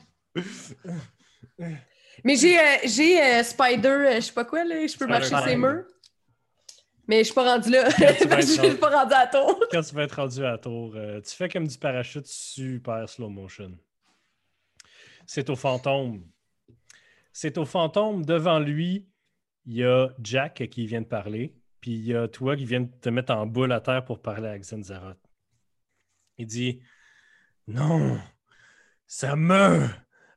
Mais 2.23 2.35
j'ai 2.35 2.59
euh, 2.59 3.39
euh, 3.39 3.43
Spider, 3.43 4.15
je 4.15 4.19
sais 4.21 4.33
pas 4.33 4.45
quoi, 4.45 4.63
là, 4.63 4.85
je 4.85 4.97
peux 4.97 5.07
marcher 5.07 5.35
ses 5.45 5.55
murs. 5.55 5.85
Mais 7.07 7.19
je 7.19 7.23
suis 7.25 7.33
pas 7.33 7.43
rendue 7.55 7.69
là. 7.69 7.89
je 7.97 8.41
suis 8.41 8.75
pas 8.75 8.89
rendue 8.89 9.13
à 9.13 9.19
la 9.25 9.27
tour. 9.27 9.59
Quand 9.71 9.81
tu 9.81 9.93
vas 9.95 10.03
être 10.03 10.15
rendu 10.15 10.39
à 10.45 10.51
la 10.51 10.57
tour, 10.57 10.93
tu 11.25 11.35
fais 11.35 11.49
comme 11.49 11.67
du 11.67 11.77
parachute 11.77 12.25
super 12.27 13.07
slow 13.09 13.29
motion. 13.29 13.71
C'est 15.25 15.49
au 15.49 15.55
fantôme. 15.55 16.25
C'est 17.31 17.57
au 17.57 17.65
fantôme. 17.65 18.25
Devant 18.25 18.59
lui, 18.59 19.07
il 19.65 19.73
y 19.73 19.83
a 19.83 20.09
Jack 20.19 20.69
qui 20.69 20.85
vient 20.85 21.01
de 21.01 21.07
parler. 21.07 21.55
Puis 21.79 21.91
il 21.91 22.05
y 22.05 22.15
a 22.15 22.27
toi 22.27 22.55
qui 22.55 22.65
viens 22.65 22.81
de 22.81 22.91
te 23.01 23.09
mettre 23.09 23.33
en 23.33 23.45
boule 23.45 23.71
à 23.71 23.81
terre 23.81 24.05
pour 24.05 24.21
parler 24.21 24.47
à 24.47 24.57
Xenzaroth. 24.57 25.19
Il 26.37 26.47
dit 26.47 26.81
Non, 27.67 28.19
ça 29.05 29.35
me 29.35 29.87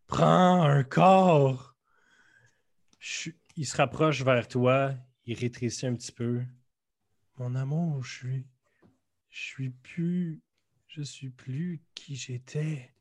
prend 0.06 0.62
un 0.62 0.82
corps. 0.82 1.76
Il 3.56 3.66
se 3.66 3.76
rapproche 3.76 4.22
vers 4.22 4.48
toi, 4.48 4.94
il 5.24 5.38
rétrécit 5.38 5.86
un 5.86 5.94
petit 5.94 6.12
peu. 6.12 6.42
Mon 7.38 7.54
amour, 7.54 8.02
je 8.02 8.16
suis. 8.18 8.46
Je 9.28 9.42
suis 9.42 9.70
plus. 9.70 10.42
Je 10.88 11.02
suis 11.02 11.30
plus 11.30 11.82
qui 11.94 12.16
j'étais. 12.16 12.95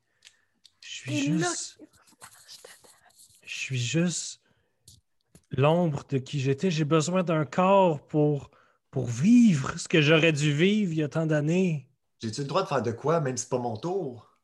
Je 0.88 0.94
suis 0.94 1.28
là, 1.38 1.48
juste. 1.48 1.80
Je 3.44 3.54
suis 3.54 3.78
juste 3.78 4.40
l'ombre 5.50 6.04
de 6.08 6.18
qui 6.18 6.38
j'étais. 6.40 6.70
J'ai 6.70 6.84
besoin 6.84 7.24
d'un 7.24 7.44
corps 7.44 8.00
pour, 8.06 8.50
pour 8.90 9.06
vivre 9.06 9.78
ce 9.78 9.88
que 9.88 10.00
j'aurais 10.00 10.32
dû 10.32 10.52
vivre 10.52 10.92
il 10.92 10.98
y 10.98 11.02
a 11.02 11.08
tant 11.08 11.26
d'années. 11.26 11.88
J'ai-tu 12.22 12.42
le 12.42 12.46
droit 12.46 12.62
de 12.62 12.68
faire 12.68 12.82
de 12.82 12.92
quoi, 12.92 13.20
même 13.20 13.36
si 13.36 13.44
c'est 13.44 13.50
pas 13.50 13.58
mon 13.58 13.76
tour? 13.76 14.38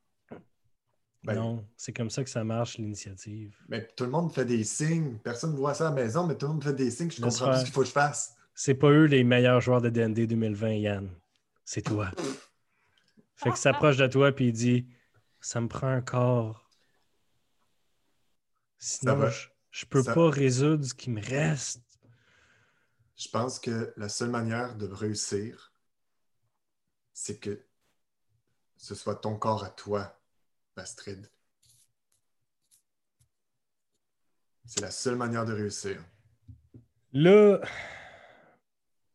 Ben, 1.25 1.35
non, 1.35 1.65
c'est 1.77 1.93
comme 1.93 2.11
ça 2.11 2.25
que 2.25 2.31
ça 2.31 2.43
marche, 2.43 2.79
l'initiative. 2.79 3.57
Mais 3.69 3.87
tout 3.97 4.05
le 4.05 4.11
monde 4.11 4.33
fait 4.33 4.45
des 4.45 4.65
signes. 4.65 5.19
Personne 5.23 5.53
ne 5.53 5.57
voit 5.57 5.75
ça 5.75 5.87
à 5.87 5.91
la 5.91 5.95
maison, 5.95 6.27
mais 6.27 6.37
tout 6.37 6.47
le 6.47 6.55
monde 6.55 6.65
fait 6.65 6.73
des 6.73 6.91
signes. 6.91 7.11
Je 7.13 7.23
Laisse 7.23 7.39
comprends 7.39 7.47
pas 7.47 7.53
faire. 7.53 7.61
ce 7.61 7.65
qu'il 7.65 7.75
faut 7.75 7.81
que 7.83 7.87
je 7.87 7.93
fasse. 7.93 8.37
C'est 8.55 8.75
pas 8.75 8.89
eux 8.91 9.05
les 9.05 9.23
meilleurs 9.23 9.61
joueurs 9.61 9.81
de 9.81 9.89
D&D 9.89 10.27
2020, 10.27 10.71
Yann. 10.73 11.09
C'est 11.65 11.83
toi. 11.83 12.11
Fait 13.37 13.51
qu'il 13.51 13.59
s'approche 13.59 13.97
de 13.97 14.07
toi 14.09 14.33
puis 14.33 14.49
il 14.49 14.53
dit 14.53 14.87
Ça 15.43 15.61
me 15.61 15.69
prend 15.69 15.89
un 15.89 16.01
corps. 16.01 16.71
Sinon, 18.79 19.17
va. 19.17 19.31
je, 19.31 19.49
je 19.73 19.87
peux 19.87 20.03
Ça- 20.03 20.15
pas 20.15 20.31
résoudre 20.31 20.85
ce 20.85 20.95
qui 20.95 21.11
me 21.11 21.21
reste. 21.21 21.83
Je 23.17 23.29
pense 23.29 23.59
que 23.59 23.93
la 23.97 24.09
seule 24.09 24.31
manière 24.31 24.77
de 24.77 24.87
réussir, 24.87 25.73
c'est 27.13 27.39
que 27.39 27.67
ce 28.77 28.95
soit 28.95 29.17
ton 29.17 29.37
corps 29.37 29.65
à 29.65 29.71
toi, 29.71 30.19
Astrid. 30.77 31.29
C'est 34.65 34.81
la 34.81 34.91
seule 34.91 35.17
manière 35.17 35.45
de 35.45 35.53
réussir. 35.53 36.03
Là. 37.13 37.61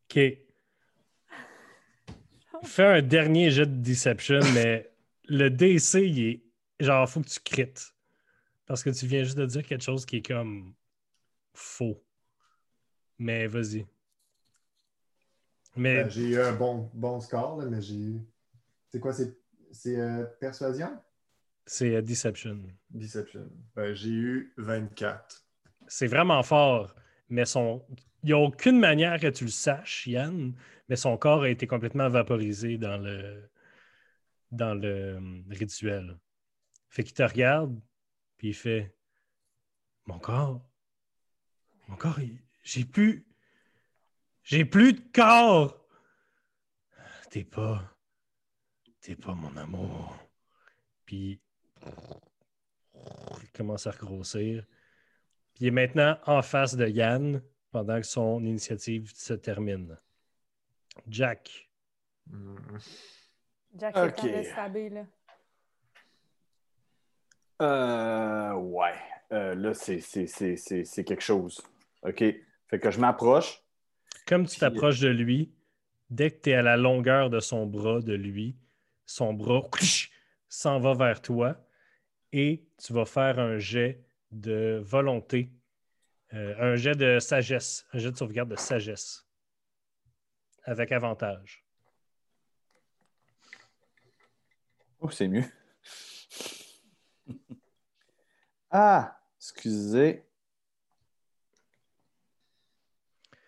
OK. 0.04 0.18
Fais 2.64 2.86
un 2.86 3.02
dernier 3.02 3.50
jet 3.50 3.66
de 3.66 3.82
Deception, 3.82 4.40
mais 4.54 4.87
le 5.28 5.50
DC, 5.50 5.94
il 5.94 6.26
est. 6.26 6.42
Genre, 6.80 7.08
faut 7.08 7.20
que 7.20 7.28
tu 7.28 7.40
crites. 7.40 7.94
Parce 8.66 8.82
que 8.82 8.90
tu 8.90 9.06
viens 9.06 9.24
juste 9.24 9.38
de 9.38 9.46
dire 9.46 9.64
quelque 9.64 9.84
chose 9.84 10.04
qui 10.04 10.16
est 10.16 10.26
comme. 10.26 10.74
faux. 11.54 12.02
Mais 13.18 13.46
vas-y. 13.46 13.86
Mais. 15.76 16.04
Ben, 16.04 16.10
j'ai 16.10 16.28
eu 16.30 16.40
un 16.40 16.52
bon, 16.52 16.90
bon 16.94 17.20
score, 17.20 17.58
là, 17.58 17.66
mais 17.66 17.80
j'ai 17.80 17.96
eu. 17.96 18.20
C'est 18.90 19.00
quoi? 19.00 19.12
C'est, 19.12 19.36
c'est 19.70 19.98
euh, 19.98 20.24
persuasion? 20.40 20.90
C'est 21.66 21.96
euh, 21.96 22.02
Deception. 22.02 22.60
Deception. 22.90 23.48
Ben, 23.74 23.94
j'ai 23.94 24.10
eu 24.10 24.54
24. 24.56 25.44
C'est 25.86 26.06
vraiment 26.06 26.42
fort, 26.42 26.94
mais 27.28 27.44
son. 27.44 27.84
Il 28.22 28.26
n'y 28.26 28.32
a 28.32 28.38
aucune 28.38 28.80
manière 28.80 29.20
que 29.20 29.28
tu 29.28 29.44
le 29.44 29.50
saches, 29.50 30.06
Yann, 30.06 30.52
mais 30.88 30.96
son 30.96 31.16
corps 31.16 31.42
a 31.42 31.48
été 31.48 31.66
complètement 31.66 32.08
vaporisé 32.08 32.76
dans 32.76 32.98
le 32.98 33.48
dans 34.50 34.74
le 34.74 35.16
hum, 35.16 35.44
rituel. 35.50 36.18
Fait 36.88 37.04
qu'il 37.04 37.14
te 37.14 37.22
regarde, 37.22 37.80
puis 38.36 38.48
il 38.48 38.54
fait 38.54 38.94
Mon 40.06 40.18
corps. 40.18 40.64
Mon 41.86 41.96
corps, 41.96 42.18
j'ai 42.62 42.84
plus. 42.84 43.26
J'ai 44.42 44.64
plus 44.64 44.94
de 44.94 45.02
corps. 45.12 45.86
T'es 47.30 47.44
pas. 47.44 47.94
T'es 49.00 49.16
pas 49.16 49.34
mon 49.34 49.56
amour. 49.56 50.16
Puis. 51.04 51.40
Il 53.42 53.50
commence 53.54 53.86
à 53.86 53.90
regrossir. 53.90 54.64
Puis 55.54 55.64
il 55.64 55.66
est 55.68 55.72
maintenant 55.72 56.18
en 56.26 56.42
face 56.42 56.76
de 56.76 56.86
Yann 56.86 57.42
pendant 57.70 58.00
que 58.00 58.06
son 58.06 58.44
initiative 58.44 59.12
se 59.14 59.34
termine. 59.34 59.98
Jack. 61.06 61.68
Hmm. 62.26 62.56
Jack, 63.76 63.94
c'est 63.96 64.02
le 64.02 64.08
Ok. 64.08 64.16
temps 64.16 64.38
de 64.38 64.42
stabber, 64.42 64.88
là. 64.90 65.04
Euh, 67.60 68.52
ouais. 68.54 68.94
Euh, 69.32 69.54
là, 69.54 69.74
c'est, 69.74 70.00
c'est, 70.00 70.26
c'est, 70.26 70.56
c'est, 70.56 70.84
c'est 70.84 71.04
quelque 71.04 71.22
chose. 71.22 71.60
OK. 72.02 72.18
Fait 72.68 72.78
que 72.78 72.90
je 72.90 73.00
m'approche. 73.00 73.62
Comme 74.26 74.46
tu 74.46 74.58
t'approches 74.58 75.00
de 75.00 75.08
lui, 75.08 75.52
dès 76.10 76.30
que 76.30 76.40
tu 76.42 76.50
es 76.50 76.54
à 76.54 76.62
la 76.62 76.76
longueur 76.76 77.30
de 77.30 77.40
son 77.40 77.66
bras, 77.66 78.00
de 78.00 78.14
lui, 78.14 78.56
son 79.06 79.32
bras 79.34 79.62
s'en 80.48 80.78
va 80.78 80.94
vers 80.94 81.20
toi 81.20 81.56
et 82.32 82.66
tu 82.78 82.92
vas 82.92 83.04
faire 83.04 83.38
un 83.38 83.58
jet 83.58 84.04
de 84.30 84.80
volonté, 84.84 85.50
euh, 86.34 86.54
un 86.58 86.76
jet 86.76 86.94
de 86.94 87.18
sagesse, 87.18 87.86
un 87.92 87.98
jet 87.98 88.12
de 88.12 88.16
sauvegarde 88.16 88.50
de 88.50 88.56
sagesse 88.56 89.26
avec 90.64 90.92
avantage. 90.92 91.64
Oh, 95.00 95.10
c'est 95.10 95.28
mieux. 95.28 95.44
ah, 98.70 99.20
excusez. 99.38 100.24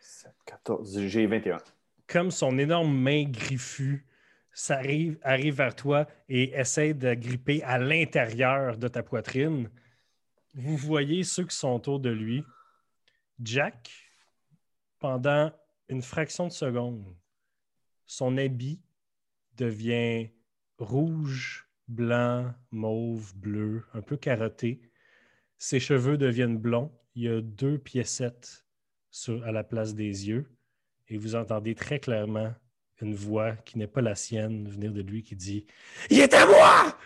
7, 0.01 0.33
14, 0.45 1.07
j'ai 1.07 1.27
21. 1.27 1.59
comme 2.07 2.31
son 2.31 2.59
énorme 2.59 2.93
main 2.93 3.25
griffue 3.25 4.07
arrive, 4.69 5.19
arrive 5.23 5.55
vers 5.55 5.75
toi 5.75 6.07
et 6.29 6.55
essaie 6.55 6.95
de 6.95 7.15
gripper 7.15 7.63
à 7.63 7.79
l'intérieur 7.79 8.77
de 8.77 8.89
ta 8.89 9.03
poitrine, 9.03 9.71
vous 10.55 10.77
voyez 10.77 11.23
ceux 11.23 11.45
qui 11.45 11.57
sont 11.57 11.71
autour 11.71 12.01
de 12.01 12.11
lui. 12.11 12.45
Jack, 13.43 13.91
pendant 14.99 15.51
une 15.89 16.03
fraction 16.03 16.47
de 16.47 16.53
seconde, 16.53 17.05
son 18.07 18.37
habit 18.37 18.81
devient 19.57 20.31
rouge, 20.81 21.69
blanc, 21.89 22.53
mauve, 22.71 23.35
bleu, 23.37 23.85
un 23.95 24.01
peu 24.01 24.17
carotté. 24.17 24.81
Ses 25.59 25.79
cheveux 25.79 26.17
deviennent 26.19 26.59
blonds. 26.59 26.91
Il 27.15 27.23
y 27.25 27.29
a 27.29 27.41
deux 27.41 27.79
piécettes 27.79 28.65
sur- 29.11 29.45
à 29.45 29.53
la 29.53 29.63
place 29.63 29.95
des 29.95 30.29
yeux. 30.29 30.51
Et 31.09 31.19
vous 31.19 31.35
entendez 31.35 31.75
très 31.75 31.99
clairement 32.01 32.55
une 33.01 33.15
voix 33.15 33.57
qui 33.57 33.79
n'est 33.79 33.87
pas 33.87 34.01
la 34.01 34.15
sienne 34.15 34.69
venir 34.69 34.93
de 34.93 35.03
lui 35.03 35.23
qui 35.23 35.37
dit 35.37 35.67
Il 36.09 36.21
est 36.21 36.35
à 36.35 36.47
moi! 36.47 36.99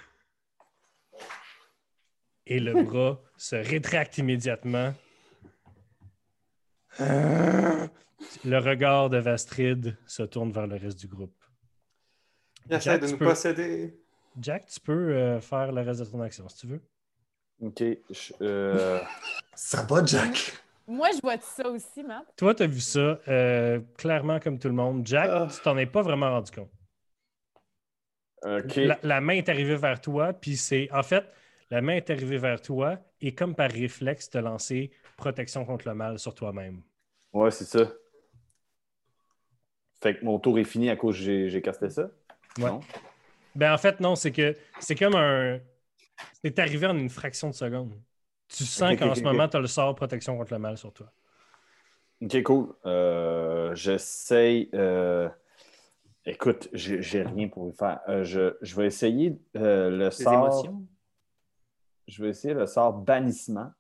Et 2.46 2.60
le 2.60 2.72
bras 2.84 3.20
se 3.36 3.56
rétracte 3.56 4.18
immédiatement. 4.18 4.94
Le 8.44 8.58
regard 8.58 9.10
de 9.10 9.18
Vastrid 9.18 9.96
se 10.06 10.22
tourne 10.22 10.52
vers 10.52 10.66
le 10.66 10.76
reste 10.76 11.00
du 11.00 11.08
groupe. 11.08 11.43
Il 12.68 12.74
essaie 12.76 12.98
de 12.98 13.06
tu 13.06 13.12
nous 13.12 13.18
peux- 13.18 13.26
posséder. 13.26 13.98
Jack, 14.40 14.66
tu 14.66 14.80
peux 14.80 14.92
euh, 15.14 15.40
faire 15.40 15.70
le 15.72 15.82
reste 15.82 16.00
de 16.00 16.04
ton 16.06 16.20
action 16.22 16.48
si 16.48 16.58
tu 16.58 16.66
veux. 16.66 16.80
OK. 17.60 17.78
je- 18.10 18.32
euh, 18.42 19.00
Ça 19.54 19.82
va, 19.82 20.04
Jack? 20.04 20.52
Moi, 20.86 21.08
je 21.14 21.20
vois 21.22 21.38
ça 21.40 21.68
aussi, 21.68 22.02
Matt. 22.02 22.26
Toi, 22.36 22.54
tu 22.54 22.62
as 22.62 22.66
vu 22.66 22.80
ça 22.80 23.18
euh, 23.28 23.80
clairement 23.96 24.40
comme 24.40 24.58
tout 24.58 24.68
le 24.68 24.74
monde. 24.74 25.06
Jack, 25.06 25.28
Ah. 25.32 25.48
tu 25.54 25.60
t'en 25.62 25.76
es 25.78 25.86
pas 25.86 26.02
vraiment 26.02 26.30
rendu 26.30 26.50
compte. 26.50 26.70
OK. 28.44 28.76
La, 28.76 28.98
la 29.02 29.20
main 29.20 29.34
est 29.34 29.48
arrivée 29.48 29.76
vers 29.76 30.00
toi, 30.00 30.32
puis 30.34 30.56
c'est. 30.56 30.90
En 30.92 31.02
fait, 31.02 31.24
la 31.70 31.80
main 31.80 31.94
est 31.96 32.10
arrivée 32.10 32.36
vers 32.36 32.60
toi 32.60 32.98
et 33.20 33.34
comme 33.34 33.54
par 33.54 33.70
réflexe, 33.70 34.28
te 34.28 34.36
lancer 34.38 34.90
protection 35.16 35.64
contre 35.64 35.88
le 35.88 35.94
mal 35.94 36.18
sur 36.18 36.34
toi-même. 36.34 36.82
Ouais, 37.32 37.50
c'est 37.50 37.64
ça. 37.64 37.90
Fait 40.02 40.18
que 40.18 40.24
mon 40.24 40.38
tour 40.38 40.58
est 40.58 40.64
fini 40.64 40.90
à 40.90 40.96
cause 40.96 41.16
que 41.16 41.22
j'ai 41.22 41.48
j'ai 41.48 41.62
casté 41.62 41.88
ça? 41.88 42.10
Ouais. 42.59 42.70
Non? 42.70 42.80
Ben, 43.55 43.72
en 43.72 43.78
fait, 43.78 44.00
non, 44.00 44.14
c'est 44.16 44.32
que 44.32 44.55
c'est 44.80 44.94
comme 44.94 45.14
un. 45.14 45.59
C'est 46.42 46.59
arrivé 46.59 46.86
en 46.86 46.96
une 46.96 47.11
fraction 47.11 47.48
de 47.50 47.55
seconde. 47.55 47.92
Tu 48.48 48.64
sens 48.64 48.96
qu'en 48.96 49.14
ce 49.14 49.22
moment, 49.22 49.48
tu 49.48 49.57
as 49.57 49.61
le 49.61 49.66
sort 49.66 49.94
protection 49.94 50.36
contre 50.36 50.52
le 50.52 50.59
mal 50.59 50.76
sur 50.78 50.92
toi. 50.92 51.11
OK, 52.22 52.42
cool. 52.42 52.74
Euh, 52.86 53.74
J'essaye. 53.74 54.70
euh, 54.74 55.28
Écoute, 56.26 56.68
j'ai 56.72 57.22
rien 57.22 57.48
pour 57.48 57.68
y 57.68 57.72
faire. 57.72 58.00
Euh, 58.09 58.24
je, 58.24 58.57
je 58.62 58.76
vais 58.76 58.86
essayer 58.86 59.36
euh, 59.57 59.90
le 59.90 60.05
Les 60.07 60.11
sort. 60.11 60.32
émotions? 60.32 60.86
Je 62.09 62.22
vais 62.22 62.30
essayer 62.30 62.55
le 62.55 62.66
sort 62.66 62.92
bannissement. 62.94 63.70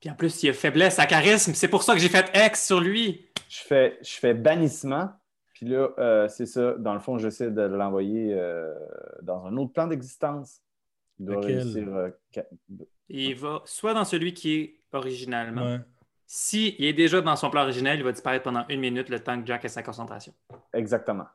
Puis 0.00 0.10
en 0.10 0.14
plus, 0.14 0.42
il 0.42 0.50
a 0.50 0.52
faiblesse 0.52 0.98
à 0.98 1.06
charisme. 1.06 1.54
C'est 1.54 1.68
pour 1.68 1.82
ça 1.82 1.94
que 1.94 2.00
j'ai 2.00 2.08
fait 2.08 2.30
X 2.34 2.66
sur 2.66 2.80
lui. 2.80 3.26
Je 3.48 3.58
fais, 3.60 3.98
je 4.02 4.12
fais 4.12 4.34
bannissement. 4.34 5.10
Puis 5.62 5.70
là, 5.70 5.90
euh, 5.98 6.26
c'est 6.26 6.46
ça. 6.46 6.72
Dans 6.72 6.92
le 6.92 6.98
fond, 6.98 7.18
j'essaie 7.18 7.52
de 7.52 7.62
l'envoyer 7.62 8.34
euh, 8.34 8.74
dans 9.22 9.46
un 9.46 9.56
autre 9.56 9.72
plan 9.72 9.86
d'existence. 9.86 10.60
Il 11.20 11.26
doit 11.26 11.36
Lequel? 11.36 11.58
réussir. 11.60 11.88
euh, 11.94 12.10
il 13.08 13.36
va 13.36 13.62
soit 13.64 13.94
dans 13.94 14.04
celui 14.04 14.34
qui 14.34 14.54
est 14.56 14.80
originalement. 14.92 15.62
Ouais. 15.74 15.80
Si 16.26 16.74
il 16.80 16.86
est 16.86 16.92
déjà 16.92 17.20
dans 17.20 17.36
son 17.36 17.48
plan 17.48 17.62
originel, 17.62 17.96
il 17.98 18.02
va 18.02 18.10
disparaître 18.10 18.42
pendant 18.42 18.66
une 18.70 18.80
minute 18.80 19.08
le 19.08 19.20
temps 19.20 19.40
que 19.40 19.46
Jack 19.46 19.64
ait 19.64 19.68
sa 19.68 19.84
concentration. 19.84 20.34
Exactement. 20.72 21.26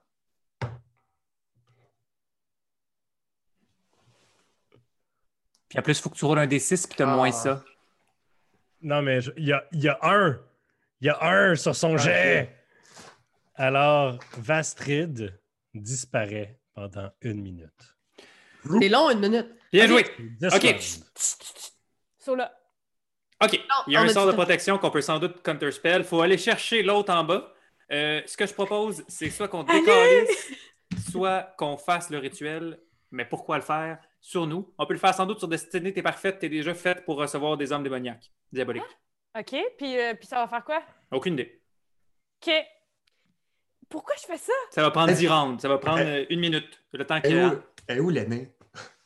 Puis 5.69 5.79
en 5.79 5.81
plus, 5.81 5.97
il 5.97 6.01
faut 6.01 6.09
que 6.09 6.15
tu 6.17 6.25
roules 6.25 6.39
un 6.39 6.47
D6 6.47 6.87
puis 6.87 6.97
tu 6.97 7.03
as 7.03 7.09
Ah. 7.09 7.15
moins 7.15 7.31
ça. 7.31 7.63
Non, 8.81 9.01
mais 9.01 9.19
il 9.37 9.45
y 9.45 9.53
a, 9.53 9.63
il 9.71 9.83
y 9.83 9.87
a 9.87 9.97
un. 10.01 10.37
Il 10.99 11.07
y 11.07 11.09
a 11.09 11.17
un 11.23 11.55
sur 11.55 11.75
son 11.75 11.95
jet. 11.95 12.56
Alors, 13.57 14.19
Vastrid 14.37 15.39
disparaît 15.73 16.59
pendant 16.75 17.09
une 17.21 17.41
minute. 17.41 17.97
C'est 18.79 18.89
long, 18.89 19.09
une 19.09 19.19
minute. 19.19 19.47
Bien 19.73 19.87
joué. 19.87 20.05
OK. 20.43 20.75
So 22.19 22.35
là. 22.35 22.53
OK. 23.43 23.53
Non, 23.53 23.75
Il 23.87 23.93
y 23.93 23.95
a 23.95 24.01
un 24.01 24.09
sort 24.09 24.27
de 24.27 24.31
protection 24.31 24.77
qu'on 24.77 24.91
peut 24.91 25.01
sans 25.01 25.19
doute 25.19 25.41
counterspell. 25.41 26.01
Il 26.01 26.07
faut 26.07 26.21
aller 26.21 26.37
chercher 26.37 26.83
l'autre 26.83 27.11
en 27.13 27.23
bas. 27.23 27.51
Euh, 27.91 28.21
ce 28.25 28.37
que 28.37 28.45
je 28.45 28.53
propose, 28.53 29.03
c'est 29.07 29.29
soit 29.29 29.47
qu'on 29.47 29.63
décalisse, 29.63 30.51
soit 31.11 31.53
qu'on 31.57 31.77
fasse 31.77 32.09
le 32.09 32.19
rituel. 32.19 32.79
Mais 33.11 33.25
pourquoi 33.25 33.57
le 33.57 33.63
faire 33.63 33.97
sur 34.19 34.45
nous? 34.45 34.71
On 34.77 34.85
peut 34.85 34.93
le 34.93 34.99
faire 34.99 35.13
sans 35.13 35.25
doute 35.25 35.39
sur 35.39 35.47
Destiny. 35.47 35.93
T'es 35.93 36.01
parfaite, 36.03 36.39
t'es 36.39 36.49
déjà 36.49 36.73
faite 36.73 37.05
pour 37.05 37.17
recevoir 37.17 37.57
des 37.57 37.71
hommes 37.71 37.83
démoniaques, 37.83 38.31
diaboliques. 38.51 38.83
OK. 39.37 39.55
Puis, 39.77 39.97
euh, 39.97 40.13
puis 40.13 40.27
ça 40.27 40.37
va 40.37 40.47
faire 40.47 40.63
quoi? 40.63 40.83
Aucune 41.11 41.33
idée. 41.33 41.61
OK. 42.45 42.53
Pourquoi 43.89 44.15
je 44.21 44.25
fais 44.25 44.37
ça? 44.37 44.53
Ça 44.71 44.81
va 44.81 44.91
prendre 44.91 45.11
Eh, 45.11 45.15
10 45.15 45.27
rounds. 45.27 45.61
Ça 45.61 45.69
va 45.69 45.77
prendre 45.77 45.99
eh, 45.99 46.21
euh, 46.21 46.25
une 46.29 46.39
minute. 46.39 46.81
Le 46.93 47.05
temps 47.05 47.17
Et 47.17 47.21
qu'il 47.21 47.31
y 47.37 47.39
où, 47.43 47.47
a. 47.47 47.93
est 47.93 47.99
où 47.99 48.09
l'aîné? 48.09 48.51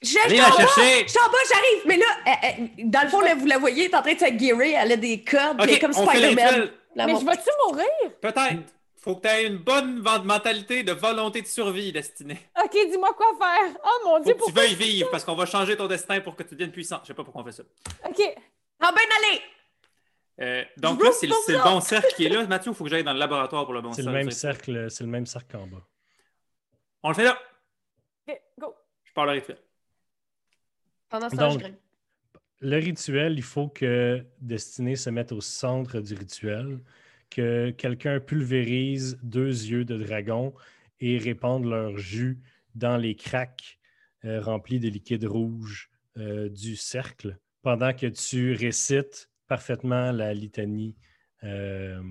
Je 0.01 0.17
Allez 0.25 0.36
je 0.38 0.41
la 0.41 0.45
suis 0.47 0.53
en 0.53 0.57
bas! 0.57 0.67
chercher! 0.73 1.03
Je 1.03 1.09
suis 1.09 1.19
en 1.19 1.29
bas, 1.32 1.38
j'arrive! 1.47 1.82
Mais 1.86 1.97
là, 1.97 2.05
euh, 2.27 2.32
euh, 2.63 2.67
dans 2.86 3.01
le 3.03 3.09
fond, 3.09 3.19
là, 3.21 3.36
vous 3.36 3.45
la 3.45 3.57
voyez, 3.59 3.86
elle 3.86 3.91
est 3.91 3.95
en 3.95 4.01
train 4.01 4.13
de 4.15 4.19
se 4.19 4.29
guérir, 4.32 4.79
elle 4.82 4.91
a 4.93 4.97
des 4.97 5.23
cordes, 5.23 5.57
elle 5.61 5.69
est 5.69 5.79
comme 5.79 5.93
Spider-Man. 5.93 6.71
mais 6.95 7.07
je 7.19 7.25
vais-tu 7.25 7.49
mourir? 7.67 7.86
Peut-être. 8.19 8.73
Faut 9.03 9.15
que 9.15 9.21
tu 9.27 9.34
aies 9.34 9.47
une 9.47 9.57
bonne 9.57 9.99
vente- 10.01 10.25
mentalité 10.25 10.84
de 10.84 10.91
volonté 10.91 11.41
de 11.41 11.47
survie, 11.47 11.91
Destinée. 11.91 12.39
OK, 12.63 12.71
dis-moi 12.71 13.13
quoi 13.17 13.27
faire. 13.39 13.75
Oh 13.84 14.05
mon 14.05 14.17
Faut 14.17 14.23
Dieu, 14.23 14.34
que 14.36 14.45
tu 14.45 14.51
veuilles 14.51 14.75
vivre 14.75 15.09
parce 15.09 15.23
qu'on 15.23 15.34
va 15.36 15.45
changer 15.47 15.75
ton 15.75 15.88
destin 15.88 16.19
pour 16.21 16.36
que 16.36 16.43
tu 16.43 16.49
deviennes 16.55 16.71
puissant. 16.71 16.99
Je 17.03 17.07
sais 17.07 17.13
pas 17.15 17.23
pourquoi 17.23 17.41
on 17.41 17.45
fait 17.45 17.51
ça. 17.51 17.63
OK. 18.07 18.21
Ah 18.79 18.91
ben 18.91 19.01
allez! 19.17 19.41
Euh, 20.39 20.63
donc 20.77 21.03
là, 21.03 21.11
c'est 21.11 21.27
le, 21.27 21.34
c'est 21.45 21.57
bon 21.57 21.82
cercle 21.82 22.13
qui 22.15 22.25
est 22.25 22.29
là. 22.29 22.45
Mathieu, 22.47 22.71
il 22.71 22.75
faut 22.75 22.84
que 22.84 22.89
j'aille 22.89 23.03
dans 23.03 23.13
le 23.13 23.19
laboratoire 23.19 23.65
pour 23.65 23.73
le 23.73 23.82
bon 23.82 23.93
C'est 23.93 24.01
cercle. 24.03 24.17
le 24.17 24.23
même 24.23 24.32
Ça, 24.32 24.39
cercle, 24.39 24.88
c'est 24.89 25.03
le 25.03 25.09
même 25.09 25.25
cercle 25.25 25.57
en 25.57 25.67
bas. 25.67 25.86
On 27.03 27.09
le 27.09 27.15
fait 27.15 27.23
là. 27.25 27.38
OK, 28.27 28.41
go. 28.59 28.75
Je 29.03 29.13
pars 29.13 29.25
le 29.25 29.34
rituel. 29.34 29.57
Pendant 31.09 31.29
ce 31.29 31.36
temps, 31.36 31.49
je. 31.51 31.65
Le 32.63 32.77
rituel, 32.77 33.34
il 33.34 33.43
faut 33.43 33.69
que 33.69 34.23
Destinée 34.39 34.95
se 34.95 35.09
mette 35.09 35.32
au 35.32 35.41
centre 35.41 35.99
du 35.99 36.13
rituel, 36.13 36.79
que 37.32 37.71
quelqu'un 37.71 38.19
pulvérise 38.19 39.17
deux 39.23 39.47
yeux 39.47 39.84
de 39.84 39.97
dragon 39.97 40.53
et 40.99 41.17
répande 41.17 41.65
leur 41.65 41.97
jus 41.97 42.39
dans 42.75 42.97
les 42.97 43.15
craques 43.15 43.79
euh, 44.25 44.39
remplis 44.39 44.79
de 44.79 44.88
liquide 44.89 45.25
rouge 45.25 45.89
euh, 46.17 46.49
du 46.49 46.75
cercle, 46.75 47.39
pendant 47.63 47.93
que 47.93 48.05
tu 48.05 48.53
récites 48.53 49.30
parfaitement 49.51 50.13
la 50.13 50.33
litanie 50.33 50.95
euh, 51.43 52.01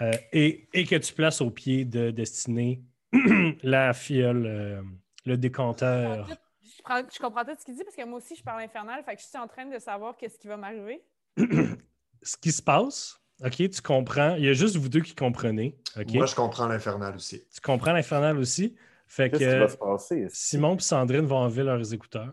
euh, 0.00 0.10
et, 0.32 0.66
et 0.72 0.86
que 0.86 0.96
tu 0.96 1.12
places 1.12 1.42
au 1.42 1.50
pied 1.50 1.84
de 1.84 2.10
Destinée 2.10 2.82
la 3.62 3.92
fiole, 3.92 4.46
euh, 4.46 4.82
le 5.26 5.36
décanteur. 5.36 6.26
Je, 6.62 6.82
prends- 6.82 7.02
je 7.14 7.18
comprends 7.18 7.44
tout 7.44 7.50
ce 7.58 7.64
qu'il 7.66 7.74
dit 7.76 7.84
parce 7.84 7.94
que 7.94 8.06
moi 8.06 8.16
aussi, 8.20 8.34
je 8.36 8.42
parle 8.42 8.62
infernal. 8.62 9.04
Fait 9.04 9.16
que 9.16 9.20
je 9.20 9.26
suis 9.26 9.36
en 9.36 9.46
train 9.46 9.66
de 9.66 9.78
savoir 9.78 10.16
qu'est-ce 10.16 10.38
qui 10.38 10.48
va 10.48 10.56
m'arriver. 10.56 11.02
ce 12.22 12.36
qui 12.38 12.52
se 12.52 12.62
passe, 12.62 13.20
OK, 13.44 13.56
tu 13.56 13.82
comprends. 13.82 14.34
Il 14.36 14.46
y 14.46 14.48
a 14.48 14.54
juste 14.54 14.76
vous 14.76 14.88
deux 14.88 15.02
qui 15.02 15.14
comprenez. 15.14 15.76
OK? 15.98 16.14
Moi, 16.14 16.24
je 16.24 16.34
comprends 16.34 16.68
l'infernal 16.68 17.16
aussi. 17.16 17.44
Tu 17.54 17.60
comprends 17.60 17.92
l'infernal 17.92 18.38
aussi? 18.38 18.76
Fait 19.06 19.28
Qu'est-ce 19.28 19.44
qui 19.44 19.50
que 19.50 19.58
va 19.58 19.68
se 19.68 19.76
passer? 19.76 20.26
Simon 20.30 20.76
et 20.76 20.80
Sandrine 20.80 21.26
vont 21.26 21.36
enlever 21.36 21.64
leurs 21.64 21.92
écouteurs 21.92 22.32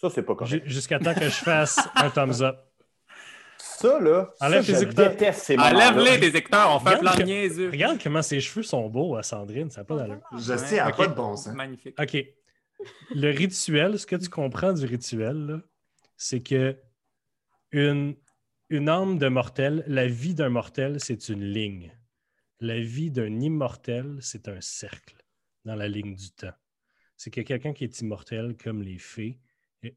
Ça, 0.00 0.08
c'est 0.10 0.22
pas 0.22 0.34
correct. 0.34 0.64
ju- 0.64 0.70
jusqu'à 0.70 0.98
temps 0.98 1.14
que 1.14 1.24
je 1.24 1.28
fasse 1.30 1.78
un 1.96 2.08
thumbs 2.10 2.40
up. 2.42 2.56
Ça, 3.58 3.98
là, 4.00 4.30
Enlève 4.40 4.62
ça, 4.64 4.72
tes 4.72 4.78
je 4.78 4.84
écouteurs. 4.84 5.10
déteste 5.10 5.40
ces 5.42 5.56
moments 5.56 5.68
Enlève-les 5.70 6.18
des 6.18 6.36
écouteurs. 6.38 6.74
On 6.74 6.78
fait 6.80 6.96
Regarde 6.96 7.02
plan 7.02 7.16
que- 7.16 7.22
niaiseux. 7.22 7.70
Regarde 7.70 7.98
comment 8.02 8.22
ses 8.22 8.40
cheveux 8.40 8.62
sont 8.62 8.88
beaux 8.88 9.16
à 9.16 9.22
Sandrine, 9.22 9.70
ça 9.70 9.80
n'a 9.82 9.84
pas 9.84 9.96
d'allure. 9.96 10.20
Je 10.38 10.56
sais, 10.56 10.76
elle 10.76 10.84
n'a 10.84 10.88
ok. 10.90 10.96
pas 10.96 11.06
de 11.08 11.14
bon 11.14 11.36
sens. 11.36 11.54
Magnifique. 11.54 11.94
OK. 12.00 12.26
Le 13.14 13.30
rituel, 13.30 13.98
ce 13.98 14.06
que 14.06 14.16
tu 14.16 14.28
comprends 14.30 14.72
du 14.72 14.86
rituel, 14.86 15.36
là, 15.46 15.60
c'est 16.16 16.40
que 16.40 16.78
une, 17.72 18.16
une 18.70 18.88
âme 18.88 19.18
de 19.18 19.28
mortel, 19.28 19.84
la 19.86 20.06
vie 20.06 20.34
d'un 20.34 20.48
mortel, 20.48 20.98
c'est 20.98 21.28
une 21.28 21.44
ligne. 21.44 21.92
La 22.60 22.80
vie 22.80 23.10
d'un 23.10 23.40
immortel, 23.40 24.18
c'est 24.20 24.48
un 24.48 24.60
cercle 24.60 25.16
dans 25.64 25.74
la 25.74 25.88
ligne 25.88 26.14
du 26.14 26.30
temps. 26.30 26.52
C'est 27.16 27.30
que 27.30 27.42
quelqu'un 27.42 27.72
qui 27.74 27.84
est 27.84 28.00
immortel, 28.00 28.56
comme 28.62 28.82
les 28.82 28.98
fées, 28.98 29.38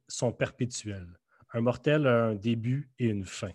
sont 0.07 0.31
perpétuels. 0.31 1.19
Un 1.53 1.61
mortel 1.61 2.07
a 2.07 2.25
un 2.25 2.35
début 2.35 2.89
et 2.99 3.05
une 3.05 3.25
fin. 3.25 3.51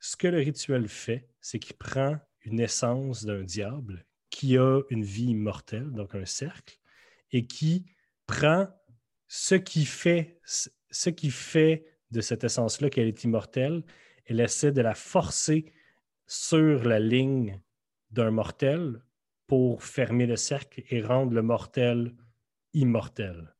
Ce 0.00 0.16
que 0.16 0.28
le 0.28 0.38
rituel 0.38 0.88
fait, 0.88 1.28
c'est 1.40 1.58
qu'il 1.58 1.76
prend 1.76 2.18
une 2.42 2.60
essence 2.60 3.24
d'un 3.24 3.42
diable 3.42 4.06
qui 4.30 4.56
a 4.56 4.82
une 4.90 5.02
vie 5.02 5.30
immortelle, 5.30 5.90
donc 5.90 6.14
un 6.14 6.26
cercle, 6.26 6.78
et 7.32 7.46
qui 7.46 7.86
prend 8.26 8.68
ce 9.26 9.54
qui 9.54 9.84
fait, 9.84 10.40
ce 10.44 11.10
qui 11.10 11.30
fait 11.30 11.86
de 12.10 12.20
cette 12.20 12.44
essence-là 12.44 12.90
qu'elle 12.90 13.08
est 13.08 13.24
immortelle, 13.24 13.84
elle 14.26 14.40
essaie 14.40 14.72
de 14.72 14.80
la 14.80 14.94
forcer 14.94 15.72
sur 16.26 16.84
la 16.84 17.00
ligne 17.00 17.60
d'un 18.10 18.30
mortel 18.30 19.02
pour 19.46 19.82
fermer 19.82 20.26
le 20.26 20.36
cercle 20.36 20.82
et 20.90 21.02
rendre 21.02 21.32
le 21.32 21.42
mortel 21.42 22.14
immortel. 22.74 23.54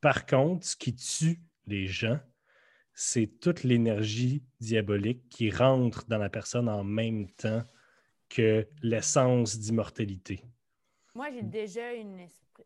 Par 0.00 0.26
contre, 0.26 0.66
ce 0.66 0.76
qui 0.76 0.94
tue 0.94 1.40
les 1.66 1.86
gens, 1.86 2.18
c'est 2.94 3.26
toute 3.40 3.62
l'énergie 3.62 4.42
diabolique 4.60 5.28
qui 5.28 5.50
rentre 5.50 6.06
dans 6.06 6.18
la 6.18 6.28
personne 6.28 6.68
en 6.68 6.84
même 6.84 7.30
temps 7.32 7.62
que 8.28 8.66
l'essence 8.82 9.58
d'immortalité. 9.58 10.42
Moi, 11.14 11.30
j'ai 11.32 11.42
déjà 11.42 11.92
une 11.92 12.18
esprit. 12.20 12.64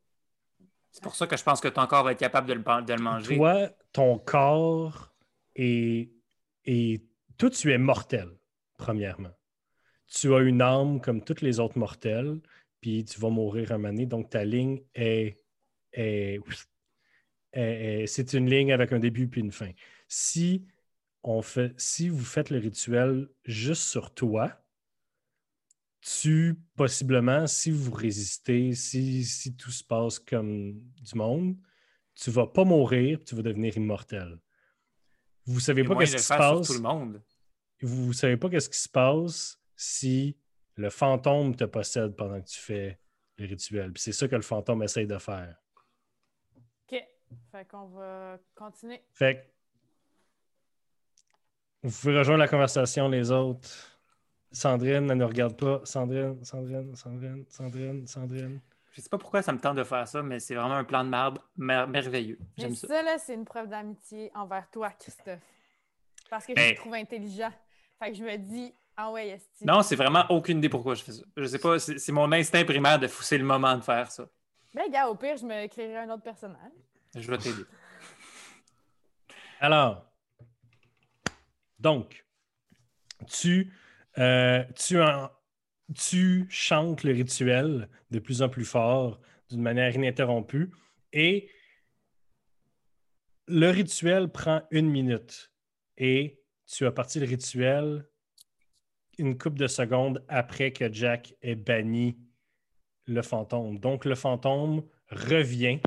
C'est 0.91 1.03
pour 1.03 1.16
ça 1.16 1.26
que 1.26 1.37
je 1.37 1.43
pense 1.43 1.61
que 1.61 1.68
ton 1.68 1.87
corps 1.87 2.05
va 2.05 2.12
être 2.12 2.18
capable 2.18 2.47
de 2.49 2.53
le, 2.55 2.82
de 2.85 2.93
le 2.93 3.03
manger. 3.03 3.37
Toi, 3.37 3.70
ton 3.93 4.18
corps 4.18 5.12
est, 5.57 6.11
est... 6.64 7.03
Toi, 7.37 7.51
tu 7.51 7.72
es 7.72 7.78
mortel, 7.78 8.28
premièrement. 8.76 9.32
Tu 10.07 10.32
as 10.35 10.41
une 10.41 10.62
âme 10.62 11.01
comme 11.01 11.24
toutes 11.24 11.41
les 11.41 11.59
autres 11.59 11.78
mortels, 11.78 12.41
puis 12.80 13.05
tu 13.05 13.18
vas 13.18 13.30
mourir 13.30 13.72
un 13.72 13.78
moment 13.78 13.89
donné. 13.89 14.07
Donc, 14.07 14.30
ta 14.30 14.45
ligne 14.45 14.82
est... 14.95 15.41
est- 15.93 16.35
est- 16.35 16.35
est- 16.37 16.68
C'est 17.55 18.33
une 18.33 18.51
ligne 18.51 18.73
avec 18.73 18.93
un 18.93 18.99
début 18.99 19.29
puis 19.29 19.41
une 19.41 19.53
fin. 19.53 19.71
Si, 20.09 20.67
on 21.23 21.41
fait, 21.43 21.73
si 21.79 22.09
vous 22.09 22.25
faites 22.25 22.51
le 22.51 22.59
rituel 22.59 23.29
juste 23.45 23.83
sur 23.83 24.13
toi, 24.13 24.61
tu, 26.01 26.57
possiblement, 26.77 27.47
si 27.47 27.71
vous 27.71 27.93
résistez, 27.93 28.75
si, 28.75 29.25
si 29.25 29.57
tout 29.57 29.71
se 29.71 29.83
passe 29.83 30.19
comme 30.19 30.75
du 31.03 31.15
monde, 31.15 31.57
tu 32.15 32.31
vas 32.31 32.47
pas 32.47 32.65
mourir, 32.65 33.19
tu 33.25 33.35
vas 33.35 33.43
devenir 33.43 33.77
immortel. 33.77 34.39
Vous 35.47 35.61
savez 35.61 35.83
Et 35.83 35.85
pas 35.85 35.97
qu'est-ce 35.97 36.13
je 36.13 36.17
qui 36.19 36.23
se 36.23 36.29
passe. 36.35 36.67
tout 36.67 36.75
le 36.75 36.81
monde. 36.81 37.23
Vous 37.81 38.13
savez 38.13 38.37
pas 38.37 38.49
qu'est-ce 38.51 38.69
qui 38.69 38.79
se 38.79 38.89
passe 38.89 39.59
si 39.77 40.37
le 40.77 40.91
fantôme 40.91 41.57
te 41.57 41.65
possède 41.65 42.15
pendant 42.17 42.41
que 42.41 42.49
tu 42.49 42.59
fais 42.59 42.99
le 43.39 43.47
rituel. 43.47 43.93
C'est 43.97 44.13
ça 44.13 44.29
que 44.29 44.37
le 44.37 44.43
fantôme 44.43 44.83
essaye 44.83 45.07
de 45.07 45.19
faire. 45.19 45.57
Fait 47.53 47.66
qu'on 47.66 47.87
va 47.87 48.39
continuer. 48.55 49.01
Fait 49.12 49.37
que 49.37 49.41
vous 51.82 51.91
pouvez 52.01 52.18
rejoindre 52.18 52.41
la 52.41 52.49
conversation, 52.49 53.09
les 53.09 53.30
autres. 53.30 53.68
Sandrine, 54.53 55.11
elle 55.11 55.18
ne 55.18 55.24
regarde 55.24 55.57
pas. 55.59 55.80
Sandrine, 55.85 56.43
Sandrine, 56.45 56.95
Sandrine, 56.95 57.45
Sandrine, 57.49 58.07
Sandrine. 58.07 58.61
Je 58.93 59.01
sais 59.01 59.09
pas 59.09 59.18
pourquoi 59.18 59.43
ça 59.43 59.53
me 59.53 59.59
tente 59.59 59.76
de 59.76 59.82
faire 59.85 60.07
ça, 60.07 60.22
mais 60.22 60.39
c'est 60.39 60.55
vraiment 60.55 60.76
un 60.76 60.85
plan 60.85 61.03
de 61.05 61.09
marbre 61.09 61.43
mer- 61.57 61.89
merveilleux. 61.89 62.39
Mais 62.41 62.47
J'aime 62.62 62.74
ça. 62.76 62.87
ça, 62.87 63.03
là, 63.03 63.18
c'est 63.18 63.35
une 63.35 63.45
preuve 63.45 63.68
d'amitié 63.68 64.30
envers 64.35 64.70
toi, 64.70 64.91
Christophe. 64.91 65.41
Parce 66.30 66.47
que 66.47 66.53
je 66.53 66.57
Ben- 66.57 66.74
te 66.74 66.80
trouve 66.80 66.95
intelligent. 66.95 67.51
Fait 67.99 68.12
que 68.12 68.16
je 68.16 68.22
me 68.24 68.37
dis, 68.37 68.72
ah 68.97 69.11
ouais, 69.11 69.30
esti. 69.30 69.66
Non, 69.66 69.82
c'est 69.82 69.97
vraiment 69.97 70.24
aucune 70.30 70.59
idée 70.59 70.68
pourquoi 70.68 70.95
je 70.95 71.03
fais 71.03 71.12
ça. 71.12 71.22
Je 71.37 71.45
sais 71.45 71.59
pas, 71.59 71.78
c'est 71.80 71.99
c'est 71.99 72.12
mon 72.12 72.30
instinct 72.30 72.64
primaire 72.64 72.99
de 73.01 73.09
fousser 73.09 73.37
le 73.37 73.45
moment 73.45 73.76
de 73.76 73.82
faire 73.82 74.11
ça. 74.12 74.26
Ben, 74.72 74.89
gars, 74.91 75.09
au 75.09 75.16
pire, 75.16 75.37
je 75.37 75.45
me 75.45 75.66
créerai 75.66 75.99
un 75.99 76.11
autre 76.11 76.22
personnage. 76.22 76.72
Je 77.15 77.31
vais 77.31 77.39
t'aider. 77.39 77.65
Alors, 79.61 80.11
donc, 81.79 82.27
tu, 83.29 83.73
euh, 84.19 84.65
tu, 84.75 85.01
en- 85.01 85.31
tu 85.95 86.47
chantes 86.51 87.05
le 87.05 87.12
rituel 87.12 87.89
de 88.11 88.19
plus 88.19 88.43
en 88.43 88.49
plus 88.49 88.65
fort, 88.65 89.21
d'une 89.51 89.62
manière 89.62 89.95
ininterrompue, 89.95 90.71
et 91.12 91.51
le 93.47 93.71
rituel 93.71 94.29
prend 94.31 94.62
une 94.71 94.89
minute. 94.91 95.53
Et 95.97 96.43
tu 96.67 96.87
as 96.87 96.93
parti 96.93 97.21
le 97.21 97.27
rituel 97.27 98.09
une 99.19 99.39
couple 99.39 99.59
de 99.59 99.69
secondes 99.69 100.25
après 100.29 100.73
que 100.73 100.93
Jack 100.93 101.37
ait 101.41 101.55
banni 101.55 102.19
le 103.07 103.23
fantôme. 103.23 103.79
Donc, 103.79 104.05
le 104.05 104.17
fantôme 104.17 104.83
revient. 105.11 105.79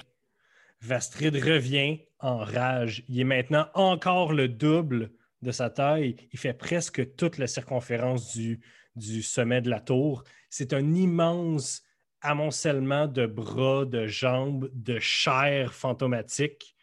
Vastrid 0.81 1.35
revient 1.35 1.99
en 2.19 2.37
rage. 2.37 3.03
Il 3.07 3.19
est 3.19 3.23
maintenant 3.23 3.67
encore 3.73 4.33
le 4.33 4.47
double 4.47 5.11
de 5.41 5.51
sa 5.51 5.69
taille. 5.69 6.15
Il 6.31 6.39
fait 6.39 6.53
presque 6.53 7.15
toute 7.15 7.37
la 7.37 7.47
circonférence 7.47 8.35
du, 8.35 8.61
sommet 9.21 9.61
de 9.61 9.69
la 9.69 9.79
tour. 9.79 10.23
C'est 10.49 10.73
un 10.73 10.93
immense 10.93 11.83
amoncellement 12.21 13.07
de 13.07 13.25
bras, 13.25 13.85
de 13.85 14.07
jambes, 14.07 14.69
de 14.73 14.99
chair 14.99 15.73
fantomatique. 15.73 16.75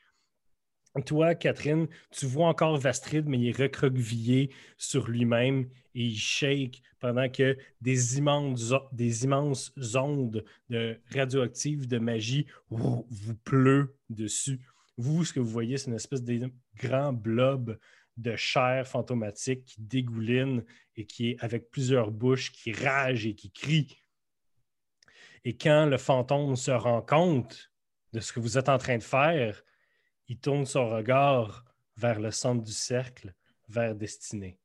Toi, 1.06 1.34
Catherine, 1.34 1.88
tu 2.12 2.26
vois 2.26 2.46
encore 2.46 2.78
Vastrid, 2.78 3.26
mais 3.26 3.38
il 3.38 3.48
est 3.48 3.62
recroquevillé 3.62 4.54
sur 4.78 5.08
lui-même 5.08 5.68
et 5.94 6.04
il 6.04 6.18
shake 6.18 6.82
pendant 6.98 7.28
que 7.28 7.56
des 7.80 8.18
immenses, 8.18 8.72
des 8.92 9.24
immenses 9.24 9.72
ondes 9.94 10.44
de 10.68 11.00
radioactives 11.12 11.86
de 11.86 11.98
magie 11.98 12.46
vous, 12.68 13.06
vous 13.08 13.34
pleut 13.36 13.96
dessus. 14.10 14.60
Vous, 14.96 15.24
ce 15.24 15.32
que 15.32 15.40
vous 15.40 15.50
voyez, 15.50 15.76
c'est 15.76 15.90
une 15.90 15.96
espèce 15.96 16.22
de 16.22 16.50
grand 16.76 17.12
blob 17.12 17.78
de 18.16 18.36
chair 18.36 18.86
fantomatique 18.86 19.64
qui 19.64 19.80
dégouline 19.80 20.64
et 20.96 21.04
qui 21.04 21.30
est 21.30 21.44
avec 21.44 21.70
plusieurs 21.70 22.10
bouches, 22.10 22.52
qui 22.52 22.72
rage 22.72 23.26
et 23.26 23.34
qui 23.34 23.50
crie. 23.50 23.96
Et 25.44 25.56
quand 25.56 25.86
le 25.86 25.98
fantôme 25.98 26.56
se 26.56 26.70
rend 26.70 27.02
compte 27.02 27.72
de 28.12 28.20
ce 28.20 28.32
que 28.32 28.40
vous 28.40 28.56
êtes 28.56 28.68
en 28.68 28.78
train 28.78 28.98
de 28.98 29.02
faire, 29.02 29.62
il 30.28 30.38
tourne 30.38 30.64
son 30.64 30.88
regard 30.88 31.64
vers 31.96 32.20
le 32.20 32.30
centre 32.30 32.62
du 32.62 32.72
cercle, 32.72 33.34
vers 33.68 33.94
Destinée. 33.94 34.58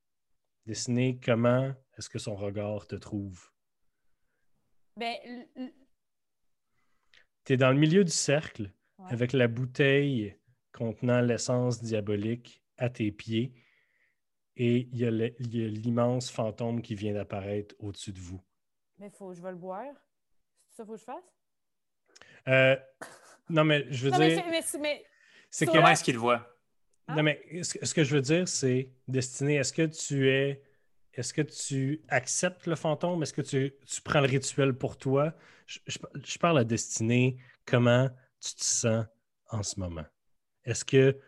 Destinée, 0.66 1.20
comment 1.24 1.74
est-ce 1.97 2.10
que 2.10 2.20
son 2.20 2.36
regard 2.36 2.88
te 2.88 2.95
trouve? 2.95 3.49
Ben, 4.95 5.16
Tu 7.45 7.53
es 7.53 7.57
dans 7.57 7.72
le 7.72 7.78
milieu 7.80 8.03
du 8.03 8.12
cercle 8.12 8.72
ouais. 8.99 9.05
avec 9.12 9.34
la 9.34 9.47
bouteille 9.47 10.38
contenant 10.74 11.22
l'essence 11.22 11.82
diabolique 11.82 12.62
à 12.78 12.89
tes 12.89 13.12
pieds 13.12 13.53
et 14.55 14.89
il 14.91 14.97
y 14.97 15.05
a 15.05 15.10
l'immense 15.68 16.30
fantôme 16.30 16.82
qui 16.82 16.95
vient 16.95 17.14
d'apparaître 17.14 17.74
au-dessus 17.80 18.12
de 18.12 18.20
vous. 18.20 18.41
Mais 18.97 19.10
faut, 19.10 19.34
je 19.34 19.41
vais 19.41 19.51
le 19.51 19.57
boire. 19.57 19.86
C'est 20.70 20.78
ça 20.78 20.84
qu'il 20.84 20.88
faut 20.88 20.93
que 20.93 20.99
je 20.99 21.05
fasse? 21.05 21.24
Euh, 22.47 22.76
non, 23.49 23.64
mais 23.64 23.86
je 23.91 24.05
veux 24.05 24.12
Non, 24.12 24.18
dire, 24.20 24.43
c'est- 24.43 24.49
mais, 24.49 24.62
c'est- 24.62 24.78
mais 24.78 25.05
Comment 25.66 25.88
est-ce 25.89 26.03
qu'il 26.03 26.16
le 26.16 26.20
voit? 26.20 26.59
Non, 27.10 27.24
mais 27.24 27.64
ce, 27.64 27.93
que 27.93 28.03
je 28.03 28.16
veux 28.16 28.22
dire, 28.22 28.47
c'est, 28.47 28.91
Destinée, 29.07 29.55
est-ce 29.55 29.74
que 29.74 29.86
tu 29.86 30.30
es. 30.30 30.64
Est-ce 31.14 31.34
que 31.34 31.41
tu 31.41 32.01
acceptes 32.07 32.68
le 32.68 32.76
fantôme? 32.76 33.24
Est-ce 33.24 33.34
que 33.34 33.41
tu, 33.41 33.74
tu 33.86 34.01
prends 34.01 34.22
le 34.22 34.28
rituel 34.28 34.74
pour 34.74 34.97
toi? 34.97 35.34
Je, 35.66 35.80
je- 35.88 35.97
je 36.24 36.38
parle 36.38 36.60
à 36.60 36.64
Destinée, 36.64 37.38
comment 37.66 38.10
tu 38.39 38.55
te 38.55 38.64
sens 38.64 39.05
en 39.49 39.64
ce 39.64 39.80
moment? 39.80 40.05
Est-ce 40.66 40.86
que 40.86 41.20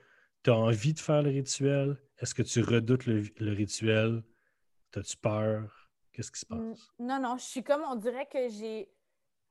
tu 0.44 0.52
as 0.52 0.56
envie 0.56 0.94
de 0.94 1.00
faire 1.00 1.24
le 1.24 1.32
rituel? 1.32 1.98
Est-ce 2.20 2.36
que 2.36 2.44
tu 2.44 2.62
redoutes 2.62 3.06
le, 3.08 3.24
le 3.40 3.54
rituel? 3.54 4.24
As-tu 4.96 5.18
peur? 5.18 5.90
Qu'est-ce 6.14 6.32
qui 6.32 6.40
se 6.42 6.46
Mm, 6.50 6.74
passe? 6.74 6.92
Non, 7.00 7.20
non, 7.20 7.38
je 7.38 7.44
suis 7.44 7.64
comme, 7.64 7.84
on 7.84 7.96
dirait 7.96 8.28
que 8.28 8.50
j'ai 8.50 8.90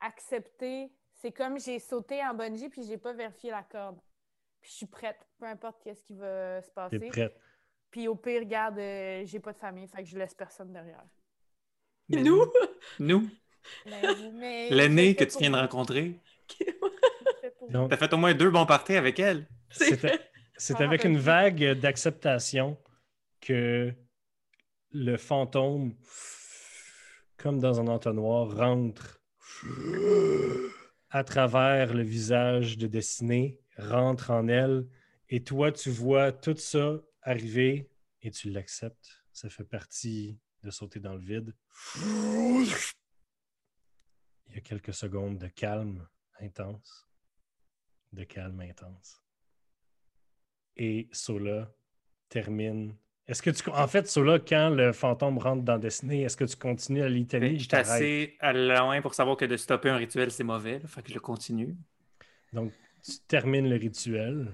accepté. 0.01 0.93
C'est 1.15 1.33
comme 1.33 1.59
j'ai 1.59 1.79
sauté 1.79 2.25
en 2.25 2.35
bungee 2.35 2.69
puis 2.71 2.83
j'ai 2.85 2.99
pas 2.99 3.13
vérifié 3.13 3.51
la 3.51 3.63
corde. 3.63 4.01
Puis 4.61 4.71
je 4.71 4.77
suis 4.77 4.87
prête, 4.87 5.17
peu 5.39 5.47
importe 5.47 5.83
qu'est-ce 5.83 6.03
qui 6.03 6.15
va 6.15 6.61
se 6.63 6.71
passer. 6.71 6.97
es 6.97 7.09
prête? 7.09 7.37
Puis 7.91 8.07
au 8.09 8.15
pire, 8.15 8.41
regarde, 8.41 8.79
euh, 8.79 9.23
j'ai 9.25 9.41
pas 9.41 9.53
de 9.53 9.59
famille, 9.59 9.89
fait 9.89 10.03
que 10.03 10.09
je 10.09 10.19
laisse 10.19 10.35
personne 10.35 10.73
derrière. 10.73 11.03
Nous? 12.09 12.45
Nous? 12.99 13.29
Mais- 13.87 14.03
mais 14.33 14.71
L'aîné 14.71 15.11
je 15.11 15.17
que 15.17 15.25
tu 15.25 15.39
viens 15.39 15.51
de 15.51 15.57
rencontrer? 15.57 16.19
T'as 17.89 17.97
fait 17.97 18.13
au 18.13 18.17
moins 18.17 18.35
deux 18.35 18.51
bons 18.51 18.67
parties 18.67 18.95
avec 18.97 19.19
elle. 19.19 19.47
C'est 19.71 19.97
C'est 20.01 20.21
c'est 20.57 20.75
m'en 20.75 20.81
avec 20.81 21.01
rappelle 21.03 21.13
une 21.13 21.19
vague 21.19 21.65
d'acceptation 21.81 22.77
que 23.41 23.93
le 24.93 25.17
fantôme, 25.17 25.95
comme 27.37 27.61
dans 27.61 27.81
un 27.81 27.87
entonnoir, 27.87 28.55
rentre 28.57 29.21
à 31.11 31.25
travers 31.25 31.95
le 31.95 32.03
visage 32.03 32.77
de 32.79 32.87
Destinée, 32.87 33.59
rentre 33.81 34.31
en 34.31 34.49
elle, 34.49 34.87
et 35.29 35.43
toi, 35.43 35.73
tu 35.73 35.91
vois 35.91 36.33
tout 36.33 36.57
ça 36.57 37.01
arriver 37.23 37.91
et 38.23 38.31
tu 38.31 38.51
l'acceptes. 38.51 39.25
Ça 39.33 39.49
fait 39.49 39.65
partie 39.65 40.39
de 40.63 40.71
sauter 40.71 41.01
dans 41.01 41.15
le 41.15 41.21
vide. 41.21 41.55
Il 44.49 44.55
y 44.55 44.59
a 44.59 44.61
quelques 44.61 44.93
secondes 44.93 45.39
de 45.39 45.47
calme 45.47 46.07
intense. 46.41 47.09
De 48.13 48.25
calme 48.25 48.61
intense. 48.61 49.23
Et 50.77 51.09
Sola 51.13 51.73
termine. 52.29 52.97
Est-ce 53.27 53.43
que 53.43 53.51
tu. 53.51 53.71
En 53.71 53.87
fait, 53.87 54.09
Sola, 54.09 54.41
quand 54.41 54.71
le 54.71 54.93
fantôme 54.93 55.39
rentre 55.39 55.63
dans 55.63 55.79
Destinée, 55.79 56.23
est-ce 56.23 56.37
que 56.37 56.45
tu 56.45 56.57
continues 56.57 57.03
à 57.03 57.09
litanie? 57.09 57.61
Je 57.61 57.69
suis 57.69 57.77
assez 57.77 58.37
à 58.41 58.53
loin 58.53 59.01
pour 59.01 59.15
savoir 59.15 59.37
que 59.37 59.45
de 59.45 59.57
stopper 59.57 59.91
un 59.91 59.97
rituel, 59.97 60.33
c'est 60.33 60.43
mauvais. 60.43 60.81
Fait 60.81 61.03
que 61.03 61.13
je 61.13 61.19
continue. 61.21 61.77
Donc, 62.53 62.73
tu 63.03 63.19
termines 63.27 63.69
le 63.69 63.77
rituel. 63.77 64.53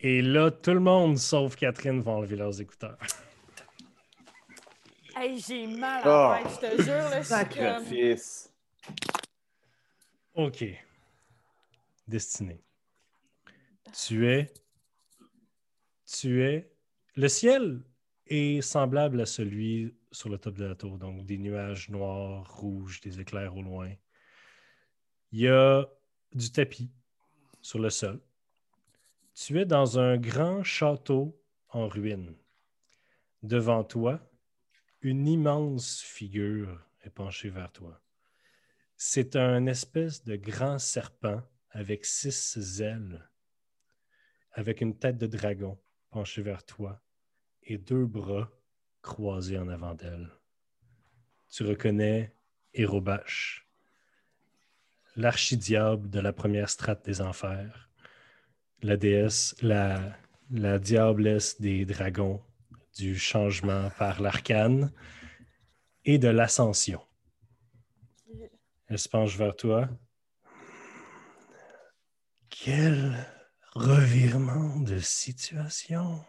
Et 0.00 0.20
là, 0.20 0.50
tout 0.50 0.72
le 0.74 0.80
monde, 0.80 1.16
sauf 1.18 1.54
Catherine, 1.56 2.00
va 2.00 2.12
enlever 2.12 2.36
leurs 2.36 2.60
écouteurs. 2.60 2.98
Hey, 5.14 5.38
j'ai 5.38 5.66
mal 5.66 6.02
Oh. 6.06 6.08
à 6.08 6.40
tête, 6.42 6.70
je 6.72 6.76
te 6.76 6.82
jure. 6.82 6.94
Là, 6.94 7.10
comme... 7.16 7.22
Sacrifice. 7.22 8.50
OK. 10.34 10.64
Destinée. 12.08 12.64
Tu 13.92 14.26
es. 14.26 14.52
Tu 16.06 16.42
es. 16.42 16.72
Le 17.14 17.28
ciel 17.28 17.82
est 18.26 18.62
semblable 18.62 19.20
à 19.20 19.26
celui 19.26 19.94
sur 20.10 20.30
le 20.30 20.38
top 20.38 20.54
de 20.56 20.64
la 20.64 20.74
tour. 20.74 20.96
Donc, 20.98 21.26
des 21.26 21.36
nuages 21.36 21.90
noirs, 21.90 22.50
rouges, 22.56 23.00
des 23.02 23.20
éclairs 23.20 23.54
au 23.54 23.62
loin. 23.62 23.92
Il 25.30 25.40
y 25.40 25.48
a 25.48 25.86
du 26.34 26.50
tapis 26.50 26.90
sur 27.60 27.78
le 27.78 27.90
sol. 27.90 28.20
Tu 29.34 29.60
es 29.60 29.64
dans 29.64 29.98
un 29.98 30.18
grand 30.18 30.62
château 30.62 31.40
en 31.68 31.88
ruine. 31.88 32.34
Devant 33.42 33.82
toi, 33.84 34.20
une 35.00 35.26
immense 35.26 36.00
figure 36.00 36.86
est 37.02 37.10
penchée 37.10 37.50
vers 37.50 37.72
toi. 37.72 38.00
C'est 38.96 39.36
un 39.36 39.66
espèce 39.66 40.22
de 40.24 40.36
grand 40.36 40.78
serpent 40.78 41.42
avec 41.70 42.04
six 42.04 42.80
ailes, 42.80 43.28
avec 44.52 44.80
une 44.80 44.96
tête 44.96 45.18
de 45.18 45.26
dragon 45.26 45.78
penchée 46.10 46.42
vers 46.42 46.64
toi 46.64 47.02
et 47.62 47.78
deux 47.78 48.06
bras 48.06 48.50
croisés 49.00 49.58
en 49.58 49.68
avant 49.68 49.94
d'elle. 49.94 50.30
Tu 51.50 51.64
reconnais 51.64 52.36
Hérobache, 52.74 53.68
l'archidiable 55.16 56.10
de 56.10 56.20
la 56.20 56.32
première 56.32 56.70
strate 56.70 57.04
des 57.04 57.20
enfers, 57.20 57.90
la 58.82 58.96
déesse, 58.96 59.54
la, 59.62 60.16
la 60.50 60.78
diablesse 60.78 61.60
des 61.60 61.84
dragons, 61.84 62.42
du 62.96 63.18
changement 63.18 63.90
par 63.98 64.20
l'arcane 64.20 64.92
et 66.04 66.18
de 66.18 66.28
l'ascension. 66.28 67.00
Elle 68.88 68.98
se 68.98 69.08
penche 69.08 69.36
vers 69.36 69.56
toi. 69.56 69.88
Quel 72.50 73.16
revirement 73.74 74.80
de 74.80 74.98
situation. 74.98 76.22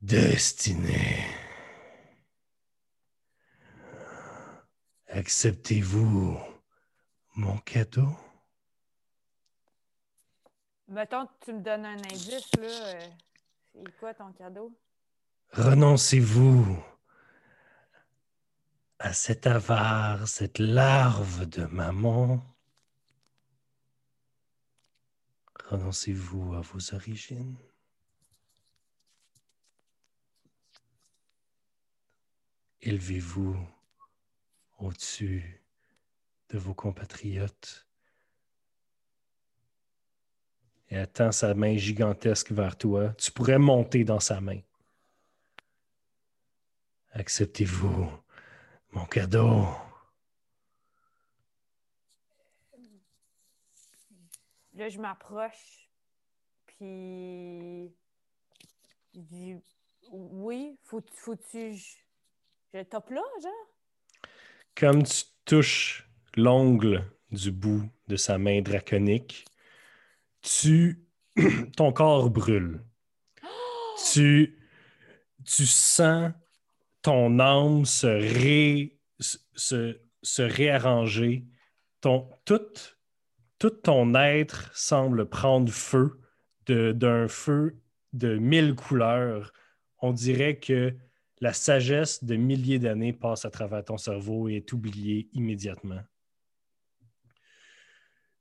Destinée. 0.00 1.24
Acceptez-vous 5.14 6.36
mon 7.36 7.58
cadeau? 7.58 8.08
Mettons 10.88 11.26
que 11.26 11.32
tu 11.44 11.52
me 11.52 11.60
donnes 11.60 11.86
un 11.86 11.96
indice, 11.98 12.50
là. 12.58 12.66
euh, 12.66 13.08
c'est 13.72 13.96
quoi 14.00 14.12
ton 14.12 14.32
cadeau? 14.32 14.76
Renoncez-vous 15.52 16.82
à 18.98 19.12
cet 19.12 19.46
avare, 19.46 20.26
cette 20.26 20.58
larve 20.58 21.46
de 21.46 21.64
maman. 21.66 22.42
Renoncez-vous 25.66 26.54
à 26.54 26.60
vos 26.60 26.92
origines. 26.92 27.56
Élevez-vous 32.80 33.56
au-dessus 34.84 35.62
de 36.50 36.58
vos 36.58 36.74
compatriotes. 36.74 37.86
Et 40.90 40.96
elle 40.96 41.10
tend 41.10 41.32
sa 41.32 41.54
main 41.54 41.76
gigantesque 41.76 42.52
vers 42.52 42.76
toi. 42.76 43.12
Tu 43.14 43.32
pourrais 43.32 43.58
monter 43.58 44.04
dans 44.04 44.20
sa 44.20 44.40
main. 44.40 44.60
Acceptez-vous 47.12 48.10
mon 48.92 49.06
cadeau. 49.06 49.66
Là, 54.74 54.88
je 54.88 54.98
m'approche, 54.98 55.88
puis 56.66 57.94
je 59.14 59.20
dis 59.20 59.56
oui, 60.10 60.76
faut, 60.82 61.02
faut-tu. 61.12 61.74
Je, 61.74 61.96
je 62.72 62.82
tape 62.82 63.10
là, 63.10 63.22
genre? 63.40 63.73
Comme 64.76 65.04
tu 65.04 65.24
touches 65.44 66.08
l'ongle 66.36 67.04
du 67.30 67.52
bout 67.52 67.88
de 68.08 68.16
sa 68.16 68.38
main 68.38 68.60
draconique, 68.60 69.44
tu 70.42 71.04
ton 71.76 71.92
corps 71.92 72.30
brûle. 72.30 72.82
Tu, 74.12 74.58
tu 75.44 75.66
sens 75.66 76.32
ton 77.00 77.38
âme 77.38 77.84
se, 77.84 78.08
ré- 78.08 78.98
se, 79.20 80.00
se 80.20 80.42
réarranger. 80.42 81.46
Ton, 82.00 82.28
tout, 82.44 82.72
tout 83.60 83.70
ton 83.70 84.14
être 84.16 84.76
semble 84.76 85.28
prendre 85.28 85.70
feu 85.72 86.20
d'un 86.66 87.28
feu 87.28 87.78
de 88.12 88.36
mille 88.36 88.74
couleurs. 88.74 89.52
On 90.00 90.12
dirait 90.12 90.58
que 90.58 90.96
la 91.44 91.52
sagesse 91.52 92.24
de 92.24 92.36
milliers 92.36 92.78
d'années 92.78 93.12
passe 93.12 93.44
à 93.44 93.50
travers 93.50 93.84
ton 93.84 93.98
cerveau 93.98 94.48
et 94.48 94.54
est 94.54 94.72
oubliée 94.72 95.28
immédiatement. 95.34 96.00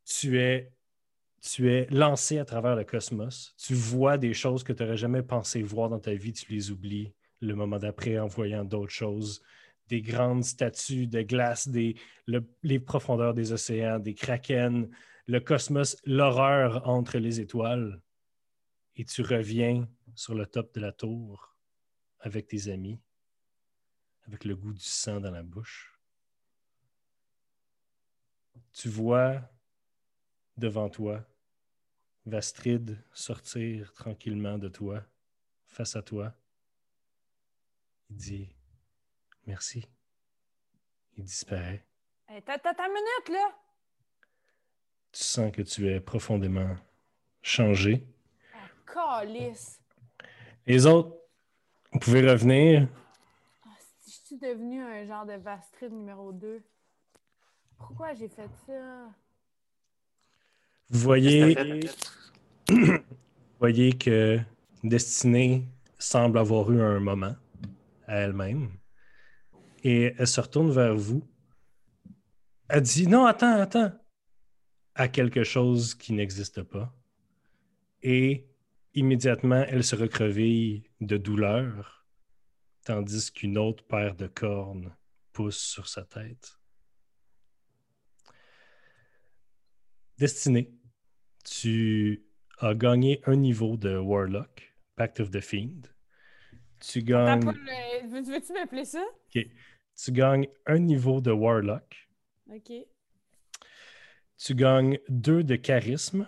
Tu 0.06 0.40
es, 0.40 0.72
tu 1.42 1.70
es 1.70 1.86
lancé 1.90 2.40
à 2.40 2.46
travers 2.46 2.78
le 2.78 2.86
cosmos. 2.86 3.54
Tu 3.58 3.74
vois 3.74 4.18
des 4.18 4.34
choses 4.34 4.64
que 4.64 4.72
tu 4.72 4.84
n'aurais 4.84 4.96
jamais 4.96 5.22
pensé 5.22 5.62
voir 5.62 5.90
dans 5.90 6.00
ta 6.00 6.14
vie, 6.14 6.32
tu 6.32 6.50
les 6.54 6.72
oublies 6.72 7.12
le 7.42 7.56
moment 7.56 7.78
d'après 7.78 8.18
en 8.20 8.28
voyant 8.28 8.64
d'autres 8.64 8.94
choses. 8.94 9.42
Des 9.90 10.02
grandes 10.02 10.46
statues 10.46 11.08
de 11.08 11.24
glace, 11.24 11.68
des, 11.68 11.96
le- 12.26 12.48
les 12.62 12.80
profondeurs 12.80 13.34
des 13.34 13.52
océans, 13.52 14.00
des 14.00 14.14
krakens, 14.14 14.88
le 15.28 15.40
cosmos, 15.42 15.98
l'horreur 16.06 16.88
entre 16.88 17.18
les 17.18 17.42
étoiles. 17.42 18.02
Et 18.96 19.04
tu 19.04 19.24
reviens 19.24 19.90
sur 20.16 20.36
le 20.36 20.46
top 20.46 20.74
de 20.74 20.80
la 20.80 20.94
tour 20.94 21.53
avec 22.24 22.48
tes 22.48 22.70
amis, 22.70 23.00
avec 24.26 24.46
le 24.46 24.56
goût 24.56 24.74
du 24.74 24.80
sang 24.80 25.20
dans 25.20 25.32
la 25.32 25.44
bouche. 25.44 26.00
Tu 28.72 28.88
vois 28.88 29.42
devant 30.58 30.90
toi 30.90 31.26
Vastrid 32.26 32.98
sortir 33.12 33.94
tranquillement 33.94 34.58
de 34.58 34.70
toi, 34.70 35.04
face 35.68 35.98
à 35.98 36.02
toi. 36.02 36.34
Il 38.10 38.16
dit 38.16 38.56
merci. 39.46 39.86
Il 41.18 41.26
disparaît. 41.26 41.86
Hey, 42.30 42.42
t'as, 42.42 42.58
t'as 42.58 42.74
ta 42.74 42.88
minute, 42.88 43.30
là! 43.30 43.54
Tu 45.12 45.22
sens 45.22 45.52
que 45.52 45.62
tu 45.62 45.90
es 45.90 46.00
profondément 46.00 46.78
changé. 47.42 48.08
Ah, 48.54 49.22
calice! 49.22 49.82
Les 50.66 50.86
autres, 50.86 51.23
vous 51.94 52.00
pouvez 52.00 52.30
revenir. 52.30 52.88
Ah, 53.66 53.70
je 54.06 54.12
suis 54.12 54.38
devenue 54.38 54.82
un 54.82 55.06
genre 55.06 55.26
de 55.26 55.34
Vastrid 55.34 55.92
numéro 55.92 56.32
2. 56.32 56.64
Pourquoi 57.78 58.14
j'ai 58.14 58.28
fait 58.28 58.50
ça? 58.66 59.10
Vous 60.90 61.00
voyez, 61.00 61.56
vous 62.70 62.98
voyez 63.60 63.94
que 63.94 64.40
Destinée 64.84 65.68
semble 65.98 66.40
avoir 66.40 66.72
eu 66.72 66.82
un 66.82 67.00
moment 67.00 67.36
à 68.08 68.18
elle-même. 68.18 68.72
Et 69.84 70.14
elle 70.18 70.28
se 70.28 70.42
retourne 70.42 70.72
vers 70.72 70.96
vous. 70.96 71.24
Elle 72.70 72.82
dit 72.82 73.08
Non, 73.08 73.26
attends, 73.26 73.60
attends. 73.60 73.92
À 74.96 75.08
quelque 75.08 75.44
chose 75.44 75.96
qui 75.96 76.14
n'existe 76.14 76.64
pas. 76.64 76.94
Et 78.02 78.48
immédiatement, 78.94 79.64
elle 79.68 79.84
se 79.84 79.96
recreville 79.96 80.84
de 81.02 81.18
douleur, 81.18 82.06
tandis 82.86 83.32
qu'une 83.32 83.58
autre 83.58 83.84
paire 83.86 84.16
de 84.16 84.28
cornes 84.28 84.96
pousse 85.32 85.60
sur 85.60 85.88
sa 85.88 86.04
tête. 86.04 86.60
Destinée, 90.18 90.72
tu 91.44 92.24
as 92.60 92.76
gagné 92.76 93.22
un 93.26 93.36
niveau 93.36 93.78
de 93.78 93.98
Warlock, 93.98 94.74
Pact 94.96 95.20
of 95.20 95.32
the 95.32 95.42
Fiend. 95.42 95.82
Tu 96.80 97.02
gagnes, 97.02 97.46
le- 97.46 98.08
Veux-tu 98.10 98.54
m'appeler 98.54 98.86
ça? 98.86 99.04
tu 99.32 100.12
gagnes 100.12 100.48
un 100.66 100.80
niveau 100.80 101.22
de 101.22 101.32
Warlock. 101.32 102.10
OK. 102.54 102.72
Tu 104.38 104.56
gagnes 104.56 105.00
deux 105.10 105.44
de 105.44 105.56
charisme. 105.56 106.28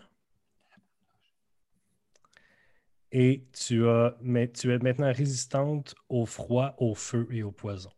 Et 3.18 3.48
tu, 3.54 3.88
as, 3.88 4.14
mais 4.20 4.52
tu 4.52 4.74
es 4.74 4.78
maintenant 4.78 5.10
résistante 5.10 5.96
au 6.10 6.26
froid, 6.26 6.76
au 6.80 6.94
feu 6.94 7.26
et 7.32 7.44
au 7.44 7.52
poison. 7.54 7.90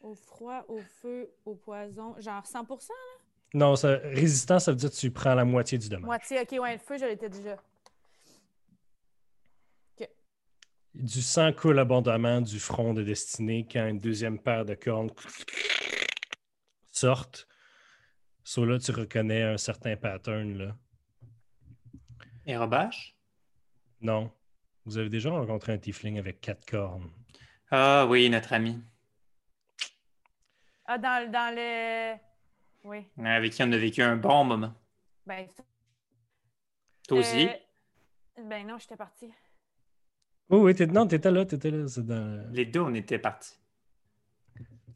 Au 0.00 0.14
froid, 0.14 0.62
au 0.68 0.76
feu, 0.76 1.30
au 1.46 1.54
poison. 1.54 2.20
Genre 2.20 2.42
100% 2.42 2.90
Non, 3.54 3.76
ça, 3.76 3.96
résistant, 4.02 4.58
ça 4.58 4.72
veut 4.72 4.76
dire 4.76 4.90
que 4.90 4.96
tu 4.96 5.10
prends 5.10 5.34
la 5.34 5.46
moitié 5.46 5.78
du 5.78 5.88
dommage. 5.88 6.04
Moitié, 6.04 6.38
OK, 6.42 6.52
ouais, 6.60 6.74
le 6.74 6.78
feu, 6.78 6.98
je 6.98 7.06
l'étais 7.06 7.30
déjà. 7.30 7.56
Du 10.92 11.22
sang 11.22 11.50
coule 11.54 11.78
abondamment 11.78 12.42
du 12.42 12.60
front 12.60 12.92
de 12.92 13.02
Destinée 13.02 13.66
quand 13.66 13.86
une 13.86 14.00
deuxième 14.00 14.38
paire 14.38 14.66
de 14.66 14.74
cornes 14.74 15.10
sortent. 16.92 17.48
So 18.44 18.66
là, 18.66 18.78
tu 18.78 18.92
reconnais 18.92 19.44
un 19.44 19.56
certain 19.56 19.96
pattern. 19.96 20.58
Là. 20.58 20.76
Et 22.46 22.56
Robache? 22.56 23.14
Non. 24.00 24.30
Vous 24.84 24.98
avez 24.98 25.08
déjà 25.08 25.30
rencontré 25.30 25.72
un 25.72 25.78
tiefling 25.78 26.18
avec 26.18 26.40
quatre 26.40 26.66
cornes. 26.66 27.10
Ah 27.70 28.06
oui, 28.08 28.28
notre 28.28 28.52
ami. 28.52 28.78
Ah, 30.86 30.98
dans, 30.98 31.30
dans 31.30 31.54
le. 31.54 32.14
Oui. 32.84 33.06
Avec 33.24 33.52
qui 33.52 33.62
on 33.62 33.72
a 33.72 33.78
vécu 33.78 34.02
un 34.02 34.16
bon 34.16 34.44
moment. 34.44 34.74
Ben, 35.26 35.46
ça- 35.56 35.62
Toi 37.08 37.18
aussi? 37.20 37.48
Euh, 37.48 38.42
Ben 38.46 38.66
non, 38.66 38.76
j'étais 38.78 38.96
partie. 38.96 39.30
Oui, 40.50 40.58
oui, 40.58 40.74
t'es- 40.74 40.86
non, 40.86 41.06
t'étais 41.06 41.30
là, 41.30 41.46
t'étais 41.46 41.70
là. 41.70 41.88
c'est 41.88 42.04
dans- 42.04 42.46
Les 42.52 42.66
deux, 42.66 42.80
on 42.80 42.92
était 42.92 43.18
partis. 43.18 43.54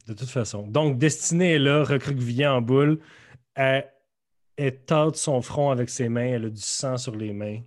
De 0.05 0.13
toute 0.13 0.29
façon. 0.29 0.67
Donc, 0.67 0.99
Destinée 0.99 1.53
est 1.55 1.59
là, 1.59 1.83
recroquevillée 1.83 2.47
en 2.47 2.61
boule. 2.61 2.99
Elle, 3.55 3.91
elle 4.61 4.83
tâte 4.83 5.15
son 5.15 5.41
front 5.41 5.71
avec 5.71 5.89
ses 5.89 6.09
mains. 6.09 6.27
Elle 6.27 6.45
a 6.45 6.49
du 6.49 6.61
sang 6.61 6.97
sur 6.97 7.15
les 7.15 7.31
mains. 7.33 7.61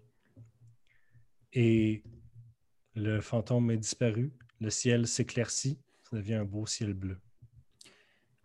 Et 1.52 2.02
le 2.94 3.20
fantôme 3.20 3.70
est 3.70 3.76
disparu. 3.78 4.32
Le 4.60 4.70
ciel 4.70 5.06
s'éclaircit. 5.06 5.80
Ça 6.10 6.16
devient 6.16 6.34
un 6.34 6.44
beau 6.44 6.66
ciel 6.66 6.92
bleu. 6.94 7.18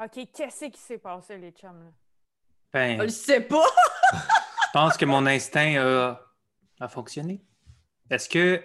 OK, 0.02 0.28
qu'est-ce 0.34 0.66
qui 0.66 0.80
s'est 0.80 0.98
passé, 0.98 1.38
les 1.38 1.52
chums? 1.52 1.84
Là? 1.84 1.91
Ben, 2.72 2.98
Je 3.00 3.04
le 3.04 3.10
sais 3.10 3.41
pas. 3.41 3.66
je 4.14 4.72
pense 4.74 4.95
que 4.95 5.06
mon 5.06 5.26
instinct 5.26 5.76
a, 5.82 6.22
a 6.80 6.88
fonctionné. 6.88 7.43
Est-ce 8.10 8.30
que 8.30 8.58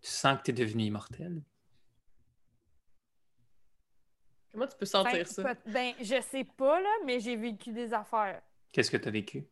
tu 0.00 0.10
sens 0.10 0.38
que 0.38 0.42
tu 0.44 0.50
es 0.50 0.54
devenu 0.54 0.84
immortel? 0.84 1.42
Comment 4.50 4.66
tu 4.66 4.76
peux 4.76 4.84
Ben, 4.84 4.86
sentir 4.86 5.26
ça? 5.26 5.42
peut- 5.42 5.70
ben, 5.70 5.94
je 6.00 6.20
sais 6.20 6.44
pas, 6.44 6.80
là, 6.80 6.90
mais 7.06 7.20
j'ai 7.20 7.36
vécu 7.36 7.72
des 7.72 7.92
affaires. 7.94 8.42
Qu'est-ce 8.72 8.90
que 8.90 8.96
tu 8.96 9.08
as 9.08 9.10
vécu? 9.10 9.46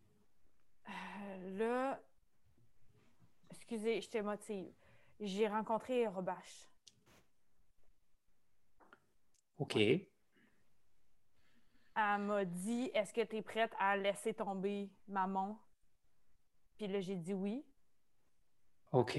Euh, 0.89 1.59
là. 1.59 2.01
Excusez, 3.51 4.01
je 4.01 4.09
te 4.09 4.19
motive. 4.19 4.73
J'ai 5.21 5.47
rencontré 5.47 6.07
Robache. 6.07 6.67
OK. 9.59 9.77
Elle 9.77 10.07
m'a 11.95 12.45
dit 12.47 12.91
Est-ce 12.95 13.13
que 13.13 13.21
tu 13.21 13.37
es 13.37 13.43
prête 13.43 13.73
à 13.79 13.97
laisser 13.97 14.33
tomber 14.33 14.89
maman? 15.07 15.61
Puis 16.79 16.89
là, 16.89 17.01
j'ai 17.01 17.17
dit 17.17 17.35
oui. 17.35 17.63
OK. 18.93 19.19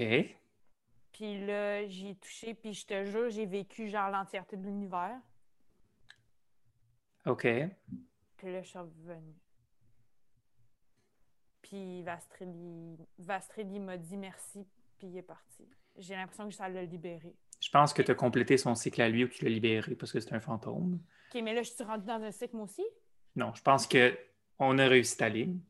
Puis 1.12 1.46
là, 1.46 1.86
j'ai 1.86 2.16
touché, 2.16 2.54
puis 2.54 2.72
je 2.72 2.86
te 2.86 3.04
jure, 3.04 3.30
j'ai 3.30 3.46
vécu 3.46 3.88
genre 3.88 4.10
l'entièreté 4.10 4.56
de 4.56 4.64
l'univers. 4.64 5.20
OK. 7.26 7.46
Puis 8.36 8.52
là, 8.52 8.62
je 8.62 8.68
suis 8.68 8.78
revenue. 8.78 9.41
Puis 11.72 12.04
m'a 13.80 13.96
dit 13.96 14.16
merci, 14.18 14.66
puis 14.98 15.08
il 15.08 15.16
est 15.16 15.22
parti. 15.22 15.66
J'ai 15.96 16.14
l'impression 16.14 16.46
que 16.46 16.54
ça 16.54 16.68
l'a 16.68 16.84
libéré. 16.84 17.34
Je 17.62 17.70
pense 17.70 17.94
que 17.94 18.02
tu 18.02 18.10
as 18.10 18.14
complété 18.14 18.58
son 18.58 18.74
cycle 18.74 19.00
à 19.00 19.08
lui 19.08 19.24
ou 19.24 19.28
tu 19.28 19.42
l'as 19.42 19.50
libéré 19.50 19.94
parce 19.94 20.12
que 20.12 20.20
c'est 20.20 20.34
un 20.34 20.40
fantôme. 20.40 21.00
OK, 21.34 21.40
mais 21.42 21.54
là, 21.54 21.62
je 21.62 21.70
suis 21.70 21.82
rendue 21.82 22.04
dans 22.04 22.22
un 22.22 22.30
cycle, 22.30 22.56
moi 22.56 22.64
aussi? 22.66 22.84
Non, 23.36 23.54
je 23.54 23.62
pense 23.62 23.86
que 23.86 24.18
on 24.58 24.78
a 24.78 24.86
réussi 24.86 25.16
ta 25.16 25.30
ligne. 25.30 25.60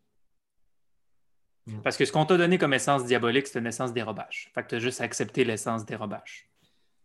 Mm. 1.67 1.83
Parce 1.83 1.97
que 1.97 2.05
ce 2.05 2.11
qu'on 2.11 2.27
t'a 2.27 2.37
donné 2.37 2.59
comme 2.59 2.75
essence 2.75 3.05
diabolique, 3.05 3.47
c'est 3.47 3.61
une 3.61 3.69
essence 3.69 3.93
dérobage. 3.93 4.51
Fait 4.55 4.65
que 4.65 4.71
tu 4.71 4.75
as 4.75 4.81
juste 4.81 5.01
accepté 5.01 5.45
l'essence 5.45 5.85
dérobage. 5.85 6.51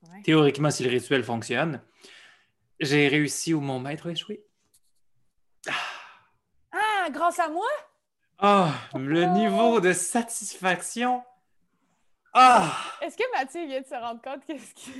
Ouais. 0.10 0.24
Théoriquement, 0.24 0.72
si 0.72 0.84
le 0.84 0.90
rituel 0.90 1.24
fonctionne, 1.24 1.84
j'ai 2.80 3.08
réussi 3.10 3.54
où 3.54 3.62
mon 3.62 3.80
maître 3.80 4.08
a 4.08 4.12
échoué. 4.12 4.44
Ah, 6.72 7.10
grâce 7.12 7.40
à 7.40 7.48
moi? 7.50 7.68
Ah, 8.40 8.72
le 8.96 9.26
niveau 9.26 9.80
de 9.80 9.94
satisfaction. 9.94 11.24
Ah! 12.34 12.72
Est-ce 13.02 13.18
que 13.18 13.24
Mathieu 13.38 13.66
vient 13.66 13.82
de 13.82 13.86
se 13.86 13.96
rendre 13.96 14.22
compte 14.22 14.42
qu'est-ce 14.46 14.74
qui. 14.76 14.92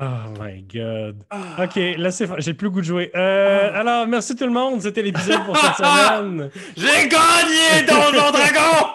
Oh 0.00 0.30
my 0.40 0.62
God. 0.62 1.24
Ah. 1.30 1.64
OK, 1.64 1.74
là, 1.98 2.10
c'est 2.12 2.28
J'ai 2.40 2.54
plus 2.54 2.66
le 2.66 2.70
goût 2.70 2.80
de 2.80 2.86
jouer. 2.86 3.10
Euh, 3.14 3.70
Alors, 3.74 4.06
merci 4.06 4.36
tout 4.36 4.44
le 4.46 4.52
monde. 4.52 4.80
C'était 4.80 5.02
l'épisode 5.02 5.44
pour 5.44 5.56
cette 5.56 5.74
semaine. 5.84 6.50
J'ai 6.76 7.08
gagné, 7.08 7.86
Donjon 7.86 8.30
Dragon! 8.32 8.94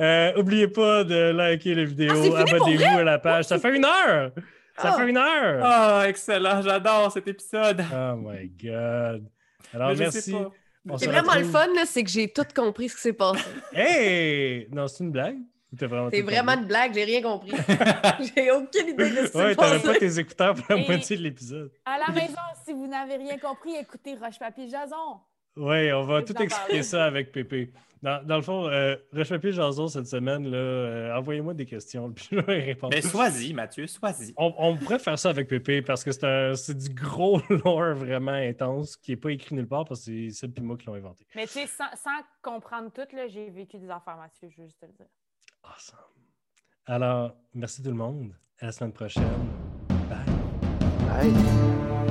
Euh, 0.00 0.32
oubliez 0.36 0.68
pas 0.68 1.02
de 1.02 1.30
liker 1.32 1.74
la 1.74 1.84
vidéo, 1.84 2.12
Ah, 2.36 2.40
abonnez-vous 2.42 2.98
à 2.98 3.02
la 3.02 3.18
page. 3.18 3.46
Ça 3.46 3.58
fait 3.58 3.74
une 3.74 3.84
heure! 3.84 4.30
Ça 4.78 4.92
Ah. 4.94 4.98
fait 4.98 5.08
une 5.08 5.16
heure! 5.18 5.60
Ah, 5.64 6.04
excellent, 6.06 6.62
j'adore 6.62 7.10
cet 7.10 7.26
épisode. 7.26 7.84
Oh 7.92 8.16
my 8.16 8.48
God. 8.62 9.26
Alors, 9.74 9.94
merci. 9.96 10.34
C'est 10.96 11.06
vraiment 11.06 11.34
le 11.34 11.44
fun, 11.44 11.66
là, 11.74 11.82
c'est 11.86 12.02
que 12.02 12.10
j'ai 12.10 12.32
tout 12.32 12.46
compris 12.54 12.88
ce 12.88 12.94
qui 12.96 13.00
s'est 13.02 13.12
passé. 13.12 13.44
Hey! 13.72 14.66
Non, 14.72 14.86
c'est 14.88 15.04
une 15.04 15.10
blague? 15.10 15.36
Vraiment 15.72 16.08
C'est 16.10 16.22
vraiment 16.22 16.52
une 16.54 16.64
blague, 16.66 16.92
j'ai 16.94 17.04
rien 17.04 17.22
compris. 17.22 17.52
j'ai 18.34 18.50
aucune 18.50 18.88
idée 18.88 19.10
de 19.10 19.26
ce 19.26 19.30
qui 19.30 19.36
Ouais, 19.36 19.50
s'est 19.50 19.56
t'avais 19.56 19.78
pas 19.78 19.94
tes 19.98 20.18
écouteurs 20.18 20.54
pour 20.54 20.64
la 20.68 20.76
Et- 20.82 20.86
moitié 20.86 21.16
de 21.16 21.22
l'épisode. 21.22 21.70
À 21.84 21.96
la 21.98 22.12
maison, 22.12 22.34
si 22.64 22.72
vous 22.72 22.88
n'avez 22.88 23.16
rien 23.16 23.38
compris, 23.38 23.76
écoutez 23.80 24.14
Roche-Papier-Jason. 24.16 25.20
Oui, 25.56 25.92
on 25.92 26.04
va 26.04 26.22
tout 26.22 26.40
expliquer 26.40 26.82
ça 26.82 27.04
avec 27.04 27.32
Pépé. 27.32 27.72
Dans, 28.02 28.24
dans 28.24 28.36
le 28.36 28.42
fond, 28.42 28.66
euh, 28.66 28.96
Papier 29.28 29.52
Jason 29.52 29.86
cette 29.88 30.06
semaine, 30.06 30.50
là, 30.50 30.56
euh, 30.56 31.14
envoyez-moi 31.18 31.52
des 31.52 31.66
questions, 31.66 32.10
puis 32.14 32.28
je 32.32 32.36
vais 32.40 32.60
répondre. 32.60 32.94
Mais 32.94 33.02
sois-y, 33.02 33.52
Mathieu, 33.52 33.86
sois-y. 33.86 34.32
On, 34.38 34.54
on 34.56 34.76
pourrait 34.78 34.98
faire 34.98 35.18
ça 35.18 35.28
avec 35.28 35.48
Pépé 35.48 35.82
parce 35.82 36.02
que 36.02 36.10
c'est 36.12 36.24
un- 36.24 36.54
c'est 36.54 36.78
du 36.78 36.88
gros 36.94 37.42
lore 37.64 37.94
vraiment 37.94 38.32
intense 38.32 38.96
qui 38.96 39.10
n'est 39.10 39.16
pas 39.18 39.32
écrit 39.32 39.54
nulle 39.54 39.68
part 39.68 39.84
parce 39.84 40.00
que 40.00 40.06
c'est 40.06 40.30
Seb 40.30 40.58
et 40.58 40.62
moi 40.62 40.78
qui 40.78 40.86
l'ont 40.86 40.94
inventé. 40.94 41.26
Mais 41.34 41.46
tu 41.46 41.52
sais, 41.52 41.66
sans, 41.66 41.90
sans 41.94 42.20
comprendre 42.40 42.90
tout, 42.90 43.14
là, 43.14 43.28
j'ai 43.28 43.50
vécu 43.50 43.76
des 43.78 43.90
affaires, 43.90 44.16
Mathieu, 44.16 44.48
je 44.48 44.62
veux 44.62 44.66
juste 44.66 44.80
te 44.80 44.86
le 44.86 44.92
dire. 44.92 45.06
Awesome. 45.64 45.98
Alors, 46.86 47.36
merci 47.52 47.82
tout 47.82 47.90
le 47.90 47.96
monde. 47.96 48.32
À 48.60 48.66
la 48.66 48.72
semaine 48.72 48.92
prochaine. 48.94 49.24
Bye. 50.08 51.26
Hey. 51.26 52.09